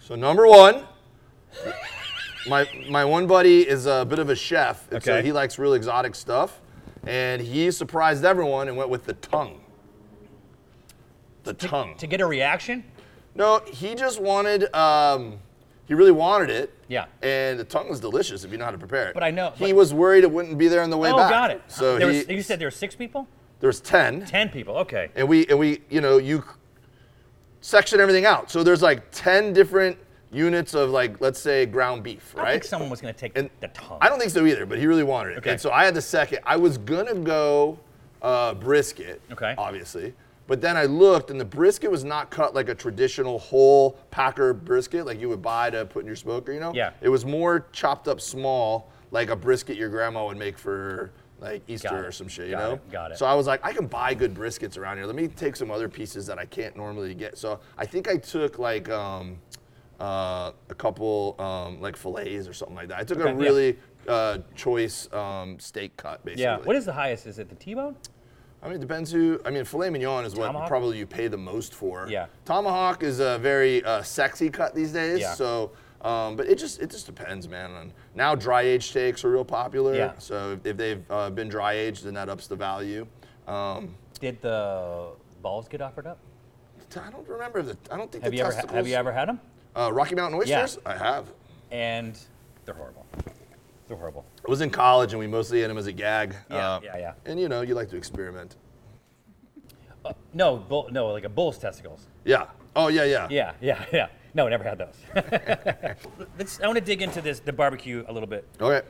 so 0.00 0.14
number 0.14 0.46
one, 0.46 0.84
my 2.48 2.66
my 2.88 3.04
one 3.04 3.26
buddy 3.26 3.66
is 3.68 3.86
a 3.86 4.04
bit 4.04 4.18
of 4.18 4.28
a 4.30 4.34
chef, 4.36 4.90
and 4.92 5.02
so 5.02 5.14
Okay. 5.14 5.26
he 5.26 5.32
likes 5.32 5.58
real 5.58 5.74
exotic 5.74 6.14
stuff, 6.14 6.60
and 7.06 7.40
he 7.40 7.70
surprised 7.70 8.24
everyone 8.24 8.68
and 8.68 8.76
went 8.76 8.90
with 8.90 9.04
the 9.04 9.14
tongue. 9.14 9.60
The 11.44 11.54
tongue. 11.54 11.96
To 11.98 12.06
get 12.06 12.20
a 12.20 12.26
reaction? 12.26 12.84
No, 13.34 13.60
he 13.66 13.94
just 13.94 14.20
wanted. 14.20 14.72
Um, 14.74 15.38
he 15.86 15.94
really 15.94 16.12
wanted 16.12 16.48
it. 16.50 16.72
Yeah. 16.88 17.06
And 17.22 17.58
the 17.58 17.64
tongue 17.64 17.88
was 17.88 17.98
delicious 18.00 18.44
if 18.44 18.52
you 18.52 18.58
know 18.58 18.64
how 18.64 18.70
to 18.70 18.78
prepare 18.78 19.08
it. 19.08 19.14
But 19.14 19.24
I 19.24 19.30
know- 19.30 19.52
He 19.56 19.66
but- 19.72 19.76
was 19.76 19.92
worried 19.92 20.22
it 20.24 20.30
wouldn't 20.30 20.56
be 20.56 20.68
there 20.68 20.82
on 20.82 20.90
the 20.90 20.96
way 20.96 21.10
oh, 21.10 21.16
back. 21.16 21.30
got 21.30 21.50
it. 21.50 21.60
So 21.66 21.98
there 21.98 22.10
he, 22.10 22.18
was, 22.18 22.28
you 22.28 22.42
said 22.42 22.58
there 22.60 22.68
were 22.68 22.70
six 22.70 22.94
people? 22.94 23.26
there 23.60 23.66
was 23.68 23.80
ten. 23.80 24.24
Ten 24.26 24.48
people. 24.48 24.76
Okay. 24.78 25.08
and 25.16 25.28
we 25.28 25.46
and 25.46 25.58
we 25.58 25.80
you 25.90 26.00
know 26.00 26.18
you 26.18 26.44
section 27.60 28.00
everything 28.00 28.24
out 28.24 28.50
so 28.50 28.64
there's 28.64 28.82
like 28.82 29.08
10 29.12 29.52
different 29.52 29.96
units 30.32 30.74
of 30.74 30.90
like 30.90 31.20
let's 31.20 31.38
say 31.38 31.66
ground 31.66 32.02
beef 32.02 32.34
right? 32.34 32.42
I 32.42 32.44
don't 32.44 32.52
think 32.54 32.64
someone 32.64 32.90
was 32.90 33.00
going 33.00 33.12
to 33.12 33.20
take 33.20 33.36
And 33.36 33.50
the 33.60 33.68
tongue. 33.68 33.98
i 34.00 34.08
don't 34.08 34.18
think 34.18 34.30
so 34.30 34.46
either 34.46 34.64
but 34.66 34.78
he 34.78 34.86
really 34.86 35.02
wanted 35.02 35.32
it 35.32 35.38
Okay. 35.38 35.50
and 35.52 35.60
so 35.60 35.70
i 35.70 35.84
had 35.84 35.94
the 35.94 36.00
second 36.02 36.38
i 36.44 36.56
was 36.56 36.78
gonna 36.78 37.14
go 37.14 37.78
uh, 38.22 38.54
brisket 38.54 39.20
Okay. 39.30 39.54
obviously 39.58 40.14
but 40.46 40.60
then 40.60 40.76
i 40.76 40.84
looked 40.86 41.30
and 41.30 41.38
the 41.40 41.44
brisket 41.44 41.90
was 41.90 42.02
not 42.04 42.30
cut 42.30 42.54
like 42.54 42.68
a 42.70 42.74
traditional 42.74 43.38
whole 43.38 43.98
packer 44.10 44.54
brisket 44.54 45.04
like 45.04 45.20
you 45.20 45.28
would 45.28 45.42
buy 45.42 45.68
to 45.70 45.84
put 45.84 46.00
in 46.00 46.06
your 46.06 46.16
smoker 46.16 46.50
you 46.52 46.60
know 46.60 46.72
Yeah. 46.74 46.92
it 47.02 47.08
was 47.10 47.26
more 47.26 47.66
chopped 47.72 48.08
up 48.08 48.20
small 48.20 48.90
like 49.10 49.28
a 49.28 49.36
brisket 49.36 49.76
your 49.76 49.90
grandma 49.90 50.24
would 50.26 50.38
make 50.38 50.56
for 50.56 51.10
like 51.40 51.62
easter 51.68 52.06
or 52.06 52.12
some 52.12 52.28
shit 52.28 52.46
you 52.46 52.52
Got 52.52 52.58
know 52.68 52.74
it. 52.74 52.90
Got 52.92 53.10
it. 53.12 53.18
so 53.18 53.26
I 53.26 53.34
was 53.34 53.48
like, 53.48 53.58
I 53.64 53.72
can 53.72 53.88
buy 53.88 54.14
good 54.14 54.32
briskets 54.32 54.78
around 54.78 54.98
here. 54.98 55.06
Let 55.06 55.16
me 55.16 55.26
take 55.26 55.56
some 55.56 55.72
other 55.72 55.88
pieces 55.88 56.24
that 56.28 56.38
I 56.38 56.44
can't 56.44 56.76
normally 56.76 57.14
get. 57.14 57.36
So 57.36 57.58
I 57.76 57.84
think 57.84 58.06
I 58.08 58.16
took 58.16 58.60
like 58.60 58.88
um, 58.90 59.36
uh, 60.02 60.50
a 60.68 60.74
couple 60.74 61.36
um, 61.38 61.80
like 61.80 61.96
fillets 61.96 62.48
or 62.48 62.52
something 62.52 62.74
like 62.76 62.88
that. 62.88 62.98
I 62.98 63.04
took 63.04 63.18
Okay, 63.18 63.30
a 63.30 63.32
yeah. 63.32 63.38
really 63.40 63.78
uh, 64.08 64.38
choice 64.56 65.10
um, 65.12 65.58
steak 65.60 65.96
cut, 65.96 66.24
basically. 66.24 66.42
yeah. 66.42 66.58
What 66.58 66.74
is 66.74 66.84
the 66.84 66.92
highest? 66.92 67.26
Is 67.26 67.38
it 67.38 67.48
the 67.48 67.54
T-bone? 67.54 67.94
I 68.62 68.66
mean, 68.66 68.76
it 68.76 68.80
depends 68.80 69.12
who. 69.12 69.40
I 69.44 69.50
mean, 69.50 69.64
filet 69.64 69.90
mignon 69.90 70.24
is 70.24 70.34
what 70.34 70.46
Tomahawk? 70.46 70.68
probably 70.68 70.98
you 70.98 71.06
pay 71.06 71.28
the 71.28 71.36
most 71.36 71.72
for. 71.74 72.06
Yeah. 72.08 72.26
Tomahawk 72.44 73.02
is 73.04 73.20
a 73.20 73.38
very 73.38 73.84
uh, 73.84 74.02
sexy 74.02 74.50
cut 74.50 74.74
these 74.74 74.92
days. 74.92 75.20
Yeah. 75.20 75.34
So, 75.34 75.70
um, 76.02 76.36
but 76.36 76.46
it 76.46 76.58
just 76.58 76.80
it 76.80 76.90
just 76.90 77.06
depends, 77.06 77.48
man. 77.48 77.70
On 77.72 77.92
now, 78.14 78.34
dry 78.34 78.62
aged 78.62 78.90
steaks 78.90 79.24
are 79.24 79.30
real 79.30 79.44
popular. 79.44 79.94
Yeah. 79.96 80.12
So 80.18 80.58
if, 80.64 80.76
they've 80.76 81.02
uh, 81.10 81.30
been 81.30 81.48
dry 81.48 81.74
aged, 81.74 82.04
then 82.04 82.14
that 82.14 82.28
ups 82.28 82.46
the 82.46 82.56
value. 82.56 83.06
Um, 83.48 83.94
Did 84.20 84.40
the 84.42 85.10
balls 85.42 85.66
get 85.68 85.80
offered 85.80 86.06
up? 86.06 86.18
I 86.96 87.10
don't 87.10 87.28
remember 87.28 87.62
the. 87.62 87.76
I 87.90 87.96
don't 87.96 88.12
think 88.12 88.22
Have 88.22 88.34
you 88.34 88.40
ever 88.42 88.52
testicles. 88.52 88.76
have 88.76 88.86
you 88.86 88.94
ever 88.94 89.12
had 89.12 89.28
them? 89.28 89.40
Uh, 89.76 89.90
Rocky 89.92 90.14
Mountain 90.14 90.38
oysters? 90.38 90.78
I 90.84 90.96
have. 90.96 91.26
And 91.70 92.18
they're 92.64 92.74
horrible. 92.74 93.06
They're 93.88 93.96
horrible. 93.96 94.24
I 94.46 94.50
was 94.50 94.60
in 94.60 94.70
college 94.70 95.12
and 95.12 95.20
we 95.20 95.26
mostly 95.26 95.62
ate 95.62 95.68
them 95.68 95.78
as 95.78 95.86
a 95.86 95.92
gag. 95.92 96.34
Yeah, 96.50 96.56
Uh, 96.74 96.80
yeah, 96.82 96.96
yeah. 96.98 97.12
And 97.24 97.40
you 97.40 97.48
know, 97.48 97.62
you 97.62 97.74
like 97.74 97.88
to 97.90 97.96
experiment. 97.96 98.56
Uh, 100.04 100.12
no, 100.34 100.56
bull, 100.56 100.88
no, 100.90 101.08
like 101.08 101.24
a 101.24 101.28
bull's 101.28 101.58
testicles. 101.58 102.06
Yeah. 102.24 102.46
Oh 102.74 102.88
yeah, 102.88 103.04
yeah. 103.04 103.28
Yeah, 103.30 103.52
yeah, 103.60 103.84
yeah. 103.92 104.06
No, 104.34 104.48
never 104.48 104.64
had 104.64 104.78
those. 104.78 104.94
Let's, 106.38 106.60
I 106.60 106.66
want 106.66 106.78
to 106.78 106.84
dig 106.84 107.02
into 107.02 107.20
this 107.20 107.40
the 107.40 107.52
barbecue 107.52 108.04
a 108.08 108.12
little 108.12 108.28
bit. 108.28 108.46
Okay. 108.60 108.86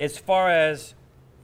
as 0.00 0.18
far 0.18 0.50
as 0.50 0.94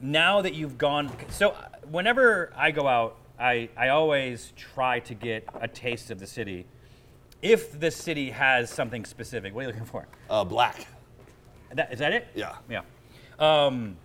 now 0.01 0.43
that 0.43 0.55
you've 0.55 0.77
gone, 0.77 1.11
so 1.31 1.51
uh, 1.51 1.69
whenever 1.91 2.53
I 2.57 2.71
go 2.73 2.87
out, 2.89 3.17
I, 3.39 3.69
I 3.77 3.89
always 3.89 4.53
try 4.57 5.01
to 5.01 5.15
get 5.15 5.49
a 5.61 5.69
taste 5.69 6.11
of 6.11 6.19
the 6.19 6.27
city. 6.27 6.67
If 7.47 7.79
the 7.79 7.93
city 7.93 8.31
has 8.31 8.71
something 8.71 9.05
specific, 9.05 9.55
what 9.55 9.61
are 9.61 9.63
you 9.63 9.69
looking 9.69 9.85
for? 9.85 10.09
Uh, 10.29 10.43
black. 10.43 10.89
That, 11.73 11.93
is 11.93 12.01
that 12.01 12.13
it? 12.13 12.27
Yeah. 12.35 12.57
Yeah. 12.69 12.81
Um, 13.39 13.97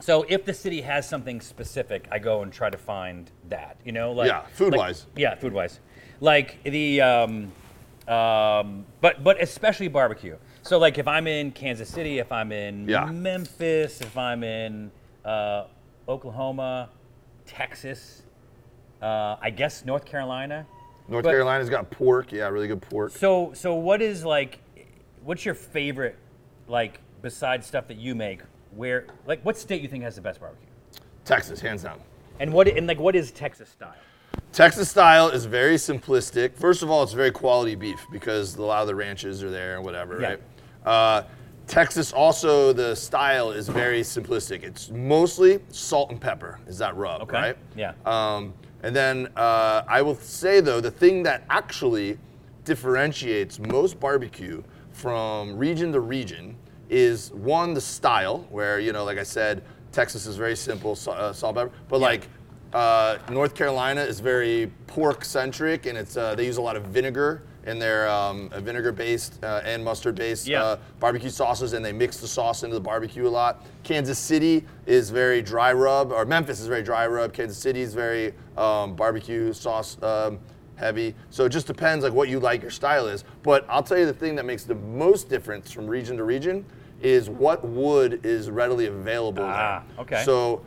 so 0.00 0.26
if 0.28 0.44
the 0.44 0.52
city 0.52 0.82
has 0.82 1.08
something 1.08 1.40
specific, 1.40 2.06
I 2.12 2.18
go 2.18 2.42
and 2.42 2.52
try 2.52 2.68
to 2.68 2.76
find 2.76 3.30
that. 3.48 3.78
You 3.82 3.92
know, 3.92 4.12
like 4.12 4.28
Yeah, 4.28 4.42
food 4.52 4.72
like- 4.72 4.78
wise. 4.80 5.06
Yeah, 5.16 5.36
food 5.36 5.54
wise. 5.54 5.80
Like 6.20 6.62
the, 6.64 7.00
um, 7.00 7.52
um, 8.06 8.84
but 9.00 9.24
but 9.24 9.40
especially 9.40 9.88
barbecue. 9.88 10.36
So 10.60 10.76
like 10.78 10.98
if 10.98 11.08
I'm 11.08 11.26
in 11.26 11.52
Kansas 11.52 11.88
City, 11.88 12.18
if 12.18 12.30
I'm 12.30 12.52
in 12.52 12.86
Yeah. 12.86 13.06
Memphis, 13.06 14.02
if 14.02 14.18
I'm 14.18 14.44
in 14.44 14.90
uh, 15.24 15.64
Oklahoma, 16.06 16.90
Texas, 17.46 18.20
uh, 19.00 19.36
I 19.40 19.48
guess 19.48 19.86
North 19.86 20.04
Carolina. 20.04 20.66
North 21.10 21.24
But- 21.24 21.30
Carolina's 21.30 21.68
got 21.68 21.90
pork. 21.90 22.30
Yeah, 22.32 22.48
really 22.48 22.68
good 22.68 22.80
pork. 22.80 23.10
So 23.12 23.50
so 23.52 23.74
what 23.74 24.00
is 24.00 24.24
like, 24.24 24.60
what's 25.24 25.44
your 25.44 25.54
favorite, 25.54 26.16
like 26.68 27.00
besides 27.20 27.66
stuff 27.66 27.88
that 27.88 27.96
you 27.98 28.14
make? 28.14 28.40
Where 28.76 29.06
like 29.26 29.44
what 29.44 29.58
state 29.58 29.82
you 29.82 29.88
think 29.88 30.04
has 30.04 30.14
the 30.14 30.20
best 30.22 30.40
barbecue? 30.40 30.68
Texas, 31.24 31.60
hands 31.60 31.82
down. 31.82 32.00
And 32.38 32.52
what 32.52 32.68
and 32.68 32.86
like 32.86 33.00
what 33.00 33.16
is 33.16 33.32
Texas 33.32 33.68
style? 33.68 33.94
Texas 34.52 34.88
style 34.88 35.28
is 35.28 35.44
very 35.44 35.74
simplistic. 35.74 36.56
First 36.56 36.82
of 36.82 36.90
all, 36.90 37.02
it's 37.02 37.12
very 37.12 37.32
quality 37.32 37.74
beef 37.74 38.00
because 38.12 38.54
a 38.56 38.62
lot 38.62 38.80
of 38.82 38.86
the 38.86 38.94
ranches 38.94 39.42
are 39.42 39.50
there 39.50 39.76
and 39.76 39.84
whatever, 39.84 40.20
Yeah. 40.20 40.28
right? 40.28 40.40
Uh, 40.86 41.22
Texas 41.66 42.12
also 42.12 42.72
the 42.72 42.94
style 42.96 43.50
is 43.52 43.68
very 43.68 44.00
simplistic. 44.02 44.62
It's 44.62 44.90
mostly 44.90 45.60
salt 45.70 46.10
and 46.10 46.20
pepper. 46.20 46.58
Is 46.68 46.78
that 46.78 46.96
rub, 46.96 47.22
Okay. 47.22 47.36
right? 47.36 47.56
Yeah. 47.76 47.92
Um, 48.06 48.54
and 48.82 48.94
then 48.94 49.28
uh, 49.36 49.82
I 49.86 50.02
will 50.02 50.16
say 50.16 50.60
though, 50.60 50.80
the 50.80 50.90
thing 50.90 51.22
that 51.24 51.44
actually 51.50 52.18
differentiates 52.64 53.58
most 53.58 53.98
barbecue 53.98 54.62
from 54.92 55.56
region 55.56 55.92
to 55.92 56.00
region 56.00 56.56
is 56.88 57.32
one 57.32 57.74
the 57.74 57.80
style, 57.80 58.46
where 58.50 58.80
you 58.80 58.92
know, 58.92 59.04
like 59.04 59.18
I 59.18 59.22
said, 59.22 59.62
Texas 59.92 60.26
is 60.26 60.36
very 60.36 60.56
simple, 60.56 60.98
uh, 61.08 61.32
salt 61.32 61.56
pepper, 61.56 61.72
but 61.88 62.00
like 62.00 62.28
uh, 62.72 63.18
North 63.30 63.54
Carolina 63.54 64.02
is 64.02 64.20
very 64.20 64.70
pork 64.86 65.24
centric, 65.24 65.86
and 65.86 65.96
it's 65.98 66.16
uh, 66.16 66.34
they 66.34 66.46
use 66.46 66.56
a 66.56 66.62
lot 66.62 66.76
of 66.76 66.84
vinegar 66.84 67.42
in 67.70 67.78
their 67.78 68.08
um, 68.08 68.50
vinegar 68.58 68.92
based 68.92 69.42
uh, 69.42 69.62
and 69.64 69.82
mustard 69.82 70.16
based 70.16 70.46
Yeah. 70.46 70.62
uh, 70.62 70.76
barbecue 70.98 71.30
sauces, 71.30 71.72
and 71.72 71.84
they 71.84 71.92
mix 71.92 72.18
the 72.18 72.26
sauce 72.28 72.62
into 72.64 72.74
the 72.74 72.80
barbecue 72.80 73.26
a 73.26 73.30
lot. 73.30 73.64
Kansas 73.84 74.18
City 74.18 74.64
is 74.86 75.08
very 75.10 75.40
dry 75.40 75.72
rub, 75.72 76.12
or 76.12 76.24
Memphis 76.26 76.60
is 76.60 76.66
very 76.66 76.82
dry 76.82 77.06
rub. 77.06 77.32
Kansas 77.32 77.56
City 77.56 77.80
is 77.80 77.94
very 77.94 78.34
um, 78.58 78.94
barbecue 78.94 79.52
sauce 79.52 79.96
um, 80.02 80.38
heavy. 80.74 81.14
So 81.30 81.44
it 81.44 81.50
just 81.50 81.66
depends 81.66 82.04
like 82.04 82.12
what 82.12 82.28
you 82.28 82.40
like 82.40 82.60
your 82.60 82.70
style 82.70 83.06
is. 83.06 83.24
But 83.42 83.64
I'll 83.68 83.82
tell 83.82 83.98
you 83.98 84.06
the 84.06 84.12
thing 84.12 84.34
that 84.36 84.44
makes 84.44 84.64
the 84.64 84.74
most 84.74 85.28
difference 85.28 85.70
from 85.70 85.86
region 85.86 86.16
to 86.16 86.24
region 86.24 86.64
is 87.00 87.30
what 87.30 87.64
wood 87.64 88.20
is 88.24 88.50
readily 88.50 88.86
available 88.86 89.44
Ah, 89.46 89.82
there. 89.96 90.00
okay. 90.02 90.22
So 90.24 90.62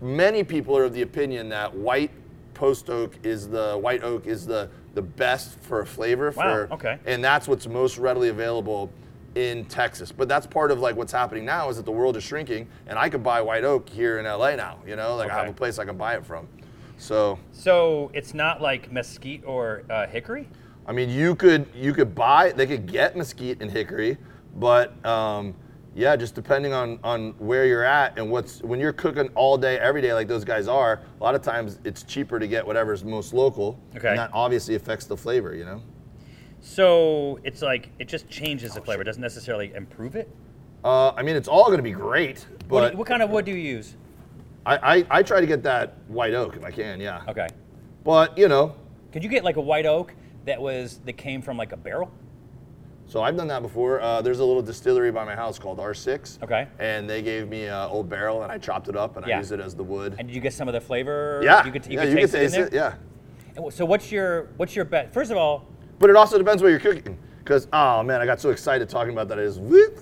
many 0.00 0.42
people 0.42 0.76
are 0.76 0.84
of 0.84 0.94
the 0.94 1.02
opinion 1.02 1.48
that 1.50 1.72
white 1.74 2.10
post 2.54 2.88
oak 2.90 3.14
is 3.22 3.48
the 3.48 3.76
white 3.76 4.02
oak 4.02 4.26
is 4.26 4.46
the 4.46 4.68
the 4.96 5.02
best 5.02 5.60
for 5.60 5.82
a 5.82 5.86
flavor 5.86 6.32
Wow, 6.34 6.66
for 6.66 6.74
okay. 6.74 6.98
and 7.04 7.22
that's 7.22 7.46
what's 7.46 7.66
most 7.68 7.98
readily 7.98 8.30
available 8.30 8.90
in 9.34 9.66
Texas. 9.66 10.10
But 10.10 10.26
that's 10.26 10.46
part 10.46 10.70
of 10.70 10.80
like 10.80 10.96
what's 10.96 11.12
happening 11.12 11.44
now 11.44 11.68
is 11.68 11.76
that 11.76 11.84
the 11.84 11.92
world 11.92 12.16
is 12.16 12.24
shrinking, 12.24 12.66
and 12.86 12.98
I 12.98 13.10
could 13.10 13.22
buy 13.22 13.42
white 13.42 13.62
oak 13.62 13.88
here 13.88 14.18
in 14.18 14.24
LA 14.24 14.56
now. 14.56 14.78
You 14.86 14.96
know, 14.96 15.14
like 15.14 15.30
I 15.30 15.36
have 15.36 15.48
a 15.48 15.52
place 15.52 15.78
I 15.78 15.84
can 15.84 15.98
buy 15.98 16.14
it 16.16 16.24
from. 16.24 16.48
So 16.96 17.38
So 17.52 18.10
it's 18.14 18.32
not 18.32 18.62
like 18.62 18.90
mesquite 18.90 19.44
or 19.44 19.82
uh, 19.90 20.06
hickory. 20.06 20.48
I 20.86 20.92
mean, 20.92 21.10
you 21.10 21.34
could 21.34 21.66
you 21.74 21.92
could 21.92 22.14
buy 22.14 22.52
they 22.52 22.66
could 22.66 22.86
get 22.90 23.16
mesquite 23.16 23.60
and 23.60 23.70
hickory, 23.70 24.16
but 24.56 25.04
um, 25.04 25.54
yeah, 25.96 26.14
just 26.14 26.34
depending 26.34 26.72
on 26.72 27.00
on 27.02 27.30
where 27.38 27.64
you're 27.66 27.82
at 27.82 28.18
and 28.18 28.30
what's 28.30 28.62
when 28.62 28.78
you're 28.78 28.92
cooking 28.92 29.28
all 29.34 29.56
day 29.56 29.78
every 29.78 30.02
day 30.02 30.12
like 30.12 30.28
those 30.28 30.44
guys 30.44 30.68
are. 30.68 31.00
A 31.20 31.24
lot 31.24 31.34
of 31.34 31.40
times 31.42 31.80
it's 31.84 32.02
cheaper 32.02 32.38
to 32.38 32.46
get 32.46 32.64
whatever's 32.66 33.02
most 33.02 33.32
local, 33.32 33.80
Okay. 33.96 34.08
and 34.10 34.18
that 34.18 34.30
obviously 34.32 34.74
affects 34.74 35.06
the 35.06 35.16
flavor. 35.16 35.54
You 35.54 35.64
know. 35.64 35.82
So 36.60 37.38
it's 37.44 37.62
like 37.62 37.90
it 37.98 38.08
just 38.08 38.28
changes 38.28 38.74
the 38.74 38.80
flavor. 38.80 39.02
It 39.02 39.06
doesn't 39.06 39.22
necessarily 39.22 39.72
improve 39.74 40.16
it. 40.16 40.28
Uh, 40.84 41.12
I 41.12 41.22
mean, 41.22 41.34
it's 41.36 41.48
all 41.48 41.64
going 41.66 41.78
to 41.78 41.82
be 41.82 41.90
great, 41.92 42.40
What, 42.40 42.68
but 42.68 42.86
do 42.88 42.92
you- 42.92 42.98
what 42.98 43.06
kind 43.08 43.22
of 43.22 43.30
wood 43.30 43.44
do 43.44 43.50
you 43.52 43.56
use? 43.76 43.96
I, 44.64 44.96
I, 44.98 45.06
I 45.18 45.22
try 45.22 45.40
to 45.40 45.46
get 45.46 45.62
that 45.62 45.94
white 46.08 46.34
oak 46.34 46.56
if 46.56 46.64
I 46.64 46.70
can, 46.70 47.00
yeah. 47.00 47.22
Okay. 47.28 47.46
But 48.04 48.36
you 48.36 48.48
know, 48.48 48.74
Could 49.12 49.22
you 49.24 49.28
get 49.30 49.42
like 49.44 49.56
a 49.56 49.60
white 49.60 49.86
oak 49.86 50.12
that 50.44 50.60
was 50.60 51.00
that 51.04 51.14
came 51.14 51.40
from 51.40 51.56
like 51.56 51.72
a 51.72 51.76
barrel? 51.76 52.10
So 53.06 53.22
I've 53.22 53.36
done 53.36 53.48
that 53.48 53.62
before. 53.62 54.00
Uh, 54.00 54.20
there's 54.20 54.40
a 54.40 54.44
little 54.44 54.62
distillery 54.62 55.12
by 55.12 55.24
my 55.24 55.34
house 55.34 55.58
called 55.58 55.78
R6. 55.78 56.42
Okay. 56.42 56.66
And 56.78 57.08
they 57.08 57.22
gave 57.22 57.48
me 57.48 57.66
an 57.66 57.88
old 57.88 58.08
barrel, 58.08 58.42
and 58.42 58.50
I 58.52 58.58
chopped 58.58 58.88
it 58.88 58.96
up 58.96 59.16
and 59.16 59.26
Yeah. 59.26 59.36
I 59.36 59.38
used 59.38 59.52
it 59.52 59.60
as 59.60 59.74
the 59.74 59.84
wood. 59.84 60.16
And 60.18 60.26
did 60.28 60.34
you 60.34 60.40
get 60.40 60.52
some 60.52 60.68
of 60.68 60.74
the 60.74 60.80
flavor? 60.80 61.40
yeah, 61.42 61.64
You 61.64 61.72
could, 61.72 61.86
yeah, 61.86 62.02
could 62.02 62.10
you 62.10 62.16
taste 62.16 62.32
can 62.32 62.40
taste 62.42 62.54
it, 62.56 62.60
in 62.60 62.66
it. 62.68 62.72
Yeah, 62.74 62.94
And 63.56 63.72
So 63.72 63.84
what's 63.84 64.10
your 64.10 64.48
what's 64.56 64.74
your 64.76 64.84
bet? 64.84 65.12
First 65.14 65.30
of 65.30 65.36
all, 65.36 65.66
but 65.98 66.10
it 66.10 66.16
also 66.16 66.36
depends 66.38 66.62
what 66.62 66.68
you're 66.68 66.80
cooking. 66.80 67.16
Because 67.38 67.68
oh 67.72 68.02
man, 68.02 68.20
I 68.20 68.26
got 68.26 68.40
so 68.40 68.50
excited 68.50 68.88
talking 68.88 69.12
about 69.12 69.28
that. 69.28 69.38
Is 69.38 69.58
whoop. 69.58 70.00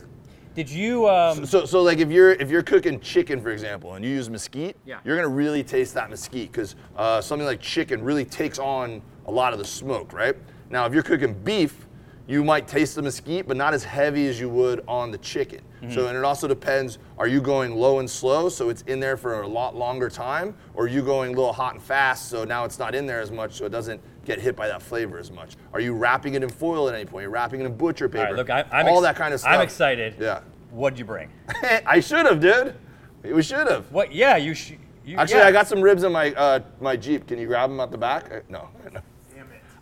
did 0.55 0.71
you? 0.71 1.07
Um, 1.09 1.45
So, 1.45 1.67
so 1.67 1.83
like 1.83 1.99
if 1.99 2.11
you're 2.11 2.33
if 2.33 2.51
you're 2.51 2.63
cooking 2.63 3.01
chicken, 3.01 3.41
for 3.43 3.51
example, 3.51 3.95
and 3.95 4.05
you 4.05 4.11
use 4.13 4.31
mesquite, 4.31 4.77
Yeah. 4.87 5.01
you're 5.05 5.15
gonna 5.17 5.29
really 5.29 5.63
taste 5.63 5.93
that 5.95 6.09
mesquite 6.09 6.51
because 6.51 6.75
uh, 6.97 7.21
something 7.21 7.47
like 7.47 7.61
chicken 7.61 8.03
really 8.03 8.25
takes 8.25 8.59
on 8.59 9.03
a 9.27 9.31
lot 9.31 9.53
of 9.53 9.59
the 9.59 9.65
smoke, 9.65 10.13
right? 10.15 10.35
Now, 10.71 10.87
if 10.87 10.95
you're 10.95 11.03
cooking 11.03 11.35
beef, 11.35 11.87
you 12.27 12.43
might 12.43 12.67
taste 12.67 12.95
the 12.95 13.03
mesquite, 13.03 13.47
but 13.47 13.57
not 13.57 13.75
as 13.75 13.85
heavy 13.85 14.27
as 14.29 14.41
you 14.41 14.49
would 14.49 14.83
on 14.89 15.11
the 15.11 15.19
chicken. 15.19 15.61
So, 15.91 16.07
and 16.07 16.17
it 16.17 16.25
also 16.25 16.49
depends: 16.49 16.97
are 17.19 17.27
you 17.27 17.43
going 17.43 17.77
low 17.77 17.99
and 17.99 18.09
slow, 18.09 18.49
so 18.49 18.71
it's 18.71 18.81
in 18.83 19.01
there 19.01 19.19
for 19.19 19.43
a 19.43 19.47
lot 19.47 19.77
longer 19.77 20.09
time, 20.09 20.55
or 20.73 20.85
are 20.85 20.89
you 20.89 21.03
going 21.03 21.35
a 21.35 21.37
little 21.37 21.53
hot 21.53 21.75
and 21.75 21.83
fast, 21.83 22.31
so 22.31 22.43
now 22.45 22.65
it's 22.65 22.79
not 22.79 22.95
in 22.95 23.05
there 23.05 23.21
as 23.21 23.31
much, 23.31 23.53
so 23.53 23.67
it 23.67 23.69
doesn't 23.69 24.01
get 24.25 24.41
hit 24.41 24.57
by 24.57 24.67
that 24.67 24.81
flavor 24.81 25.19
as 25.19 25.31
much? 25.31 25.57
Are 25.75 25.81
you 25.81 25.93
wrapping 25.93 26.33
it 26.37 26.43
in 26.43 26.49
foil 26.49 26.89
at 26.89 26.95
any 26.95 27.05
point? 27.05 27.25
You're 27.25 27.31
wrapping 27.31 27.61
it 27.61 27.67
in 27.67 27.77
butcher 27.77 28.09
paper. 28.09 28.21
all 28.29 28.33
right, 28.33 28.37
look, 28.37 28.49
I, 28.49 28.65
I'm 28.73 28.89
all 28.89 29.05
ex- 29.05 29.13
that 29.15 29.17
kind 29.23 29.35
of 29.35 29.41
stuff. 29.41 29.53
I'm 29.53 29.61
excited. 29.61 30.15
Yeah. 30.19 30.41
What'd 30.71 30.99
you 30.99 31.05
bring? 31.05 31.31
I 31.87 32.01
should 32.01 32.25
have, 32.25 32.41
dude. 32.41 32.75
We 33.23 33.43
should 33.43 33.69
have. 33.69 33.93
What? 33.93 34.11
Yeah, 34.11 34.39
you 34.39 34.55
should. 34.55 34.79
You, 35.05 35.19
Actually, 35.19 35.41
yeah. 35.41 35.49
I 35.49 35.53
got 35.53 35.69
some 35.69 35.83
ribs 35.83 36.03
in 36.03 36.13
my 36.13 36.33
uh, 36.33 36.61
my 36.81 36.97
Jeep. 36.97 37.27
Can 37.27 37.39
you 37.39 37.47
grab 37.47 37.69
them 37.69 37.79
out 37.79 37.91
the 37.91 37.99
back? 37.99 38.33
Uh, 38.33 38.41
No. 38.49 38.71
no. 38.95 39.01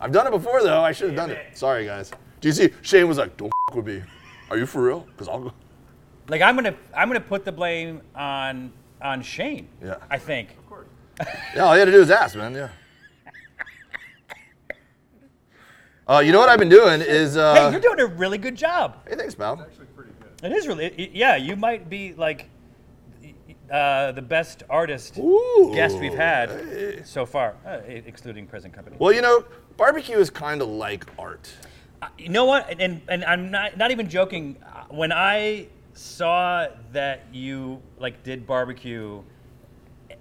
I've 0.01 0.11
done 0.11 0.27
it 0.27 0.31
before 0.31 0.61
though. 0.63 0.81
I 0.81 0.91
should 0.91 1.07
have 1.07 1.15
done 1.15 1.31
it. 1.31 1.57
Sorry, 1.57 1.85
guys. 1.85 2.11
Do 2.43 2.49
you 2.49 2.53
see? 2.53 2.71
Shane 2.81 3.07
was 3.07 3.17
like, 3.17 3.37
"Don't 3.37 3.53
f- 3.69 3.75
with 3.77 3.87
me." 3.87 4.03
Are 4.49 4.57
you 4.57 4.65
for 4.65 4.83
real? 4.83 5.07
Cause 5.15 5.29
I'll 5.29 5.39
go. 5.39 5.53
Like 6.27 6.41
I'm 6.41 6.55
gonna 6.55 6.75
I'm 6.93 7.07
gonna 7.07 7.21
put 7.21 7.45
the 7.45 7.53
blame 7.53 8.01
on 8.13 8.73
on 9.01 9.21
Shane. 9.21 9.69
Yeah. 9.81 9.95
I 10.09 10.17
think. 10.17 10.49
Of 10.51 10.67
course. 10.67 10.87
yeah, 11.55 11.63
all 11.63 11.73
you 11.73 11.79
had 11.79 11.85
to 11.85 11.93
do 11.93 12.01
is 12.01 12.11
ask, 12.11 12.35
man. 12.35 12.53
Yeah. 12.53 12.67
Uh, 16.05 16.19
you 16.19 16.33
know 16.33 16.39
what 16.39 16.49
I've 16.49 16.59
been 16.59 16.67
doing 16.67 16.99
is. 16.99 17.37
Uh, 17.37 17.53
hey, 17.55 17.71
you're 17.71 17.79
doing 17.79 18.01
a 18.01 18.07
really 18.07 18.37
good 18.37 18.57
job. 18.57 18.97
hey, 19.07 19.15
thanks, 19.15 19.35
pal. 19.35 19.53
It 19.53 19.59
is 19.59 19.65
actually 19.67 19.85
pretty 19.95 20.11
good. 20.19 20.51
It 20.51 20.53
is 20.53 20.67
really. 20.67 20.85
it- 20.87 21.11
yeah, 21.13 21.37
you 21.37 21.55
might 21.55 21.89
be 21.89 22.13
like 22.13 22.49
uh, 23.71 24.11
the 24.11 24.21
best 24.21 24.63
artist 24.69 25.17
Ooh. 25.17 25.71
guest 25.73 25.97
we've 25.97 26.13
had 26.13 27.07
so 27.07 27.25
far, 27.25 27.55
uh, 27.65 27.79
excluding 27.87 28.47
present 28.47 28.73
company. 28.73 28.97
Well, 28.99 29.13
you 29.13 29.21
know, 29.21 29.45
barbecue 29.77 30.17
is 30.17 30.29
kind 30.29 30.61
of 30.61 30.67
like 30.67 31.05
art. 31.17 31.49
You 32.17 32.29
know 32.29 32.45
what? 32.45 32.79
And 32.79 33.01
and 33.07 33.23
I'm 33.25 33.51
not 33.51 33.77
not 33.77 33.91
even 33.91 34.09
joking. 34.09 34.57
When 34.89 35.11
I 35.11 35.67
saw 35.93 36.67
that 36.91 37.25
you 37.31 37.81
like 37.99 38.23
did 38.23 38.47
barbecue, 38.47 39.21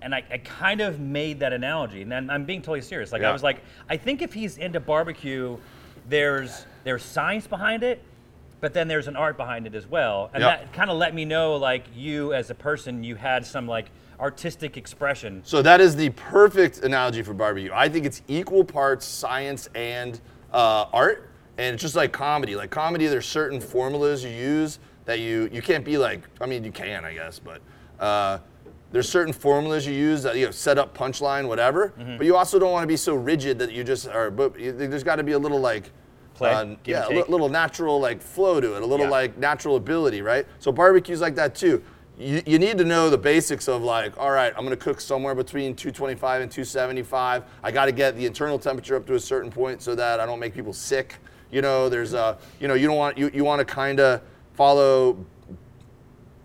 and 0.01 0.15
I, 0.15 0.25
I 0.31 0.39
kind 0.39 0.81
of 0.81 1.01
made 1.01 1.41
that 1.41 1.53
analogy, 1.53 2.03
and 2.03 2.13
I'm, 2.13 2.31
I'm 2.31 2.45
being 2.45 2.61
totally 2.61 2.83
serious. 2.83 3.13
Like 3.13 3.23
I 3.23 3.33
was 3.33 3.43
like, 3.43 3.63
I 3.89 3.97
think 3.97 4.23
if 4.23 4.33
he's 4.33 4.59
into 4.59 4.81
barbecue, 4.81 5.57
there's 6.09 6.67
there's 6.85 7.03
science 7.05 7.47
behind 7.47 7.83
it, 7.83 8.03
but 8.61 8.75
then 8.75 8.89
there's 8.89 9.09
an 9.09 9.17
art 9.17 9.37
behind 9.37 9.67
it 9.67 9.75
as 9.75 9.87
well, 9.87 10.31
and 10.35 10.43
Yep. 10.43 10.61
that 10.61 10.73
kind 10.73 10.91
of 10.91 10.97
let 10.97 11.15
me 11.15 11.25
know 11.25 11.57
like 11.57 11.85
you 11.95 12.33
as 12.35 12.51
a 12.51 12.55
person, 12.55 13.05
you 13.05 13.15
had 13.17 13.47
some 13.47 13.67
like 13.67 13.91
artistic 14.21 14.77
expression. 14.77 15.43
So 15.45 15.63
that 15.63 15.81
is 15.81 15.97
the 15.97 16.11
perfect 16.11 16.79
analogy 16.79 17.23
for 17.23 17.35
barbecue. 17.35 17.71
I 17.75 17.89
think 17.89 18.07
it's 18.07 18.23
equal 18.29 18.65
parts 18.65 19.05
science 19.05 19.69
and 19.75 20.21
uh, 20.53 20.87
art, 20.93 21.29
and 21.59 21.75
it's 21.75 21.83
just 21.83 21.95
like 21.97 22.13
comedy. 22.13 22.57
Like 22.57 22.71
comedy, 22.71 23.07
there's 23.07 23.27
certain 23.27 23.61
formulas 23.61 24.25
you 24.25 24.31
use 24.31 24.79
that 25.05 25.19
you 25.21 25.49
you 25.53 25.63
can't 25.63 25.85
be 25.85 25.99
like. 25.99 26.23
I 26.41 26.47
mean, 26.47 26.65
you 26.65 26.73
can, 26.73 27.05
I 27.05 27.15
guess, 27.15 27.39
but 27.39 27.61
uh, 28.01 28.39
there's 28.91 29.09
certain 29.09 29.33
formulas 29.33 29.87
you 29.87 29.95
use 29.95 30.23
that 30.23 30.37
you 30.37 30.47
know 30.47 30.51
set 30.51 30.79
up 30.79 30.97
punchline, 30.97 31.49
whatever. 31.49 31.93
But 32.19 32.27
you 32.27 32.37
also 32.37 32.59
don't 32.59 32.73
want 32.73 32.83
to 32.85 32.89
be 32.89 32.97
so 32.97 33.15
rigid 33.15 33.59
that 33.59 33.73
you 33.73 33.85
just 33.85 34.09
are. 34.09 34.31
But 34.31 34.59
you- 34.59 34.73
there's 34.73 35.05
got 35.05 35.17
to 35.17 35.23
be 35.25 35.33
a 35.33 35.39
little 35.39 35.61
like. 35.61 35.91
Play, 36.35 36.51
uh, 36.51 36.77
yeah, 36.87 37.07
a 37.09 37.29
little 37.29 37.51
natural 37.51 38.01
like 38.01 38.23
flow 38.23 38.59
to 38.59 38.75
it, 38.77 38.83
a 38.83 38.87
little 38.87 39.05
Yeah. 39.05 39.11
like 39.11 39.37
natural 39.37 39.77
ability, 39.77 40.23
right? 40.23 40.47
So 40.61 40.73
barbecue's 40.73 41.21
like 41.21 41.35
that 41.35 41.55
too. 41.55 41.83
you, 42.19 42.41
you 42.47 42.59
need 42.59 42.79
to 42.79 42.85
know 42.85 43.11
the 43.11 43.19
basics 43.19 43.69
of 43.69 43.83
like, 43.83 44.17
all 44.19 44.31
right, 44.31 44.51
I'm 44.57 44.65
gonna 44.65 44.75
cook 44.77 44.99
somewhere 45.01 45.35
between 45.35 45.75
225 45.77 46.41
and 46.43 46.51
275. 46.51 47.43
I 47.63 47.71
got 47.71 47.85
to 47.87 47.93
get 47.93 48.17
the 48.17 48.25
internal 48.25 48.59
temperature 48.59 48.97
up 48.97 49.07
to 49.09 49.15
a 49.15 49.21
certain 49.21 49.51
point 49.51 49.83
so 49.83 49.95
that 49.95 50.21
I 50.21 50.27
don't 50.27 50.39
make 50.41 50.55
people 50.55 50.73
sick. 50.73 51.17
You 51.53 51.63
know, 51.63 51.89
there's 51.89 52.15
a, 52.15 52.39
you 52.59 52.67
know, 52.67 52.75
you 52.75 52.89
don't 52.89 52.97
want 52.97 53.17
you, 53.17 53.31
you 53.33 53.45
want 53.45 53.61
to 53.61 53.65
kind 53.65 54.01
of 54.01 54.23
follow 54.55 55.25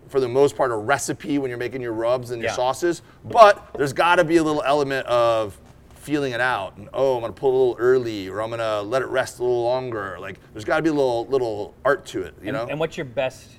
for 0.09 0.19
the 0.19 0.27
most 0.27 0.55
part 0.55 0.71
a 0.71 0.75
recipe 0.75 1.37
when 1.39 1.49
you're 1.49 1.57
making 1.57 1.81
your 1.81 1.93
rubs 1.93 2.31
and 2.31 2.41
your 2.41 2.51
Yeah. 2.51 2.55
sauces, 2.55 3.01
but 3.25 3.67
there's 3.75 3.93
got 3.93 4.17
to 4.17 4.23
be 4.23 4.37
a 4.37 4.43
little 4.43 4.63
element 4.63 5.07
of 5.07 5.59
feeling 5.95 6.31
it 6.31 6.39
out 6.39 6.77
and 6.77 6.87
oh 6.93 7.15
i'm 7.15 7.21
gonna 7.21 7.33
pull 7.33 7.49
a 7.49 7.57
little 7.57 7.75
early 7.79 8.29
or 8.29 8.41
i'm 8.41 8.49
gonna 8.49 8.81
let 8.81 9.01
it 9.01 9.07
rest 9.09 9.39
a 9.39 9.41
little 9.41 9.61
longer 9.65 10.15
like 10.21 10.39
there's 10.53 10.63
got 10.63 10.77
to 10.77 10.81
be 10.81 10.87
a 10.87 10.93
little 10.93 11.25
little 11.27 11.73
art 11.83 12.05
to 12.05 12.21
it 12.21 12.33
you 12.41 12.47
and, 12.47 12.53
know 12.55 12.65
and 12.69 12.79
what's 12.79 12.95
your 12.95 13.03
best 13.05 13.49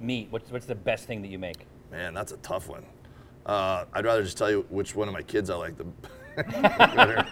meat? 0.00 0.28
What's 0.30 0.50
what's 0.50 0.66
the 0.66 0.74
best 0.74 1.06
thing 1.06 1.22
that 1.22 1.28
you 1.28 1.38
make? 1.38 1.66
Man, 1.90 2.14
that's 2.14 2.32
a 2.32 2.36
tough 2.38 2.68
one. 2.68 2.84
Uh, 3.46 3.84
I'd 3.92 4.04
rather 4.04 4.22
just 4.22 4.38
tell 4.38 4.50
you 4.50 4.64
which 4.70 4.94
one 4.94 5.08
of 5.08 5.14
my 5.14 5.22
kids 5.22 5.50
I 5.50 5.56
like 5.56 5.74
the 5.76 5.84
better. 6.42 7.26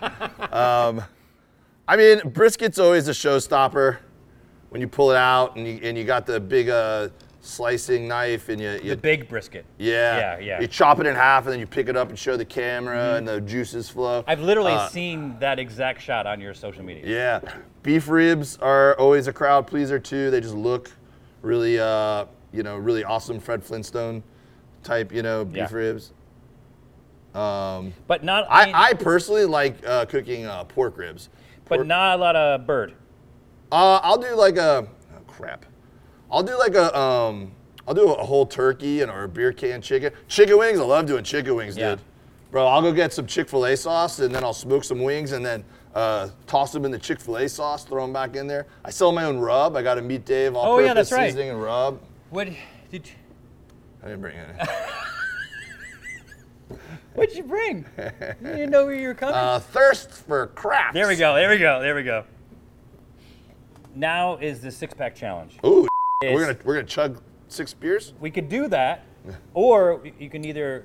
um, 0.54 1.02
I 1.88 1.96
mean, 1.96 2.20
brisket's 2.20 2.78
always 2.78 3.08
a 3.08 3.12
showstopper 3.12 3.96
when 4.68 4.82
you 4.82 4.86
pull 4.88 5.10
it 5.10 5.16
out 5.16 5.56
and 5.56 5.66
you, 5.66 5.80
and 5.82 5.96
you 5.96 6.04
got 6.04 6.26
the 6.26 6.38
big 6.38 6.68
uh, 6.68 7.08
slicing 7.40 8.06
knife 8.06 8.50
and 8.50 8.60
you, 8.60 8.72
you 8.82 8.90
The 8.90 8.96
big 8.98 9.26
brisket. 9.26 9.64
yeah, 9.78 10.18
Yeah, 10.18 10.38
yeah. 10.38 10.60
You 10.60 10.66
chop 10.66 11.00
it 11.00 11.06
in 11.06 11.14
half 11.16 11.44
and 11.44 11.52
then 11.54 11.58
you 11.60 11.66
pick 11.66 11.88
it 11.88 11.96
up 11.96 12.10
and 12.10 12.18
show 12.18 12.36
the 12.36 12.44
camera 12.44 13.14
and 13.16 13.26
the 13.26 13.40
juices 13.40 13.88
flow. 13.88 14.22
I've 14.26 14.42
literally 14.42 14.74
Uh, 14.74 14.86
seen 14.88 15.38
that 15.38 15.58
exact 15.58 16.02
shot 16.02 16.26
on 16.26 16.42
your 16.42 16.52
social 16.52 16.84
media. 16.84 17.04
Yeah, 17.06 17.52
beef 17.82 18.06
ribs 18.06 18.58
are 18.58 18.94
always 18.98 19.26
a 19.26 19.32
crowd 19.32 19.66
pleaser 19.66 19.98
too. 19.98 20.30
They 20.30 20.42
just 20.42 20.54
look 20.54 20.90
really, 21.40 21.80
uh, 21.80 22.26
you 22.52 22.62
know, 22.62 22.76
really 22.76 23.02
awesome. 23.02 23.40
Fred 23.40 23.64
Flintstone 23.64 24.22
type, 24.82 25.10
you 25.10 25.22
know, 25.22 25.42
beef 25.46 25.56
Yeah. 25.56 25.68
ribs. 25.72 26.12
Um, 27.34 27.94
But 28.06 28.24
not 28.24 28.46
I, 28.50 28.66
mean, 28.66 28.74
I, 28.74 28.82
I 28.88 28.92
personally 28.92 29.46
like 29.46 29.76
uh, 29.86 30.04
cooking 30.04 30.44
uh, 30.44 30.64
pork 30.64 30.98
ribs. 30.98 31.30
But 31.68 31.86
not 31.86 32.18
a 32.18 32.20
lot 32.20 32.36
of 32.36 32.66
bird. 32.66 32.94
uh, 33.72 34.00
I'll 34.02 34.18
do 34.18 34.34
like 34.34 34.56
a 34.56 34.86
oh, 35.14 35.20
crap. 35.26 35.64
I'll 36.30 36.42
do 36.42 36.58
like 36.58 36.74
a 36.74 36.96
um, 36.98 37.52
I'll 37.86 37.94
do 37.94 38.10
a 38.12 38.24
whole 38.24 38.46
turkey 38.46 39.00
and 39.02 39.10
or 39.10 39.24
a 39.24 39.28
beer 39.28 39.52
can 39.52 39.80
chicken. 39.80 40.12
Chicken 40.28 40.58
wings. 40.58 40.78
I 40.78 40.84
love 40.84 41.06
doing 41.06 41.24
chicken 41.24 41.54
wings, 41.54 41.76
Yeah. 41.76 41.90
dude. 41.90 42.00
Bro, 42.50 42.66
I'll 42.66 42.80
go 42.82 42.92
get 42.92 43.12
some 43.12 43.26
Chick 43.26 43.48
Fil 43.48 43.66
A 43.66 43.76
sauce 43.76 44.20
and 44.20 44.34
then 44.34 44.42
I'll 44.42 44.54
smoke 44.54 44.82
some 44.82 45.02
wings 45.02 45.32
and 45.32 45.44
then 45.44 45.62
uh, 45.94 46.28
toss 46.46 46.72
them 46.72 46.86
in 46.86 46.90
the 46.90 46.98
Chick 46.98 47.20
Fil 47.20 47.36
A 47.36 47.48
sauce. 47.48 47.84
Throw 47.84 48.02
them 48.02 48.12
back 48.12 48.36
in 48.36 48.46
there. 48.46 48.66
I 48.86 48.90
sell 48.90 49.12
my 49.12 49.24
own 49.24 49.38
rub. 49.38 49.76
I 49.76 49.82
got 49.82 49.98
a 49.98 50.02
Meat 50.02 50.24
Dave 50.24 50.54
all 50.56 50.72
Oh, 50.72 50.76
purpose 50.76 50.86
yeah, 50.86 50.94
that's 50.94 51.12
right. 51.12 51.26
seasoning 51.28 51.50
and 51.50 51.62
rub. 51.62 52.00
What 52.30 52.44
did 52.92 53.02
I 54.02 54.06
didn't 54.08 54.20
bring 54.22 54.36
any. 54.36 54.52
what'd 57.18 57.36
you 57.36 57.42
bring? 57.44 57.84
you 57.98 58.34
didn't 58.42 58.70
know 58.70 58.86
where 58.86 58.94
you 58.94 59.08
were 59.08 59.14
coming. 59.14 59.34
uh, 59.34 59.58
thirst 59.58 60.10
for 60.10 60.46
crafts. 60.48 60.94
there 60.94 61.08
we 61.08 61.16
go. 61.16 61.34
There 61.34 61.50
we 61.50 61.58
go. 61.58 61.80
There 61.80 61.94
we 61.94 62.02
go. 62.02 62.24
Now 63.94 64.36
is 64.36 64.60
the 64.60 64.70
six 64.70 64.94
pack 64.94 65.14
challenge. 65.14 65.58
Ooh, 65.66 65.86
Is- 66.22 66.32
we're 66.34 66.46
gonna 66.46 66.58
we're 66.64 66.74
gonna 66.74 66.86
chug 66.86 67.20
six 67.48 67.74
beers. 67.74 68.14
We 68.20 68.30
could 68.30 68.48
do 68.48 68.68
that, 68.68 69.04
or 69.54 70.02
you 70.18 70.30
can 70.30 70.44
either. 70.44 70.84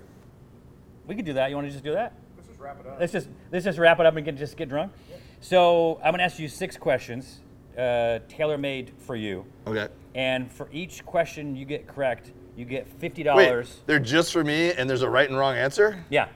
We 1.05 1.15
could 1.15 1.25
do 1.25 1.33
that. 1.33 1.49
You 1.49 1.55
want 1.55 1.67
to 1.67 1.71
just 1.71 1.83
do 1.83 1.91
that? 1.93 2.13
Let's 2.37 2.47
just 2.47 2.59
wrap 2.59 2.79
it 2.79 2.87
up. 2.87 2.97
Let's 2.99 3.11
just 3.11 3.29
let's 3.51 3.65
just 3.65 3.77
wrap 3.77 3.99
it 3.99 4.05
up 4.05 4.15
and 4.15 4.25
get, 4.25 4.37
just 4.37 4.57
get 4.57 4.69
drunk. 4.69 4.93
So 5.41 5.99
I'm 6.03 6.11
gonna 6.13 6.23
ask 6.23 6.39
you 6.39 6.47
six 6.47 6.77
questions, 6.77 7.41
uh, 7.77 8.19
tailor 8.29 8.57
made 8.57 8.93
for 8.97 9.15
you, 9.17 9.45
Okay. 9.67 9.89
and 10.15 10.49
for 10.51 10.69
each 10.71 11.05
question 11.05 11.55
you 11.55 11.65
get 11.65 11.85
correct, 11.87 12.31
you 12.55 12.65
get 12.65 12.87
fifty 12.99 13.21
Wait, 13.23 13.45
dollars. 13.45 13.81
they're 13.85 13.99
just 13.99 14.31
for 14.33 14.43
me, 14.43 14.71
and 14.73 14.89
there's 14.89 15.01
a 15.01 15.09
right 15.09 15.29
and 15.29 15.37
wrong 15.37 15.55
answer. 15.55 16.03
Yeah, 16.09 16.27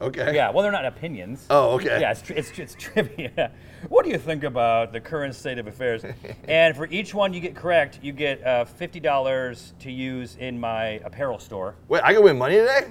Okay. 0.00 0.34
yeah. 0.34 0.50
Well, 0.50 0.62
they're 0.62 0.72
not 0.72 0.84
opinions. 0.84 1.46
Oh, 1.48 1.74
okay. 1.74 2.00
Yeah, 2.00 2.10
it's, 2.10 2.28
it's, 2.30 2.58
it's 2.58 2.74
trivia. 2.78 3.52
What 3.88 4.04
do 4.04 4.12
you 4.12 4.18
think 4.18 4.44
about 4.44 4.92
the 4.92 5.00
current 5.00 5.34
state 5.34 5.58
of 5.58 5.66
affairs? 5.66 6.04
and 6.46 6.76
for 6.76 6.86
each 6.86 7.14
one 7.14 7.32
you 7.32 7.40
get 7.40 7.56
correct, 7.56 7.98
you 8.00 8.12
get 8.12 8.40
uh, 8.46 8.64
fifty 8.64 9.00
dollars 9.00 9.74
to 9.80 9.90
use 9.90 10.36
in 10.38 10.58
my 10.60 11.00
apparel 11.04 11.40
store. 11.40 11.74
Wait, 11.88 12.00
I 12.04 12.12
can 12.14 12.22
win 12.22 12.38
money 12.38 12.54
today? 12.58 12.86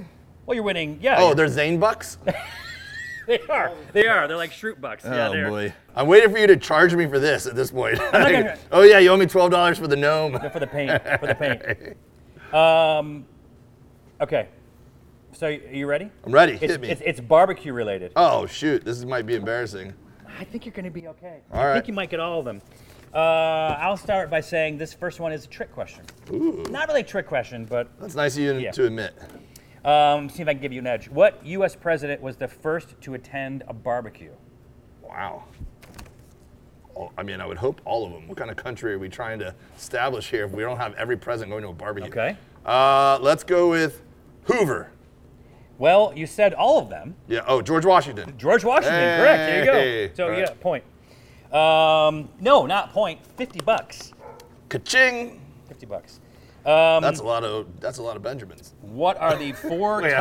Well, 0.46 0.56
you're 0.56 0.66
winning. 0.66 1.00
Yeah. 1.02 1.16
Oh, 1.20 1.34
they're 1.34 1.48
Zane 1.48 1.80
bucks. 1.80 2.18
they 3.28 3.40
are. 3.48 3.72
They 3.94 4.06
are. 4.06 4.28
They're 4.28 4.36
like 4.36 4.52
Schrute 4.52 4.82
bucks. 4.82 5.06
oh 5.06 5.32
they're. 5.32 5.50
boy, 5.50 5.74
I'm 5.96 6.08
waiting 6.08 6.30
for 6.30 6.38
you 6.40 6.48
to 6.48 6.58
charge 6.58 6.94
me 6.94 7.08
for 7.08 7.20
this 7.20 7.46
at 7.46 7.56
this 7.56 7.72
point. 7.72 7.98
gonna- 8.12 8.58
oh 8.74 8.82
yeah, 8.82 9.00
you 9.00 9.10
owe 9.12 9.18
me 9.18 9.28
twelve 9.28 9.52
dollars 9.52 9.78
for 9.78 9.88
the 9.88 9.96
gnome. 9.96 10.38
for 10.52 10.60
the 10.60 10.68
paint. 10.68 11.02
For 11.22 11.28
the 11.28 11.36
paint. 11.36 11.98
Um, 12.54 13.26
okay. 14.20 14.50
So 15.34 15.48
are 15.48 15.52
you 15.52 15.88
ready? 15.88 16.12
I'm 16.26 16.32
ready. 16.32 16.54
It's, 16.54 16.62
Hit 16.62 16.82
me. 16.82 16.90
it's, 16.90 17.02
it's 17.06 17.20
barbecue 17.20 17.72
related. 17.74 18.12
oh 18.16 18.46
shoot, 18.46 18.84
this 18.84 19.04
might 19.06 19.26
be 19.26 19.36
embarrassing. 19.36 19.94
I 20.40 20.44
think 20.44 20.66
you're 20.66 20.74
going 20.74 20.86
to 20.86 20.92
be 20.92 21.08
okay. 21.08 21.40
All 21.54 21.60
I 21.62 21.66
right. 21.68 21.74
think 21.76 21.88
you 21.88 21.94
might 21.94 22.10
get 22.10 22.20
all 22.20 22.40
of 22.40 22.46
them. 22.46 22.62
Uh, 23.14 23.18
I'll 23.80 23.98
start 23.98 24.30
by 24.30 24.40
saying 24.42 24.78
this 24.78 24.94
first 24.94 25.20
one 25.20 25.32
is 25.34 25.46
a 25.46 25.48
trick 25.48 25.72
question. 25.74 26.06
Ooh, 26.32 26.64
Not 26.70 26.88
really 26.88 27.02
a 27.02 27.06
trick 27.06 27.28
question, 27.28 27.66
but 27.66 27.90
that's 28.00 28.16
nice 28.16 28.36
of 28.38 28.44
you 28.44 28.54
Yeah. 28.58 28.72
to 28.72 28.86
admit. 28.86 29.14
um, 29.84 30.30
see 30.30 30.42
if 30.42 30.48
I 30.48 30.54
can 30.54 30.62
give 30.62 30.72
you 30.72 30.80
an 30.80 30.88
edge. 30.88 31.10
What 31.10 31.46
U.S. 31.46 31.76
president 31.76 32.22
was 32.22 32.38
the 32.38 32.48
first 32.48 33.00
to 33.02 33.14
attend 33.16 33.64
a 33.68 33.74
barbecue? 33.74 34.32
Wow. 35.02 35.44
I 37.18 37.24
mean, 37.24 37.42
I 37.42 37.46
would 37.46 37.58
hope 37.58 37.82
all 37.86 38.06
of 38.06 38.12
them. 38.12 38.28
What 38.28 38.38
kind 38.38 38.50
of 38.52 38.58
country 38.58 38.94
are 38.94 39.00
we 39.00 39.10
trying 39.10 39.40
to 39.40 39.54
establish 39.78 40.30
here 40.30 40.46
if 40.46 40.52
we 40.52 40.64
don't 40.64 40.78
have 40.78 40.94
every 40.96 41.18
president 41.18 41.52
going 41.52 41.64
to 41.64 41.70
a 41.70 41.74
barbecue? 41.74 42.10
Okay. 42.10 42.38
Uh, 42.66 43.18
let's 43.22 43.44
go 43.44 43.70
with 43.70 44.02
Hoover. 44.46 44.92
Well, 45.78 46.14
you 46.16 46.28
said 46.28 46.54
all 46.54 46.78
of 46.78 46.90
them. 46.90 47.16
Yeah. 47.28 47.42
Oh, 47.48 47.62
George 47.62 47.86
Washington. 47.86 48.36
George 48.38 48.64
Washington, 48.64 49.18
correct. 49.20 49.38
There 49.38 49.66
you 49.66 49.72
Hey. 49.72 50.08
go. 50.10 50.14
So 50.14 50.30
right. 50.30 50.48
a 50.50 50.52
point. 50.54 50.84
Um, 51.52 52.30
no, 52.40 52.66
not 52.66 52.94
point. 52.94 53.20
Fifty 53.36 53.60
bucks. 53.60 54.14
Ka-ching. 54.70 55.42
Fifty 55.68 55.86
bucks. 55.86 56.20
Um, 56.66 57.02
That's 57.02 57.20
a 57.20 57.24
lot 57.24 57.44
of. 57.44 57.80
That's 57.80 57.98
a 57.98 58.04
lot 58.04 58.16
of 58.16 58.22
Benjamins. 58.22 58.74
what 58.82 59.18
are 59.18 59.36
the 59.36 59.52
four? 59.54 60.02
Wait, 60.04 60.14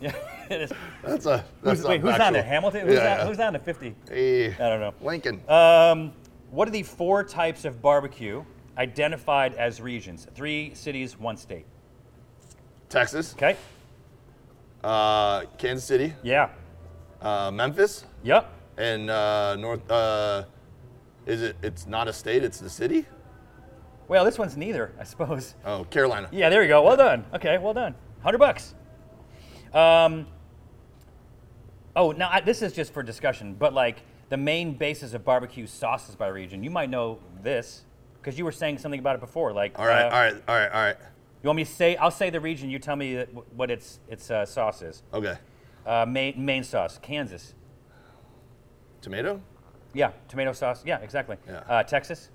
Yeah, 0.00 0.12
it 0.50 0.62
is. 0.62 0.72
That's 1.02 1.26
a. 1.26 1.44
That's 1.62 1.80
Who's, 1.80 1.88
wait, 1.88 2.00
who's 2.00 2.16
there? 2.16 2.42
Hamilton? 2.42 2.86
Who's, 2.86 2.96
Yeah, 2.96 3.18
yeah. 3.18 3.26
who's 3.26 3.38
on 3.40 3.52
the 3.52 3.58
50? 3.58 3.94
Hey, 4.08 4.54
I 4.54 4.56
don't 4.56 4.80
know. 4.80 4.94
Lincoln. 5.00 5.40
Um, 5.48 6.12
what 6.50 6.66
are 6.66 6.70
the 6.70 6.82
four 6.82 7.22
types 7.24 7.64
of 7.64 7.80
barbecue 7.80 8.44
identified 8.78 9.54
as 9.54 9.80
regions? 9.80 10.26
Three 10.34 10.74
cities, 10.74 11.18
one 11.18 11.36
state. 11.36 11.66
Texas. 12.88 13.34
Okay? 13.34 13.56
Uh, 14.82 15.42
Kansas 15.58 15.84
City. 15.84 16.12
Yeah. 16.22 16.50
Uh, 17.20 17.50
Memphis. 17.50 18.04
Yep. 18.22 18.52
And 18.78 19.10
uh, 19.10 19.56
North. 19.56 19.88
Uh, 19.90 20.44
is 21.26 21.42
it? 21.42 21.56
It's 21.62 21.86
not 21.86 22.08
a 22.08 22.12
state. 22.12 22.42
It's 22.42 22.58
the 22.58 22.70
city. 22.70 23.04
Well, 24.08 24.24
this 24.24 24.38
one's 24.38 24.56
neither, 24.56 24.92
I 24.98 25.04
suppose. 25.04 25.54
Oh, 25.64 25.84
Carolina. 25.84 26.28
Yeah, 26.32 26.48
there 26.48 26.62
we 26.62 26.66
go. 26.66 26.82
Well 26.82 26.96
done. 26.96 27.24
Okay, 27.32 27.58
well 27.58 27.74
done. 27.74 27.92
100 28.22 28.38
bucks. 28.38 28.74
Um, 29.74 30.26
oh, 31.96 32.12
now 32.12 32.28
I, 32.32 32.40
this 32.40 32.62
is 32.62 32.72
just 32.72 32.92
for 32.92 33.02
discussion, 33.02 33.54
but 33.54 33.72
like 33.74 34.02
the 34.28 34.36
main 34.36 34.74
basis 34.74 35.14
of 35.14 35.24
barbecue 35.24 35.66
sauces 35.66 36.14
by 36.16 36.28
region, 36.28 36.62
you 36.62 36.70
might 36.70 36.90
know 36.90 37.18
this 37.42 37.84
because 38.20 38.38
you 38.38 38.44
were 38.44 38.52
saying 38.52 38.78
something 38.78 39.00
about 39.00 39.16
it 39.16 39.20
before. 39.20 39.52
Like, 39.52 39.78
All 39.78 39.86
right. 39.86 40.02
uh, 40.02 40.04
all 40.04 40.10
right. 40.10 40.34
All 40.48 40.54
right. 40.56 40.72
All 40.72 40.82
right. 40.82 40.96
You 41.42 41.46
want 41.48 41.56
me 41.56 41.64
to 41.64 41.70
say? 41.70 41.96
I'll 41.96 42.10
say 42.10 42.28
the 42.30 42.40
region. 42.40 42.68
You 42.68 42.78
tell 42.78 42.96
me 42.96 43.24
what 43.56 43.70
its 43.70 43.98
its 44.08 44.30
uh, 44.30 44.44
sauce 44.44 44.82
is. 44.82 45.02
Okay. 45.14 45.36
Uh, 45.86 46.04
main 46.06 46.44
main 46.44 46.62
sauce, 46.62 46.98
Kansas. 47.00 47.54
Tomato. 49.00 49.40
Yeah, 49.94 50.12
tomato 50.28 50.52
sauce. 50.52 50.82
Yeah, 50.84 50.98
exactly. 50.98 51.36
Yeah. 51.48 51.62
Uh, 51.68 51.82
Texas, 51.82 52.28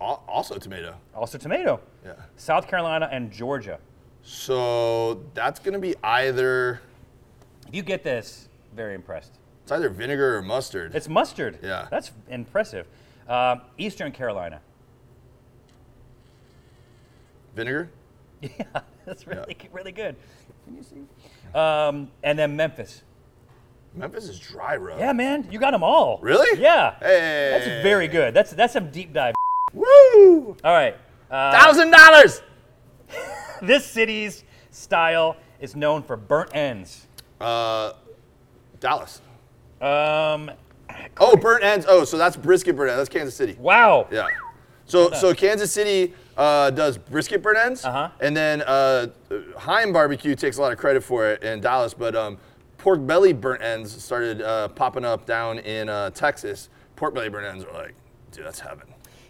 Al- 0.00 0.24
Also 0.26 0.56
tomato. 0.56 0.94
also 1.14 1.36
tomato. 1.38 1.80
Yeah. 2.04 2.14
South 2.36 2.66
Carolina 2.66 3.08
and 3.12 3.30
Georgia. 3.30 3.78
So 4.22 5.22
that's 5.34 5.58
gonna 5.60 5.78
be 5.78 5.94
either. 6.02 6.80
If 7.68 7.74
you 7.74 7.82
get 7.82 8.02
this, 8.04 8.48
very 8.74 8.94
impressed. 8.94 9.38
It's 9.62 9.72
either 9.72 9.88
vinegar 9.88 10.36
or 10.36 10.42
mustard. 10.42 10.94
It's 10.94 11.08
mustard. 11.08 11.58
Yeah. 11.62 11.86
That's 11.90 12.10
impressive. 12.28 12.86
Um, 13.28 13.62
Eastern 13.78 14.12
Carolina. 14.12 14.60
vinegar. 17.54 17.90
Yeah, 18.42 18.80
that's 19.04 19.26
really 19.26 19.54
really 19.70 19.92
good. 19.92 20.16
Can 20.64 20.76
you 20.76 20.82
see? 20.82 21.02
Um, 21.54 22.10
and 22.22 22.38
then 22.38 22.56
Memphis. 22.56 23.02
Memphis 23.94 24.28
is 24.28 24.38
dry 24.38 24.76
rub. 24.76 24.98
Yeah, 24.98 25.12
man, 25.12 25.46
you 25.50 25.58
got 25.58 25.72
them 25.72 25.82
all. 25.82 26.18
Really? 26.22 26.58
Yeah. 26.60 26.94
Hey. 27.00 27.50
That's 27.52 27.82
very 27.82 28.08
good. 28.08 28.32
That's 28.32 28.52
that's 28.52 28.72
some 28.72 28.90
deep 28.90 29.12
dive. 29.12 29.34
Woo! 29.74 30.56
All 30.64 30.72
right. 30.72 30.96
Uh, 31.30 31.52
Thousand 31.52 31.90
dollars. 31.90 32.40
this 33.62 33.84
city's 33.84 34.44
style 34.70 35.36
is 35.60 35.74
known 35.76 36.02
for 36.02 36.16
burnt 36.16 36.54
ends. 36.54 37.06
Uh, 37.40 37.92
Dallas. 38.80 39.20
Um, 39.80 40.50
Oh, 41.18 41.36
burnt 41.36 41.62
ends. 41.62 41.86
Oh, 41.88 42.04
so 42.04 42.18
that's 42.18 42.36
brisket 42.36 42.74
burnt 42.76 42.90
ends. 42.90 42.98
That's 42.98 43.08
Kansas 43.08 43.34
City. 43.34 43.56
wow. 43.60 44.08
Yeah. 44.10 44.26
So, 44.86 45.12
so 45.12 45.32
Kansas 45.32 45.70
City 45.70 46.12
uh, 46.36 46.70
does 46.70 46.98
brisket 46.98 47.42
burnt 47.42 47.58
ends, 47.58 47.84
Uh-huh. 47.84 48.08
and 48.20 48.36
then 48.36 48.62
uh, 48.62 49.06
Heim 49.56 49.92
Barbecue 49.92 50.34
takes 50.34 50.56
a 50.58 50.60
lot 50.60 50.72
of 50.72 50.78
credit 50.78 51.04
for 51.04 51.28
it 51.30 51.44
in 51.44 51.60
Dallas. 51.60 51.94
But 51.94 52.16
um, 52.16 52.38
pork 52.76 53.06
belly 53.06 53.32
burnt 53.32 53.62
ends 53.62 54.02
started 54.02 54.42
uh, 54.42 54.66
popping 54.68 55.04
up 55.04 55.26
down 55.26 55.60
in 55.60 55.88
uh, 55.88 56.10
Texas. 56.10 56.70
Pork 56.96 57.14
belly 57.14 57.28
burnt 57.28 57.46
ends 57.46 57.64
are 57.64 57.72
like, 57.72 57.94
dude, 58.32 58.44
that's 58.46 58.58
heaven. 58.58 58.88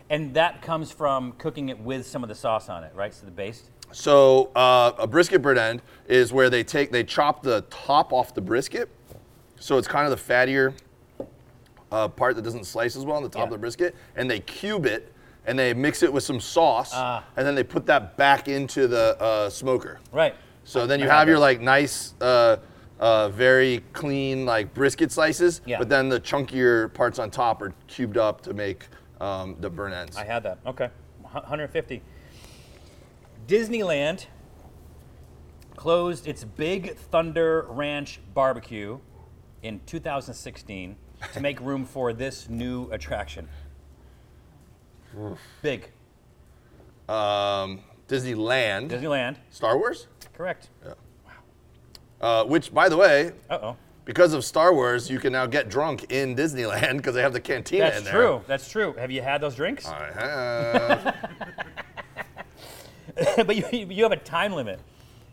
And 0.08 0.32
that 0.34 0.62
comes 0.62 0.90
from 0.90 1.32
cooking 1.32 1.68
it 1.68 1.78
with 1.78 2.06
some 2.06 2.22
of 2.22 2.30
the 2.30 2.34
sauce 2.34 2.70
on 2.70 2.82
it, 2.84 2.92
right? 2.94 3.12
So 3.12 3.26
the 3.26 3.30
base. 3.30 3.64
So 3.92 4.50
uh, 4.54 4.92
a 4.98 5.06
brisket 5.06 5.42
burnt 5.42 5.58
end 5.58 5.82
is 6.08 6.32
where 6.32 6.48
they 6.50 6.62
take 6.62 6.90
they 6.92 7.04
chop 7.04 7.42
the 7.42 7.62
top 7.70 8.12
off 8.12 8.34
the 8.34 8.40
brisket, 8.40 8.88
so 9.58 9.78
it's 9.78 9.88
kind 9.88 10.10
of 10.10 10.16
the 10.16 10.32
fattier 10.32 10.74
uh, 11.92 12.08
part 12.08 12.36
that 12.36 12.42
doesn't 12.42 12.64
slice 12.64 12.96
as 12.96 13.04
well 13.04 13.16
on 13.16 13.22
the 13.22 13.28
top 13.28 13.40
Yeah. 13.40 13.44
of 13.44 13.50
the 13.50 13.58
brisket, 13.58 13.94
and 14.16 14.30
they 14.30 14.40
cube 14.40 14.86
it 14.86 15.12
and 15.46 15.58
they 15.58 15.72
mix 15.74 16.02
it 16.02 16.12
with 16.12 16.22
some 16.22 16.38
sauce, 16.38 16.90
Ah. 16.94 17.24
and 17.36 17.46
then 17.46 17.54
they 17.54 17.64
put 17.64 17.86
that 17.86 18.16
back 18.16 18.46
into 18.46 18.86
the 18.86 19.20
uh, 19.20 19.48
smoker. 19.50 19.98
Right. 20.12 20.34
So 20.64 20.86
then 20.86 21.00
you 21.00 21.08
have 21.08 21.26
your 21.28 21.38
like 21.38 21.60
nice, 21.60 22.14
uh, 22.20 22.58
uh, 23.00 23.30
very 23.30 23.82
clean 23.94 24.44
like 24.44 24.72
brisket 24.74 25.10
slices, 25.10 25.62
Yeah. 25.64 25.78
but 25.78 25.88
then 25.88 26.08
the 26.10 26.20
chunkier 26.20 26.92
parts 26.92 27.18
on 27.18 27.30
top 27.30 27.62
are 27.62 27.72
cubed 27.88 28.18
up 28.18 28.42
to 28.42 28.52
make 28.52 28.86
um, 29.20 29.56
the 29.60 29.68
burn 29.70 29.92
ends. 29.92 30.16
I 30.16 30.24
had 30.24 30.42
that. 30.44 30.58
Okay. 30.66 30.90
150. 31.22 32.02
Disneyland 33.50 34.26
closed 35.74 36.28
its 36.28 36.44
Big 36.44 36.94
Thunder 36.96 37.66
Ranch 37.68 38.20
barbecue 38.32 39.00
in 39.64 39.80
2016 39.86 40.94
to 41.32 41.40
make 41.40 41.60
room 41.60 41.84
for 41.84 42.12
this 42.12 42.48
new 42.48 42.88
attraction. 42.92 43.48
Big. 45.62 45.90
um, 47.08 47.80
Disneyland, 48.06 48.88
Disneyland. 48.90 49.36
Star 49.50 49.76
Wars, 49.76 50.06
Correct. 50.32 50.68
Yeah. 50.86 50.92
Wow. 51.26 51.32
Uh, 52.20 52.44
which 52.44 52.72
by 52.72 52.88
the 52.88 52.96
way, 52.96 53.32
Uh 53.50 53.58
oh. 53.62 53.76
because 54.04 54.32
of 54.32 54.44
Star 54.44 54.72
Wars, 54.72 55.10
you 55.10 55.18
can 55.18 55.32
now 55.32 55.46
get 55.46 55.68
drunk 55.68 56.12
in 56.12 56.36
Disneyland 56.36 56.96
because 56.98 57.14
they 57.16 57.22
have 57.22 57.32
the 57.32 57.40
cantina 57.40 57.86
That's 57.86 57.98
in 57.98 58.04
there. 58.04 58.12
true. 58.14 58.42
That's 58.46 58.70
true. 58.70 58.92
Have 58.96 59.10
you 59.10 59.22
had 59.22 59.40
those 59.40 59.56
drinks? 59.56 59.86
I 59.88 60.12
have. 60.12 61.16
but 63.36 63.56
you, 63.56 63.86
you 63.90 64.02
have 64.02 64.12
a 64.12 64.16
time 64.16 64.52
limit. 64.52 64.80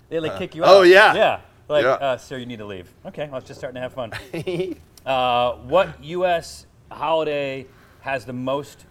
They 0.10 0.20
like 0.20 0.38
kick 0.38 0.56
you 0.56 0.64
out. 0.64 0.70
oh, 0.70 0.82
yeah. 0.84 1.14
Yeah. 1.14 1.40
Like, 1.68 1.84
Yeah. 1.84 1.92
Uh, 1.92 2.18
sir, 2.18 2.38
you 2.38 2.46
need 2.46 2.60
to 2.60 2.66
leave. 2.66 2.94
Okay, 3.06 3.26
well, 3.26 3.36
was 3.36 3.44
just 3.44 3.60
starting 3.60 3.76
to 3.76 3.82
have 3.82 3.94
fun. 3.94 4.12
uh, 5.06 5.54
what 5.68 6.02
U.S. 6.04 6.66
holiday 6.90 7.66
has 8.00 8.24
the 8.26 8.34
most 8.34 8.86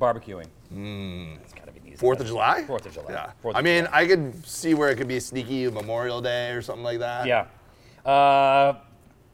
barbecuing? 0.00 0.46
It's 1.42 1.52
got 1.52 1.66
to 1.66 1.72
be 1.72 1.80
easy 1.86 1.96
Fourth 1.96 2.20
of. 2.20 2.26
July. 2.26 2.64
Fourth 2.66 2.86
of 2.86 2.94
July. 2.94 3.12
Yeah. 3.12 3.32
Fourth 3.42 3.56
I 3.56 3.58
of 3.58 3.64
mean, 3.64 3.84
July. 3.84 3.98
I 4.00 4.06
could 4.06 4.46
see 4.46 4.72
where 4.72 4.88
it 4.88 4.96
could 4.96 5.08
be 5.08 5.18
a 5.18 5.20
sneaky 5.20 5.68
Memorial 5.68 6.22
Day 6.22 6.52
or 6.52 6.62
something 6.62 6.84
like 6.84 7.00
that. 7.00 7.26
Yeah. 7.26 7.46
Uh, 8.10 8.78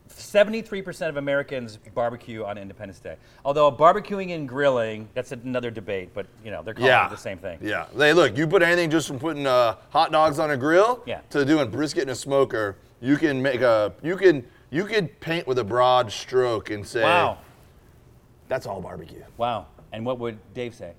73% 0.08 1.08
of 1.08 1.16
Americans 1.16 1.78
barbecue 1.94 2.44
on 2.44 2.58
Independence 2.58 3.00
Day. 3.00 3.16
Although 3.44 3.70
barbecuing 3.72 4.34
and 4.34 4.48
grilling, 4.48 5.08
that's 5.14 5.32
another 5.32 5.70
debate, 5.70 6.10
but 6.14 6.26
you 6.44 6.50
know, 6.50 6.62
they're 6.62 6.74
calling 6.74 6.88
Yeah. 6.88 7.06
it 7.06 7.10
the 7.10 7.16
same 7.16 7.38
thing. 7.38 7.58
Yeah. 7.62 7.86
They 7.94 8.12
look, 8.12 8.36
you 8.36 8.46
put 8.46 8.62
anything 8.62 8.90
just 8.90 9.08
from 9.08 9.18
putting 9.18 9.46
uh, 9.46 9.76
hot 9.90 10.12
dogs 10.12 10.38
on 10.38 10.50
a 10.50 10.56
grill 10.56 11.02
Yeah. 11.06 11.20
to 11.30 11.44
doing 11.44 11.70
brisket 11.70 12.04
in 12.04 12.08
a 12.10 12.14
smoker, 12.14 12.76
you 13.00 13.16
can 13.16 13.40
make 13.40 13.60
a 13.60 13.92
you 14.02 14.16
can 14.16 14.44
you 14.70 14.84
could 14.84 15.18
paint 15.20 15.46
with 15.46 15.58
a 15.58 15.64
broad 15.64 16.10
stroke 16.12 16.70
and 16.70 16.86
say 16.86 17.02
Wow. 17.02 17.38
that's 18.48 18.66
all 18.66 18.80
barbecue. 18.80 19.22
Wow. 19.36 19.66
And 19.92 20.04
what 20.04 20.18
would 20.18 20.38
Dave 20.54 20.74
say? 20.74 20.92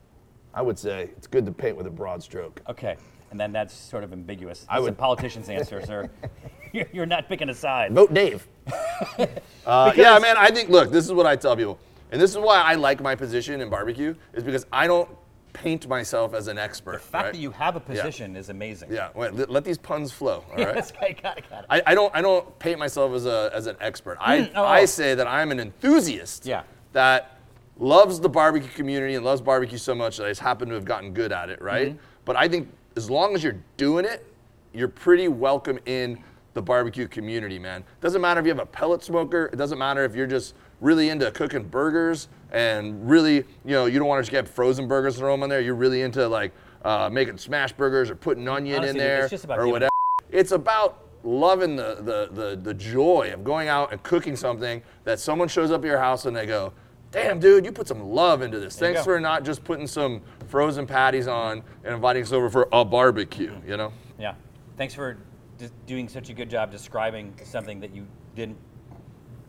I 0.54 0.62
would 0.64 0.80
say 0.80 1.10
it's 1.16 1.28
good 1.28 1.46
to 1.46 1.52
paint 1.52 1.78
with 1.78 1.86
a 1.86 1.92
broad 1.92 2.24
stroke. 2.24 2.62
Okay, 2.68 2.98
and 3.32 3.40
then 3.40 3.52
that's 3.52 3.74
sort 3.74 4.04
of 4.04 4.14
ambiguous. 4.14 4.66
I 4.70 4.76
That's 4.76 4.80
a 4.80 4.84
would- 4.86 4.98
politician's 4.98 5.50
answer, 5.50 5.86
sir. 5.86 6.10
You're- 6.74 7.06
not 7.06 7.28
picking 7.28 7.50
a 7.50 7.54
side. 7.54 7.92
Vote 7.94 8.14
Dave. 8.14 8.48
uh, 9.66 9.92
yeah, 9.96 10.20
man. 10.20 10.36
I 10.38 10.52
think. 10.52 10.70
Look, 10.70 10.92
this 10.92 11.06
is 11.06 11.14
what 11.14 11.26
I 11.26 11.36
tell 11.36 11.56
people, 11.56 11.80
and 12.12 12.22
this 12.22 12.32
is 12.32 12.38
why 12.38 12.62
I 12.62 12.76
like 12.76 13.02
my 13.02 13.16
position 13.16 13.62
in 13.62 13.70
barbecue, 13.70 14.14
is 14.34 14.44
because 14.44 14.68
I 14.72 14.86
don't 14.86 15.10
paint 15.54 15.88
myself 15.88 16.34
as 16.34 16.48
an 16.48 16.58
expert. 16.58 16.94
The 16.94 17.00
fact 17.00 17.24
right? 17.26 17.34
that 17.34 17.40
you 17.40 17.52
have 17.52 17.76
a 17.76 17.80
position 17.80 18.36
is 18.36 18.50
amazing. 18.50 18.92
Yeah. 18.92 19.10
Wait, 19.16 19.34
let, 19.34 19.50
let 19.50 19.66
these 19.66 19.78
puns 19.78 20.12
flow. 20.12 20.44
All 20.52 20.58
right. 20.66 20.76
Yes, 20.76 20.94
I 21.02 21.12
got 21.12 21.38
it, 21.38 21.50
got 21.50 21.64
it. 21.64 21.66
I, 21.70 21.82
I 21.88 21.96
don't 21.96 22.14
I 22.16 22.22
don't 22.22 22.58
paint 22.60 22.80
myself 22.80 23.14
as 23.14 23.26
a 23.26 23.50
as 23.54 23.68
an 23.68 23.76
expert. 23.80 24.18
I 24.20 24.52
oh, 24.56 24.64
I 24.64 24.82
oh. 24.82 24.86
say 24.86 25.16
that 25.16 25.28
I'm 25.28 25.52
an 25.52 25.60
enthusiast. 25.60 26.46
Yeah. 26.46 26.64
That 26.94 27.40
loves 27.78 28.20
the 28.20 28.30
barbecue 28.30 28.70
community 28.70 29.16
and 29.16 29.24
loves 29.24 29.42
barbecue 29.42 29.78
so 29.78 29.96
much 29.96 30.18
that 30.18 30.26
I 30.26 30.30
just 30.30 30.42
happen 30.42 30.70
to 30.70 30.76
have 30.76 30.86
gotten 30.86 31.14
good 31.14 31.32
at 31.32 31.50
it, 31.50 31.62
right? 31.62 31.90
Mm-hmm. 31.90 32.04
But 32.26 32.36
I 32.36 32.48
think 32.48 32.70
as 32.96 33.10
long 33.10 33.36
as 33.36 33.44
you're 33.44 33.60
doing 33.78 34.06
it, 34.06 34.26
you're 34.74 34.88
pretty 34.88 35.28
welcome 35.28 35.80
in 35.86 36.22
the 36.54 36.62
barbecue 36.62 37.08
community, 37.08 37.60
man. 37.60 37.84
Doesn't 38.02 38.22
matter 38.22 38.40
if 38.40 38.46
you 38.46 38.52
have 38.52 38.60
a 38.60 38.66
pellet 38.66 39.04
smoker. 39.04 39.50
It 39.52 39.56
doesn't 39.56 39.78
matter 39.78 40.04
if 40.04 40.16
you're 40.16 40.28
just 40.28 40.56
really 40.82 41.10
into 41.10 41.32
cooking 41.32 41.64
burgers 41.64 42.28
and 42.52 43.10
really, 43.10 43.36
you 43.36 43.46
know, 43.66 43.86
you 43.86 44.00
don't 44.00 44.08
want 44.08 44.20
to 44.20 44.24
just 44.24 44.32
get 44.32 44.48
frozen 44.48 44.88
burgers 44.88 45.16
and 45.16 45.22
throw 45.22 45.34
them 45.34 45.44
on 45.44 45.50
there. 45.50 45.62
You're 45.62 45.76
really 45.76 46.02
into 46.02 46.28
like 46.28 46.52
uh, 46.84 47.10
making 47.12 47.38
smash 47.38 47.74
burgers 47.74 48.10
or 48.10 48.16
putting 48.16 48.48
onion 48.48 48.84
in 48.84 48.98
there 48.98 49.22
it's 49.22 49.32
just 49.32 49.44
about 49.44 49.60
or 49.60 49.68
whatever. 49.68 49.90
It's 50.32 50.52
about 50.52 51.06
loving 51.24 51.76
the, 51.76 51.96
the, 51.96 52.30
the, 52.32 52.56
the 52.62 52.74
joy 52.74 53.32
of 53.34 53.44
going 53.44 53.68
out 53.68 53.92
and 53.92 54.02
cooking 54.04 54.36
something 54.36 54.82
that 55.04 55.20
someone 55.20 55.48
shows 55.48 55.72
up 55.72 55.82
at 55.82 55.88
your 55.88 56.00
house 56.00 56.26
and 56.26 56.36
they 56.36 56.46
go, 56.46 56.74
damn, 57.12 57.40
dude, 57.40 57.66
you 57.66 57.72
put 57.72 57.88
some 57.88 58.10
love 58.10 58.42
into 58.42 58.60
this. 58.60 58.76
There 58.76 58.94
Thanks 58.94 59.06
for 59.06 59.20
not 59.20 59.44
just 59.44 59.64
putting 59.64 59.88
some 59.88 60.22
frozen 60.48 60.86
patties 60.86 61.28
on 61.28 61.64
and 61.84 61.96
inviting 61.96 62.24
us 62.24 62.32
over 62.32 62.50
for 62.50 62.68
a 62.72 62.84
barbecue, 62.86 63.56
you 63.66 63.78
know? 63.78 63.92
Yeah. 64.18 64.36
Thanks 64.78 64.94
for 64.94 65.18
d- 65.58 65.70
doing 65.86 66.08
such 66.08 66.30
a 66.30 66.34
good 66.34 66.50
job 66.50 66.72
describing 66.72 67.34
something 67.44 67.80
that 67.80 67.94
you 67.94 68.06
didn't 68.36 68.58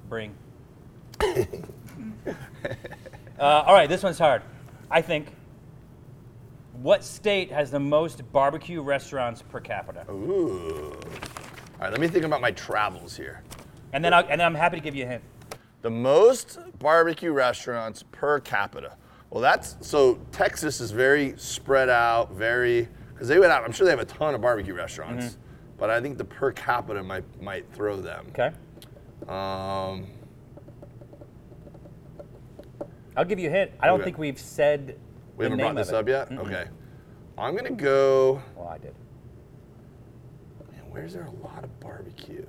bring. 0.08 0.34
uh, 1.20 1.44
all 3.38 3.74
right, 3.74 3.88
this 3.88 4.02
one's 4.02 4.18
hard. 4.18 4.42
I 4.90 5.02
think. 5.02 5.28
What 6.82 7.04
state 7.04 7.50
has 7.52 7.70
the 7.70 7.78
most 7.78 8.22
barbecue 8.32 8.80
restaurants 8.80 9.42
per 9.42 9.60
capita? 9.60 10.10
Ooh. 10.10 10.94
All 10.94 11.80
right, 11.80 11.90
let 11.90 12.00
me 12.00 12.08
think 12.08 12.24
about 12.24 12.40
my 12.40 12.52
travels 12.52 13.14
here. 13.14 13.42
And 13.92 14.02
then, 14.02 14.14
I'll, 14.14 14.22
and 14.22 14.40
then 14.40 14.46
I'm 14.46 14.54
happy 14.54 14.78
to 14.78 14.82
give 14.82 14.94
you 14.94 15.04
a 15.04 15.08
hint. 15.08 15.22
The 15.82 15.90
most 15.90 16.58
barbecue 16.78 17.32
restaurants 17.32 18.04
per 18.12 18.38
capita. 18.40 18.96
Well, 19.30 19.40
that's 19.40 19.76
so 19.80 20.18
Texas 20.32 20.80
is 20.80 20.90
very 20.90 21.34
spread 21.36 21.88
out, 21.88 22.32
very 22.32 22.88
because 23.12 23.28
they 23.28 23.38
would 23.38 23.48
have. 23.50 23.64
I'm 23.64 23.72
sure 23.72 23.84
they 23.84 23.90
have 23.92 24.00
a 24.00 24.04
ton 24.04 24.34
of 24.34 24.40
barbecue 24.40 24.74
restaurants, 24.74 25.38
but 25.78 25.88
I 25.88 26.00
think 26.00 26.18
the 26.18 26.24
per 26.24 26.52
capita 26.52 27.02
might 27.02 27.24
might 27.40 27.64
throw 27.72 28.00
them. 28.00 28.26
Okay. 28.30 28.50
Um, 29.28 30.06
I'll 33.16 33.24
give 33.24 33.38
you 33.38 33.48
a 33.48 33.52
hint. 33.52 33.70
I 33.80 33.86
don't 33.86 33.96
Okay. 34.00 34.04
think 34.06 34.18
we've 34.18 34.38
said 34.38 34.98
we 35.36 35.44
the 35.44 35.50
haven't 35.50 35.58
name 35.58 35.74
brought 35.74 35.76
this 35.84 35.92
up 35.92 36.08
yet. 36.08 36.32
Okay, 36.32 36.64
I'm 37.38 37.54
gonna 37.56 37.70
go. 37.70 38.42
Well, 38.56 38.68
I 38.68 38.78
did. 38.78 38.94
Man, 40.72 40.82
where's 40.90 41.12
there 41.14 41.24
a 41.26 41.46
lot 41.46 41.62
of 41.64 41.80
barbecue? 41.80 42.44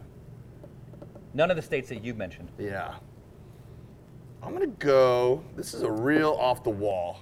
None 1.34 1.49
of 1.49 1.55
the 1.55 1.61
states 1.61 1.88
that 1.89 2.03
you 2.03 2.13
mentioned. 2.13 2.49
Yeah. 2.57 2.95
I'm 4.44 4.54
gonna 4.54 4.68
go. 4.68 5.44
This 5.56 5.74
is 5.74 5.84
a 5.84 5.92
real 5.92 6.32
off 6.39 6.64
the 6.64 6.70
wall. 6.70 7.20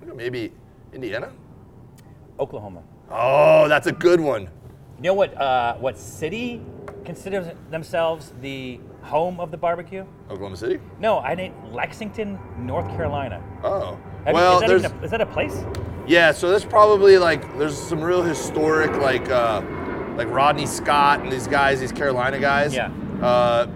I'm 0.00 0.08
gonna 0.08 0.12
go 0.12 0.16
Maybe 0.16 0.52
Indiana. 0.92 1.32
Oklahoma. 2.40 2.82
Oh, 3.10 3.68
that's 3.68 3.86
a 3.86 3.92
good 3.92 4.20
one. 4.20 4.42
You 4.96 5.02
know 5.02 5.14
what? 5.14 5.36
Uh, 5.38 5.74
what 5.76 5.98
city 5.98 6.62
considers 7.04 7.46
themselves 7.70 8.32
the 8.40 8.80
home 9.02 9.38
of 9.40 9.50
the 9.50 9.56
barbecue? 9.56 10.06
Oklahoma 10.30 10.56
City. 10.56 10.80
No, 10.98 11.18
I 11.18 11.34
think 11.34 11.54
Lexington, 11.72 12.38
North 12.58 12.86
Carolina. 12.88 13.42
Oh. 13.62 13.98
Have 14.24 14.28
you- 14.28 14.32
well, 14.34 14.54
is, 14.56 14.60
that 14.60 14.68
there's 14.68 14.84
a, 14.84 15.04
is 15.04 15.10
that 15.10 15.20
a 15.20 15.26
place? 15.26 15.64
yeah. 16.06 16.32
So 16.32 16.50
that's 16.50 16.64
probably 16.64 17.18
like 17.18 17.58
there's 17.58 17.76
some 17.76 18.00
real 18.00 18.22
historic 18.22 18.92
like 18.96 19.28
uh, 19.30 19.60
like 20.16 20.28
Rodney 20.28 20.66
Scott 20.66 21.20
and 21.20 21.30
these 21.32 21.46
guys, 21.46 21.80
these 21.80 21.92
Carolina 21.92 22.38
guys. 22.38 22.74
Yeah. 22.74 22.90
Uh, 23.20 23.66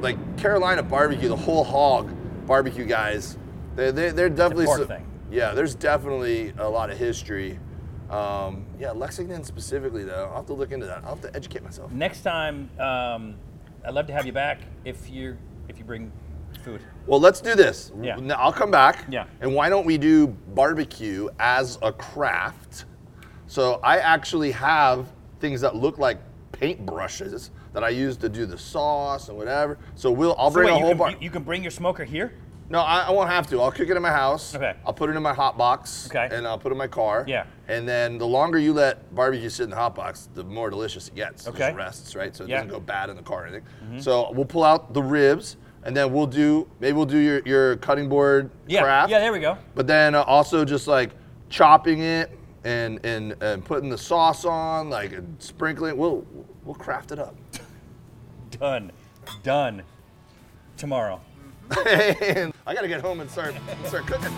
like 0.00 0.36
Carolina 0.38 0.82
barbecue, 0.82 1.28
the 1.28 1.36
whole 1.36 1.64
hog 1.64 2.10
barbecue 2.46 2.84
guys. 2.84 3.36
They 3.76 3.90
they 3.90 4.10
they're 4.10 4.28
definitely 4.28 4.66
so- 4.66 4.84
thing. 4.86 5.06
Yeah, 5.30 5.54
there's 5.54 5.74
definitely 5.74 6.52
a 6.58 6.68
lot 6.68 6.90
of 6.90 6.98
history. 6.98 7.58
Um, 8.10 8.66
yeah, 8.78 8.90
Lexington 8.92 9.42
specifically 9.44 10.04
though. 10.04 10.26
I'll 10.30 10.36
have 10.36 10.46
to 10.46 10.52
look 10.52 10.72
into 10.72 10.84
that. 10.86 10.98
I'll 11.04 11.14
have 11.14 11.22
to 11.22 11.34
educate 11.34 11.62
myself. 11.62 11.90
Next 11.90 12.20
time, 12.20 12.68
um, 12.78 13.36
I'd 13.86 13.94
love 13.94 14.06
to 14.08 14.12
have 14.12 14.26
you 14.26 14.32
back 14.32 14.60
if 14.84 15.08
you 15.08 15.38
if 15.68 15.78
you 15.78 15.84
bring 15.84 16.12
food. 16.62 16.82
Well, 17.06 17.18
let's 17.18 17.40
do 17.40 17.54
this. 17.54 17.92
Yeah. 18.00 18.18
I'll 18.36 18.52
come 18.52 18.70
back. 18.70 19.06
Yeah. 19.08 19.24
And 19.40 19.54
why 19.54 19.70
don't 19.70 19.86
we 19.86 19.96
do 19.96 20.26
barbecue 20.26 21.28
as 21.38 21.78
a 21.80 21.90
craft? 21.92 22.84
So 23.46 23.80
I 23.82 23.98
actually 23.98 24.50
have 24.52 25.10
things 25.42 25.60
that 25.60 25.76
look 25.76 25.98
like 25.98 26.18
paintbrushes 26.52 27.50
that 27.74 27.82
I 27.84 27.88
use 27.90 28.16
to 28.18 28.28
do 28.28 28.46
the 28.46 28.56
sauce 28.56 29.28
and 29.28 29.36
whatever. 29.36 29.76
So 29.96 30.10
we'll 30.10 30.34
I'll 30.38 30.50
So 30.50 30.54
bring 30.54 30.68
wait, 30.72 30.80
a 30.80 30.84
whole 30.84 30.94
bar. 30.94 31.10
you, 31.10 31.16
you 31.20 31.30
can 31.30 31.42
bring 31.42 31.62
your 31.62 31.70
smoker 31.72 32.04
here? 32.04 32.32
No, 32.70 32.78
I, 32.80 33.00
I 33.00 33.10
won't 33.10 33.28
have 33.28 33.48
to. 33.50 33.60
I'll 33.60 33.72
cook 33.72 33.88
it 33.90 33.96
in 33.96 34.02
my 34.02 34.10
house. 34.12 34.54
Okay. 34.54 34.74
I'll 34.86 34.94
put 34.94 35.10
it 35.10 35.16
in 35.16 35.22
my 35.22 35.34
hot 35.34 35.58
box. 35.58 36.06
Okay. 36.10 36.34
And 36.34 36.46
I'll 36.46 36.58
put 36.58 36.70
it 36.70 36.74
in 36.74 36.78
my 36.78 36.86
car. 36.86 37.24
Yeah. 37.28 37.44
And 37.68 37.86
then 37.86 38.16
the 38.16 38.26
longer 38.26 38.58
you 38.58 38.72
let 38.72 39.14
barbecue 39.14 39.50
sit 39.50 39.64
in 39.64 39.70
the 39.70 39.76
hot 39.76 39.94
box, 39.94 40.28
the 40.32 40.44
more 40.44 40.70
delicious 40.70 41.08
it 41.08 41.14
gets. 41.14 41.46
It 41.46 41.50
Okay. 41.50 41.58
just 41.66 41.76
rests, 41.76 42.16
right? 42.16 42.34
So 42.34 42.44
it 42.44 42.48
Yeah. 42.50 42.60
Mm-hmm. 42.60 42.68
doesn't 42.68 42.80
go 42.80 42.86
bad 42.86 43.10
in 43.10 43.16
the 43.16 43.22
car 43.22 43.42
or 43.44 43.46
anything. 43.48 44.00
So 44.00 44.30
we'll 44.32 44.46
pull 44.46 44.64
out 44.64 44.94
the 44.94 45.02
ribs, 45.02 45.56
and 45.82 45.94
then 45.96 46.12
we'll 46.12 46.26
do 46.28 46.68
maybe 46.80 46.92
we'll 46.96 47.04
do 47.04 47.18
your, 47.18 47.40
your 47.44 47.76
cutting 47.78 48.08
board 48.08 48.50
Yeah. 48.68 48.82
craft. 48.82 49.10
Yeah, 49.10 49.18
there 49.18 49.32
we 49.32 49.40
go. 49.40 49.58
But 49.74 49.86
then 49.88 50.14
uh, 50.14 50.22
also 50.22 50.64
just 50.64 50.86
like 50.86 51.10
chopping 51.50 51.98
it 52.00 52.30
and 52.64 53.04
and 53.04 53.34
and 53.42 53.64
putting 53.64 53.88
the 53.88 53.98
sauce 53.98 54.44
on, 54.44 54.90
like 54.90 55.12
and 55.12 55.36
sprinkling. 55.40 55.96
We'll 55.96 56.24
we'll 56.64 56.74
craft 56.74 57.12
it 57.12 57.18
up. 57.18 57.36
Done. 58.50 58.92
Done. 59.42 59.82
Tomorrow. 60.76 61.20
I 61.70 62.52
gotta 62.66 62.88
get 62.88 63.00
home 63.00 63.20
and 63.20 63.30
start 63.30 63.54
start 63.84 64.06
cooking. 64.06 64.32